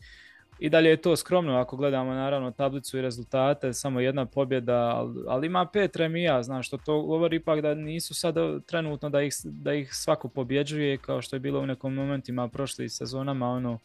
[0.58, 5.46] i dalje je to skromno ako gledamo naravno tablicu i rezultate, samo jedna pobjeda, ali,
[5.46, 9.74] ima pet remija, znaš, što to govori ipak da nisu sada trenutno da ih, da
[9.74, 13.78] ih svako pobjeđuje kao što je bilo u nekom momentima prošlih sezonama, ono,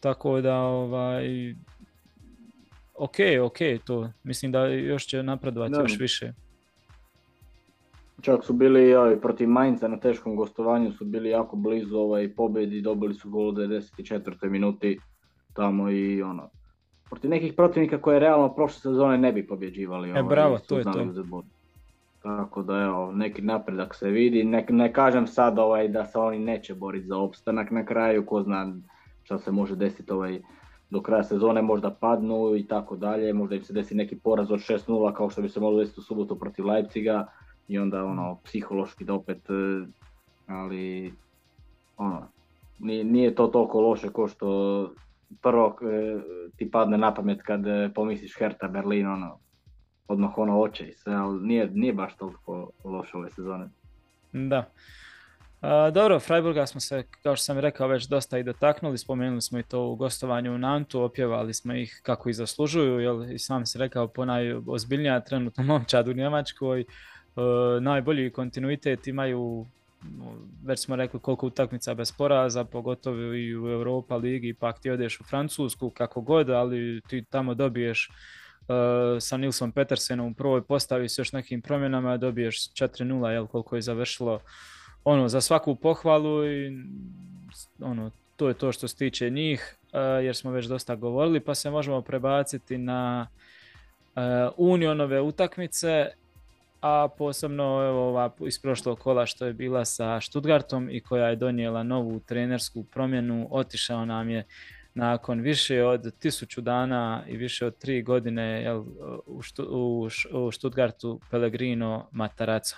[0.00, 1.54] tako da ovaj,
[2.94, 6.32] ok, ok, to mislim da još će napredovati još više.
[8.20, 12.80] Čak su bili ja, protiv Mainza na teškom gostovanju su bili jako blizu ovaj pobjedi,
[12.80, 14.48] dobili su gol u 94.
[14.48, 14.98] minuti
[15.52, 16.48] tamo i ono,
[17.10, 20.08] protiv nekih protivnika koje realno prošle sezone ne bi pobjeđivali.
[20.08, 21.42] E, ovaj, bravo, to je to.
[22.22, 26.38] Tako da evo, neki napredak se vidi, ne, ne kažem sad ovaj, da se oni
[26.38, 28.72] neće boriti za opstanak na kraju, ko zna
[29.22, 30.40] šta se može desiti ovaj,
[30.90, 34.60] do kraja sezone, možda padnu i tako dalje, možda im se desi neki poraz od
[34.60, 37.26] 6-0 kao što bi se moglo desiti u subotu protiv Leipziga
[37.68, 39.86] i onda ono, psihološki da opet, e,
[40.46, 41.12] ali
[41.96, 42.22] ono,
[42.78, 44.48] nije, nije to toliko loše kao što
[45.40, 46.20] prvo e,
[46.56, 49.38] ti padne na pamet kad e, pomisliš Hertha Berlin, ono,
[50.08, 53.68] odmah ono oče i sve, ali nije, nije baš toliko loše ove sezone.
[54.32, 54.64] Da.
[55.92, 59.62] dobro, Freiburga smo se, kao što sam rekao, već dosta i dotaknuli, spomenuli smo i
[59.62, 63.78] to u gostovanju u Nantu, opjevali smo ih kako i zaslužuju, jer i sam se
[63.78, 66.84] rekao po najozbiljnija trenutno momčad u Njemačkoj, e,
[67.80, 69.66] najbolji kontinuitet imaju
[70.64, 75.20] već smo rekli koliko utakmica bez poraza, pogotovo i u Europa ligi, ipak ti odeš
[75.20, 78.76] u Francusku kako god, ali ti tamo dobiješ uh,
[79.20, 83.82] sa Nilsom Petersenom u prvoj postavi s još nekim promjenama, dobiješ 4-0, jel, koliko je
[83.82, 84.40] završilo
[85.04, 86.72] ono, za svaku pohvalu i
[87.80, 91.54] ono, to je to što se tiče njih, uh, jer smo već dosta govorili, pa
[91.54, 93.28] se možemo prebaciti na
[94.16, 94.22] uh,
[94.56, 96.10] Unionove utakmice
[96.82, 101.36] a posebno evo, ova iz prošlog kola što je bila sa Stuttgartom i koja je
[101.36, 104.44] donijela novu trenersku promjenu, otišao nam je
[104.94, 108.84] nakon više od tisuću dana i više od tri godine jel,
[109.26, 112.76] u, štu, u, u Stuttgartu Pellegrino Mataraca.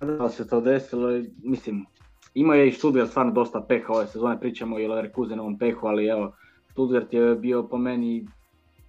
[0.00, 1.08] Da se to desilo,
[1.42, 1.86] mislim,
[2.34, 6.06] ima je i Stuttgart stvarno dosta peha ove sezone, pričamo i o Leverkusenovom pehu, ali
[6.06, 6.36] evo,
[6.70, 8.26] Stuttgart je bio po meni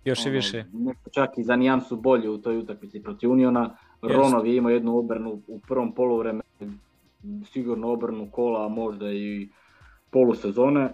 [0.05, 0.65] još i ono, više.
[0.73, 3.75] Nešto čak i za nijansu bolje u toj utakmici protiv Uniona.
[4.01, 6.43] Ronov je imao jednu obrnu u prvom poluvremenu,
[7.45, 9.49] sigurno obrnu kola, a možda i
[10.09, 10.93] polusezone.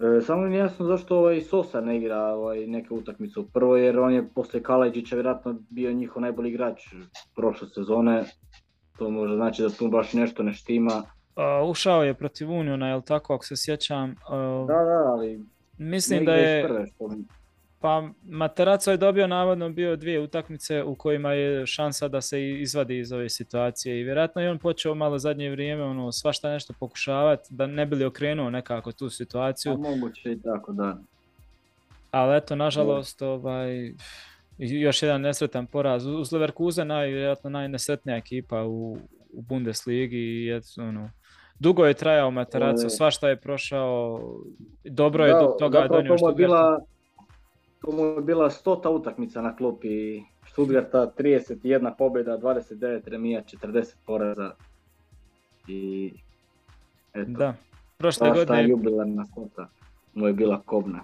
[0.00, 3.98] E, samo mi jasno zašto ovaj Sosa ne igra ovaj, neke utakmice u prvoj, jer
[3.98, 6.82] on je poslije Kalajđića vjerojatno bio njihov najbolji igrač
[7.36, 8.24] prošle sezone.
[8.98, 11.02] To može znači da tu baš nešto ne štima.
[11.70, 14.14] ušao je protiv Uniona, jel tako, ako se sjećam?
[14.66, 15.44] da, da, ali...
[15.78, 16.86] Mislim da je...
[17.84, 22.98] Pa Materaco je dobio navodno bio dvije utakmice u kojima je šansa da se izvadi
[22.98, 27.48] iz ove situacije i vjerojatno je on počeo malo zadnje vrijeme ono svašta nešto pokušavati
[27.50, 29.72] da ne bi li okrenuo nekako tu situaciju.
[29.72, 30.98] A moguće i tako da.
[32.10, 33.92] Ali eto nažalost ovaj
[34.58, 36.06] još jedan nesretan poraz.
[36.06, 38.98] Uz Leverkusen najvjerojatno najnesretnija ekipa u,
[39.32, 41.10] u Bundesligi i eto, ono,
[41.58, 44.20] dugo je trajao Materaco, svašta je prošao,
[44.84, 46.84] dobro je do toga donio što bila
[47.84, 54.50] to mu je bila stota utakmica na klupi Stuttgarta, 31 pobjeda, 29 remija, 40 poraza.
[55.68, 56.12] I
[57.14, 57.30] eto.
[57.30, 57.54] Da,
[57.98, 58.68] prošle godine...
[58.68, 59.68] jubilarna stota
[60.14, 61.00] mu je bila kobna.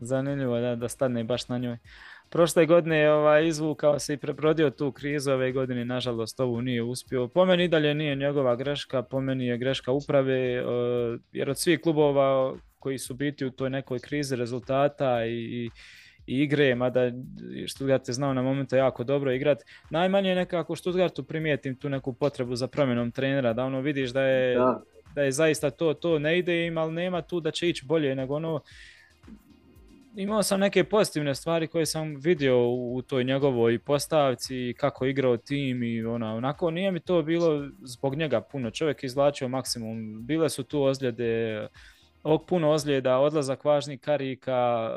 [0.00, 1.78] Zanimljivo da, da stane baš na njoj.
[2.28, 6.82] Prošle godine je ovaj, izvukao se i prebrodio tu krizu, ove godine nažalost ovu nije
[6.82, 7.28] uspio.
[7.28, 10.64] Po meni dalje nije njegova greška, po meni je greška uprave, eh,
[11.32, 15.70] jer od svih klubova koji su biti u toj nekoj krizi rezultata i, i
[16.26, 17.12] igre, mada
[17.68, 19.62] Stuttgart je znao na momente jako dobro igrat.
[19.90, 24.22] Najmanje nekako u Stuttgartu primijetim tu neku potrebu za promjenom trenera, da ono vidiš da
[24.22, 24.58] je,
[25.14, 25.22] da.
[25.22, 28.34] je zaista to, to ne ide im, ali nema tu da će ići bolje, nego
[28.34, 28.60] ono,
[30.16, 35.82] imao sam neke pozitivne stvari koje sam vidio u toj njegovoj postavci, kako igrao tim
[35.82, 38.70] i ona, onako nije mi to bilo zbog njega puno.
[38.70, 41.66] Čovjek izvlačio maksimum, bile su tu ozljede,
[42.22, 44.90] ovog puno ozljeda, odlazak važnih karika,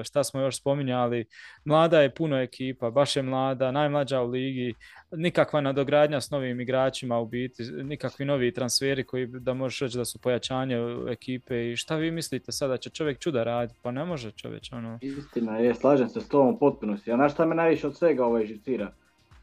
[0.00, 1.24] e, šta smo još spominjali,
[1.64, 4.74] mlada je puno ekipa, baš je mlada, najmlađa u ligi,
[5.10, 10.04] nikakva nadogradnja s novim igračima u biti, nikakvi novi transferi koji da možeš reći da
[10.04, 10.76] su pojačanje
[11.08, 11.72] ekipe.
[11.72, 14.98] I šta vi mislite sada će čovjek čuda raditi, pa ne može čovjek ono.
[15.02, 18.46] Istina je, slažem se s tobom potpunosti, a na šta me najviše od svega ovaj
[18.46, 18.92] živcira?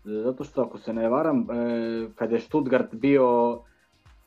[0.03, 1.45] Zato što ako se ne varam, e,
[2.15, 3.59] kad je Stuttgart bio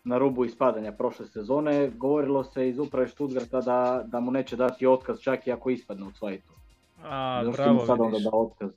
[0.05, 4.87] na rubu ispadanja prošle sezone, govorilo se iz uprave Stuttgarta da, da mu neće dati
[4.87, 6.53] otkaz čak i ako ispadne u Cvajtu.
[7.05, 8.71] A, bravo, sad onda da otkaz?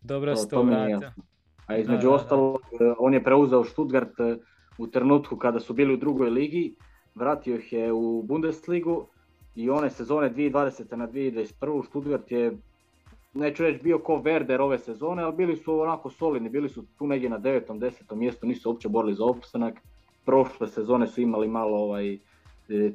[0.00, 0.66] Dobro to, to
[1.66, 4.14] A između ostalog, e, on je preuzeo Stuttgart
[4.78, 6.74] u trenutku kada su bili u drugoj ligi,
[7.14, 9.06] vratio ih je u Bundesligu
[9.54, 10.96] i one sezone 2020.
[10.96, 11.86] na 2021.
[11.86, 12.56] Stuttgart je
[13.34, 17.06] neću reći bio ko Werder ove sezone, ali bili su onako solidni, bili su tu
[17.06, 17.78] negdje na 9.
[17.78, 18.14] 10.
[18.14, 19.74] mjestu, nisu uopće borili za opstanak.
[20.28, 22.18] Prošle sezone su imali malo ovaj, e,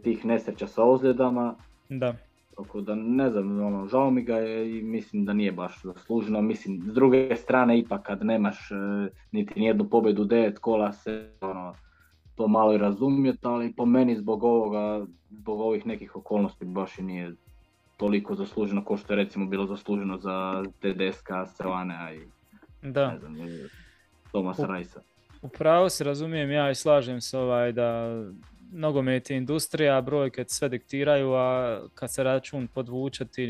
[0.03, 1.55] tih nesreća sa ozljedama.
[1.89, 2.15] Da.
[2.57, 6.41] Tako da ne znam, ono, žao mi ga je i mislim da nije baš zasluženo.
[6.41, 8.75] Mislim, s druge strane ipak kad nemaš e,
[9.31, 11.73] niti nijednu pobjedu devet kola se ono,
[12.35, 17.03] to malo i razumijete, ali po meni zbog ovoga, zbog ovih nekih okolnosti baš i
[17.03, 17.33] nije
[17.97, 22.19] toliko zasluženo kao što je recimo bilo zasluženo za Tedeska, Srvanea i
[22.81, 23.11] da.
[23.11, 23.35] ne znam,
[24.31, 25.01] Thomas Rajsa.
[25.43, 28.09] Upravo se razumijem ja i slažem se ovaj da
[28.71, 33.43] nogomet je industrija, brojke sve diktiraju, a kad se račun podvuče ti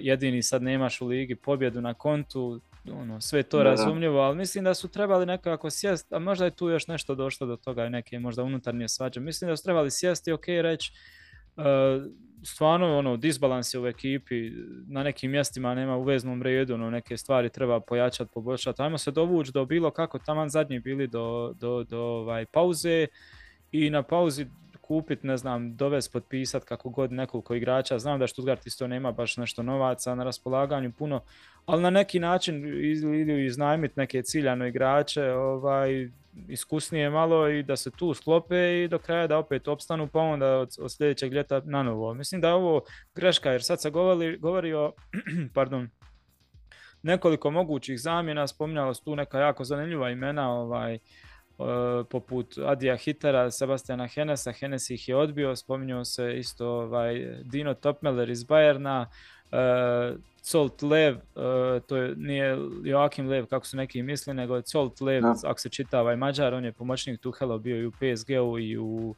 [0.00, 2.60] jedini sad nemaš u ligi pobjedu na kontu,
[2.92, 6.68] ono, sve to razumljivo, ali mislim da su trebali nekako sjesti, a možda je tu
[6.68, 9.20] još nešto došlo do toga i neke možda unutarnje svađe.
[9.20, 10.92] Mislim da su trebali sjesti, ok, reći,
[11.56, 11.64] uh,
[12.42, 14.50] stvarno ono, disbalans je u ekipi,
[14.86, 18.82] na nekim mjestima nema u veznom redu, ono, neke stvari treba pojačati, poboljšati.
[18.82, 23.06] Ajmo se dovući do bilo kako, taman zadnji bili do, do, do ovaj, pauze
[23.72, 24.46] i na pauzi
[24.88, 27.98] kupiti, ne znam, dovesti, potpisati kako god nekoliko igrača.
[27.98, 31.20] Znam da Stuttgart isto nema baš nešto novaca na raspolaganju puno,
[31.66, 32.66] ali na neki način
[33.20, 36.08] ili iznajmiti neke ciljano igrače, ovaj,
[36.48, 40.58] iskusnije malo i da se tu sklope i do kraja da opet opstanu pa onda
[40.58, 42.14] od, od sljedećeg ljeta na novo.
[42.14, 42.80] Mislim da je ovo
[43.14, 44.92] greška jer sad se govori, govori o
[45.54, 45.90] pardon,
[47.02, 50.98] nekoliko mogućih zamjena, spominjalo su tu neka jako zanimljiva imena, ovaj,
[52.10, 58.30] poput Adija Hitera, Sebastiana Henesa, Henes ih je odbio, spominjao se isto ovaj, Dino Topmeller
[58.30, 59.06] iz Bajerna,
[59.52, 61.16] uh, Colt Lev,
[61.86, 65.68] to je, nije Joakim Lev kako su neki misli, nego je Colt Lev, ako se
[65.68, 69.14] čita ovaj Mađar, on je pomoćnik Tuhela bio i u PSG-u i u,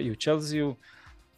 [0.00, 0.74] i u Chelsea-u.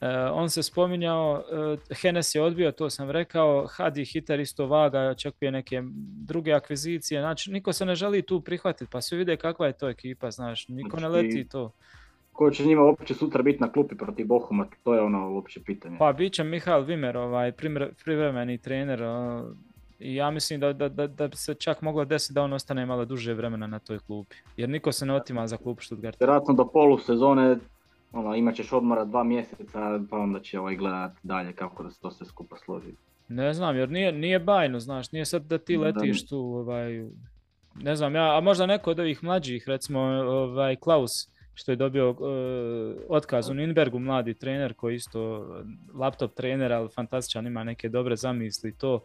[0.00, 5.00] Uh, on se spominjao, uh, Henes je odbio, to sam rekao, Hadi Hiter isto vaga,
[5.00, 5.82] očekuje neke
[6.26, 9.88] druge akvizicije, znači niko se ne želi tu prihvatiti, pa svi vide kakva je to
[9.88, 11.72] ekipa, znaš, niko ne znači, leti to.
[12.32, 15.96] Ko će njima uopće sutra biti na klupi protiv Bohuma, to je ono uopće pitanje.
[15.98, 17.52] Pa bit će Mihael Vimer, ovaj,
[18.04, 19.00] privremeni trener,
[19.98, 22.86] i ja mislim da, da, da, da bi se čak moglo desiti da on ostane
[22.86, 26.20] malo duže vremena na toj klupi, jer niko se ne otima za klub Stuttgart.
[26.20, 27.56] Vjerojatno do polu sezone
[28.12, 32.00] ono, imat ćeš odmora dva mjeseca, pa onda će ovaj gledat dalje kako da se
[32.00, 32.92] to sve skupa složi.
[33.28, 37.08] Ne znam, jer nije, nije bajno, znaš, nije sad da ti letiš tu, ovaj,
[37.74, 41.10] ne znam, ja, a možda neko od ovih mlađih, recimo ovaj, Klaus,
[41.54, 42.16] što je dobio uh,
[43.08, 45.46] otkaz u Ninbergu, mladi trener koji isto
[45.94, 49.04] laptop trener, ali fantastičan, ima neke dobre zamisli to.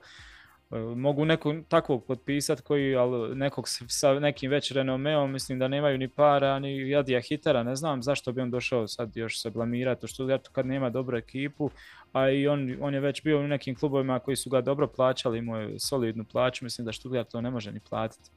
[0.71, 5.97] E, mogu nekog takvog potpisati koji, ali nekog sa nekim već renomeom, mislim da nemaju
[5.97, 10.05] ni para, ni Jadija Hitera, ne znam zašto bi on došao sad još se blamirati
[10.05, 11.69] u Stuttgartu kad nema dobru ekipu,
[12.13, 15.37] a i on, on je već bio u nekim klubovima koji su ga dobro plaćali,
[15.37, 18.29] imao je solidnu plaću, mislim da Stuttgart to ne može ni platiti.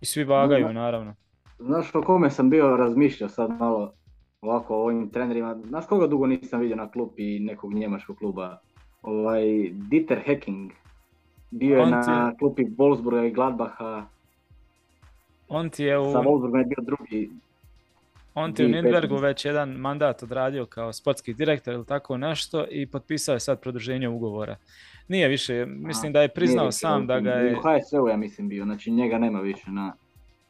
[0.00, 1.14] I svi vagaju, naravno.
[1.58, 3.92] Znaš o kome sam bio razmišljao sad malo
[4.40, 8.60] ovako o ovim trenerima, znaš koga dugo nisam vidio na klupi nekog njemačkog kluba,
[9.02, 10.72] ovaj Dieter Hecking,
[11.52, 14.06] bio je na klupi Wolfsburga i Gladbacha.
[15.48, 16.12] On ti je u...
[16.12, 17.30] Sa Wolfsburgom je bio drugi.
[18.34, 22.66] On ti je u Nidbergu već jedan mandat odradio kao sportski direktor ili tako nešto
[22.70, 24.56] i potpisao je sad produženje ugovora.
[25.08, 27.56] Nije više, mislim da je priznao sam da ga je...
[27.56, 29.92] U HSV-u ja mislim bio, znači njega nema više na...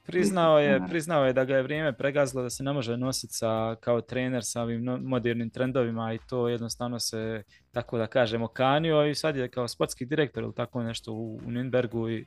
[0.07, 3.77] Priznao je, priznao je da ga je vrijeme pregazilo da se ne može nositi sa,
[3.81, 7.43] kao trener sa ovim modernim trendovima i to jednostavno se,
[7.73, 11.51] tako da kažemo, kanio i sad je kao sportski direktor ili tako nešto u, u
[11.51, 12.27] Nürnbergu i...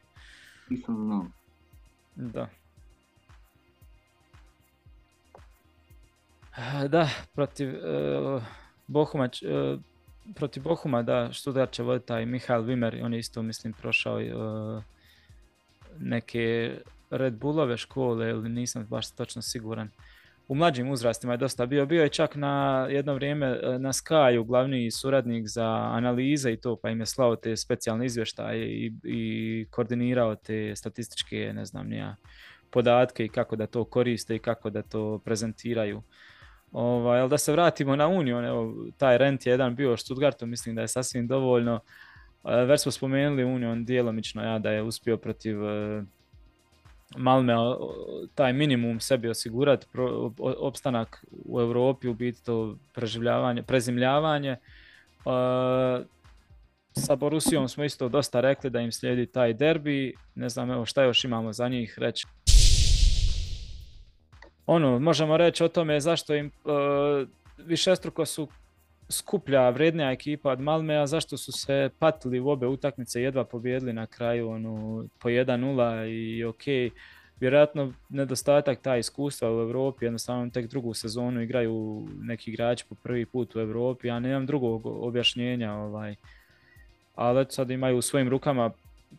[0.69, 1.33] Nisam
[2.15, 2.47] Da.
[6.87, 8.43] Da, protiv uh,
[8.87, 9.79] Bohuma, uh,
[10.35, 14.83] protiv Bohuma, da, Stuttgart će voditi taj Mihael Wimmer, on je isto, mislim, prošao uh,
[15.99, 16.75] neke
[17.09, 19.89] Red Bullove škole ili nisam baš točno siguran.
[20.47, 21.85] U mlađim uzrastima je dosta bio.
[21.85, 26.75] Bio je čak na jedno vrijeme e, na Skyu glavni suradnik za analize i to,
[26.75, 32.15] pa im je slao te specijalne izvještaje i, i koordinirao te statističke, ne znam, nija,
[32.69, 36.01] podatke i kako da to koriste i kako da to prezentiraju.
[36.71, 40.75] Ovaj, ali da se vratimo na Union, evo, taj rent je jedan bio Stuttgartu, mislim
[40.75, 41.79] da je sasvim dovoljno.
[42.43, 46.03] E, već smo spomenuli Union djelomično ja, da je uspio protiv e,
[47.17, 47.53] Malme
[48.35, 49.85] taj minimum sebi osigurati,
[50.37, 54.57] opstanak u Europi, u biti to preživljavanje, prezimljavanje.
[56.91, 60.13] Sa Borusijom smo isto dosta rekli da im slijedi taj derbi.
[60.35, 62.27] Ne znam evo šta još imamo za njih reći.
[64.65, 67.27] Ono, možemo reći o tome zašto im uh,
[67.57, 68.47] višestruko su
[69.09, 74.07] skuplja, vrednija ekipa od Malmea, zašto su se patili u obe utakmice, jedva pobjedili na
[74.07, 76.93] kraju ono, po 1-0 i ok,
[77.39, 83.25] vjerojatno nedostatak ta iskustva u Europi, jednostavno tek drugu sezonu igraju neki igrači po prvi
[83.25, 86.15] put u Europi, ja nemam drugog objašnjenja, ovaj.
[87.15, 88.71] ali sad imaju u svojim rukama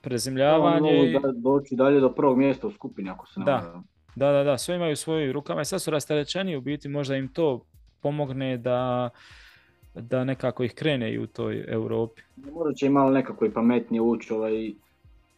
[0.03, 1.11] prezimljavanje.
[1.11, 1.19] i...
[1.35, 3.83] doći dalje do prvog mjesta u skupini ako se ne da.
[4.17, 7.17] da, da, da, sve imaju u svojim rukama i sad su rasterećeni u biti, možda
[7.17, 7.61] im to
[8.01, 9.11] pomogne da
[10.01, 12.23] da nekako ih krene i u toj Europi.
[12.36, 14.73] Možda će i malo nekako i pametnije ući, ovaj,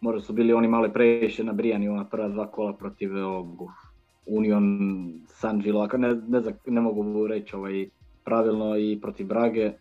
[0.01, 3.71] možda su bili oni malo previše nabrijani ona prva dva kola protiv ovog
[4.27, 4.89] Union
[5.27, 7.89] San Gilo, ne, ne, ne mogu reći ovaj,
[8.25, 9.73] pravilno i protiv Brage.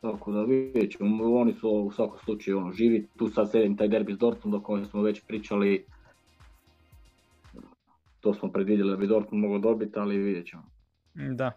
[0.00, 3.88] Tako da vidjet ćemo, oni su u svakom slučaju ono, živi, tu sad sedim taj
[3.88, 5.84] derbi s Dortmund o kojem smo već pričali,
[8.20, 10.62] to smo predvidjeli da bi Dortmund mogao dobiti, ali vidjet ćemo.
[11.14, 11.52] Da.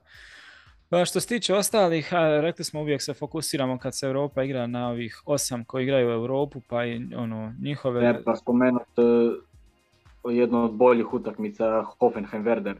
[0.93, 2.09] Pa što se tiče ostalih,
[2.41, 6.11] rekli smo uvijek se fokusiramo kad se Europa igra na ovih osam koji igraju u
[6.11, 8.01] Europu, pa i ono, njihove...
[8.01, 12.75] Ne, pa spomenut uh, jedno od boljih utakmica Hoffenheim-Werder.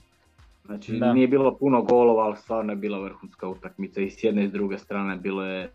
[0.66, 4.48] Znači nije bilo puno golova, ali stvarno je bila vrhunska utakmica i s jedne i
[4.48, 5.72] s druge strane bilo je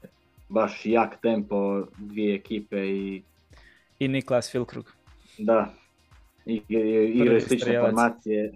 [0.48, 3.23] baš jak tempo dvije ekipe i...
[3.98, 4.93] I Niklas Filkrug.
[5.39, 5.74] Da,
[6.47, 6.62] I,
[7.15, 8.52] igraju slične formacije,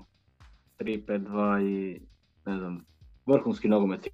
[0.79, 2.01] 3-5-2 i
[2.47, 2.92] ne znam,
[3.27, 4.09] vrhunski nogomet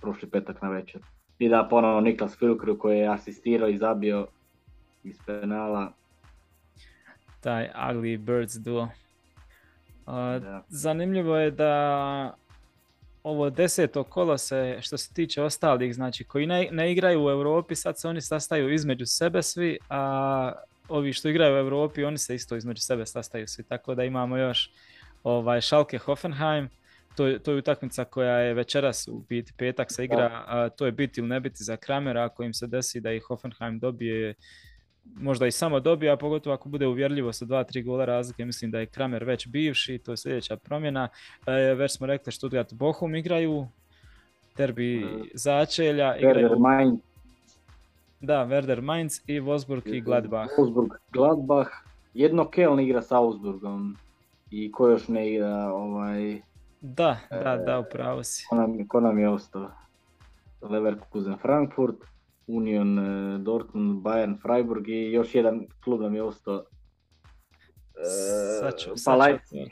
[0.00, 1.00] prošli petak na večer.
[1.38, 4.26] I da ponovno Niklas Filkru koji je asistirao i zabio
[5.04, 5.92] iz penala.
[7.40, 8.88] Taj Ugly Birds duo.
[10.68, 12.34] Zanimljivo je da
[13.22, 17.74] ovo deseto kolo se, što se tiče ostalih, znači koji ne, ne igraju u Europi,
[17.74, 20.52] sad se oni sastaju između sebe svi, a
[20.88, 24.36] ovi što igraju u Europi, oni se isto između sebe sastaju svi, tako da imamo
[24.36, 24.70] još
[25.24, 26.68] ovaj, Schalke Hoffenheim,
[27.16, 30.92] to, to je utakmica koja je večeras u biti petak se igra, a to je
[30.92, 34.34] biti ili ne biti za Kramera, ako im se desi da ih Hoffenheim dobije,
[35.04, 38.70] možda i samo dobije, a pogotovo ako bude uvjerljivo sa dva, tri gola razlike, mislim
[38.70, 41.08] da je Kramer već bivši, to je sljedeća promjena.
[41.46, 43.66] E, već smo rekli Stuttgart Bochum igraju,
[44.56, 45.22] derbi mm.
[45.34, 46.16] začelja.
[46.16, 46.48] Igraju...
[46.48, 47.00] Werder Mainz.
[48.20, 50.52] Da, Werder Mainz i Wolfsburg i Gladbach.
[50.58, 51.70] Wolfsburg, Gladbach,
[52.14, 53.96] jedno Keln igra sa Augsburgom
[54.50, 56.40] i ko još ne igra ovaj,
[56.82, 58.46] da, da, da, upravo si.
[58.48, 59.70] Ko nam, ko nam je ostao?
[60.62, 61.96] Leverkusen Frankfurt,
[62.46, 66.64] Union e, Dortmund, Bayern Freiburg i još jedan klub nam je ostao.
[67.96, 69.68] E, pa Leipzig.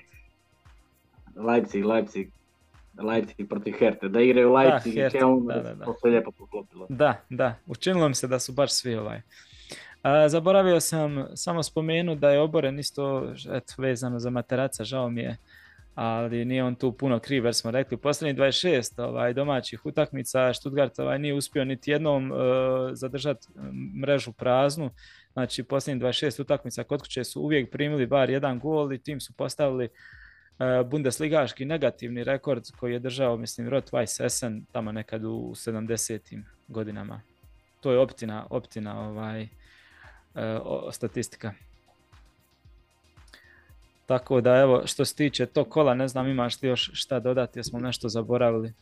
[1.37, 2.31] Leipzig, Leipzig.
[3.03, 4.09] Leipzig protiv Herte.
[4.09, 5.85] Da igraju Leipzig da, i Kelm, da, da, da.
[5.85, 6.87] to se lijepo poklopilo.
[6.89, 7.55] Da, da.
[7.67, 9.21] Učinilo mi se da su baš svi ovaj.
[10.03, 15.21] A, zaboravio sam samo spomenu da je oboren isto eto, vezano za materaca, žao mi
[15.21, 15.37] je
[15.95, 20.99] ali nije on tu puno kriv jer smo rekli posljednjih 26 ovaj, domaćih utakmica Stuttgart
[20.99, 22.39] ovaj, nije uspio niti jednom uh,
[22.93, 23.47] zadržati
[24.03, 24.91] mrežu praznu.
[25.33, 29.33] Znači posljednjih 26 utakmica kod kuće su uvijek primili bar jedan gol i tim su
[29.33, 35.53] postavili uh, Bundesligaški negativni rekord koji je držao mislim Rot Weiss Essen tamo nekad u
[35.55, 36.43] 70.
[36.69, 37.21] godinama.
[37.81, 39.49] To je optina, optina ovaj,
[40.93, 41.53] statistika.
[44.11, 47.59] Tako da evo, što se tiče tog kola, ne znam imaš li još šta dodati,
[47.59, 48.69] jesmo nešto zaboravili?
[48.69, 48.73] E,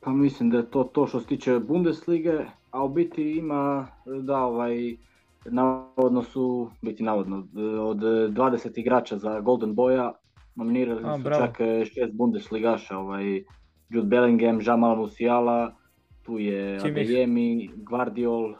[0.00, 4.38] pa mislim da je to to što se tiče Bundeslige, a u biti ima, da
[4.38, 4.96] ovaj,
[5.44, 7.36] navodno su, biti navodno,
[7.82, 10.12] od 20 igrača za Golden Boya,
[10.54, 11.46] nominirali a, su bravo.
[11.46, 11.56] čak
[11.94, 13.42] šest Bundesligaša, ovaj,
[13.88, 15.74] Jude Bellingham, Jamal Musiala,
[16.22, 18.56] tu je Adeyemi, Guardiol, uh,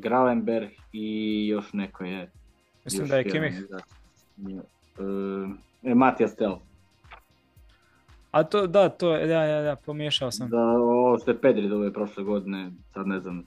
[0.00, 2.30] Gravenberg i još neko je
[2.86, 3.66] Mislim da je Kimih.
[5.82, 6.56] E, Matija Stel.
[8.30, 10.48] A to, da, to ja, ja, ja, pomiješao sam.
[10.50, 13.44] Da, ovo što je Pedri dobe prošle godine, sad ne znam.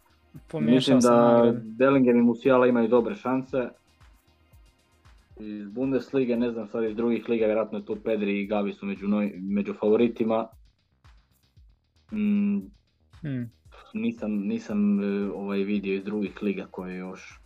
[0.48, 3.70] Pomiješao Mislim da Bellingham i Musiala imaju dobre šanse.
[5.40, 8.86] Iz Bundeslige, ne znam sad iz drugih liga, vjerojatno je tu Pedri i Gavi su
[8.86, 10.48] među, noj, među favoritima.
[12.12, 12.58] Mm,
[13.22, 13.52] hmm.
[13.94, 17.39] Nisam, nisam e, ovaj vidio iz drugih liga koje još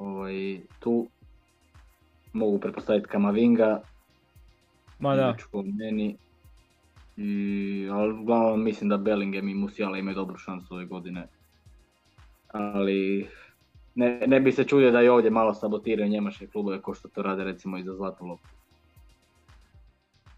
[0.00, 1.06] ovaj, tu
[2.32, 3.80] mogu pretpostaviti Kamavinga,
[5.00, 5.36] Ma da.
[5.78, 6.16] meni.
[7.16, 11.26] I, ali uglavnom mislim da Bellingham i Musiala imaju dobru šansu ove godine.
[12.48, 13.28] Ali
[13.94, 17.22] ne, ne bi se čudio da i ovdje malo sabotiraju njemačke klubove kao što to
[17.22, 18.48] rade recimo i za Zlatnu loptu.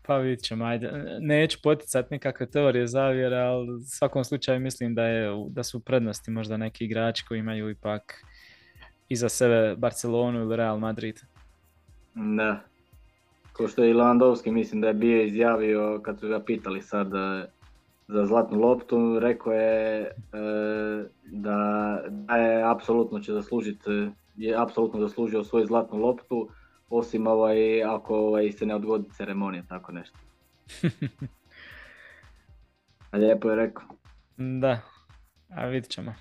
[0.07, 0.91] Pa vidit ćemo, ajde.
[1.21, 6.31] Neću poticati nikakve teorije zavjere, ali u svakom slučaju mislim da, je, da su prednosti
[6.31, 8.25] možda neki igrači koji imaju ipak
[9.13, 11.21] iza sebe Barcelonu ili Real Madrid.
[12.15, 12.61] Da.
[13.53, 17.15] Ko što je i Lewandowski, mislim da je bio izjavio kad su ga pitali sad
[17.15, 17.47] e,
[18.09, 20.11] za zlatnu loptu, rekao je e,
[21.25, 26.49] da, da je apsolutno će zaslužiti, je apsolutno zaslužio svoju zlatnu loptu,
[26.91, 30.19] osim ovaj, ako ovaj, se ne odgodi ceremonija, tako nešto.
[33.13, 33.85] Lijepo je rekao.
[34.37, 34.81] Da,
[35.49, 36.15] a vidit ćemo.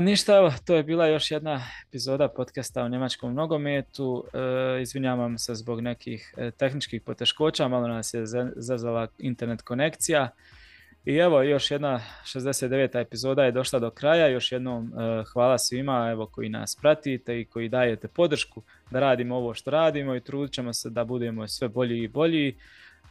[0.00, 4.24] Ništa, evo, to je bila još jedna epizoda podcasta o njemačkom nogometu.
[4.32, 8.22] E, izvinjavam se zbog nekih e, tehničkih poteškoća, malo nas je
[8.56, 10.30] zazvala internet konekcija.
[11.04, 13.00] I evo, još jedna 69.
[13.00, 14.28] epizoda je došla do kraja.
[14.28, 19.36] Još jednom e, hvala svima evo, koji nas pratite i koji dajete podršku da radimo
[19.36, 22.56] ovo što radimo i trudit ćemo se da budemo sve bolji i bolji.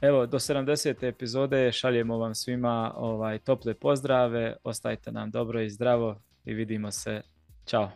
[0.01, 1.07] Evo, do 70.
[1.07, 4.55] epizode šaljemo vam svima ovaj, tople pozdrave.
[4.63, 7.21] Ostajte nam dobro i zdravo i vidimo se.
[7.65, 7.91] Ćao.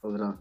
[0.00, 0.32] Pozdrav.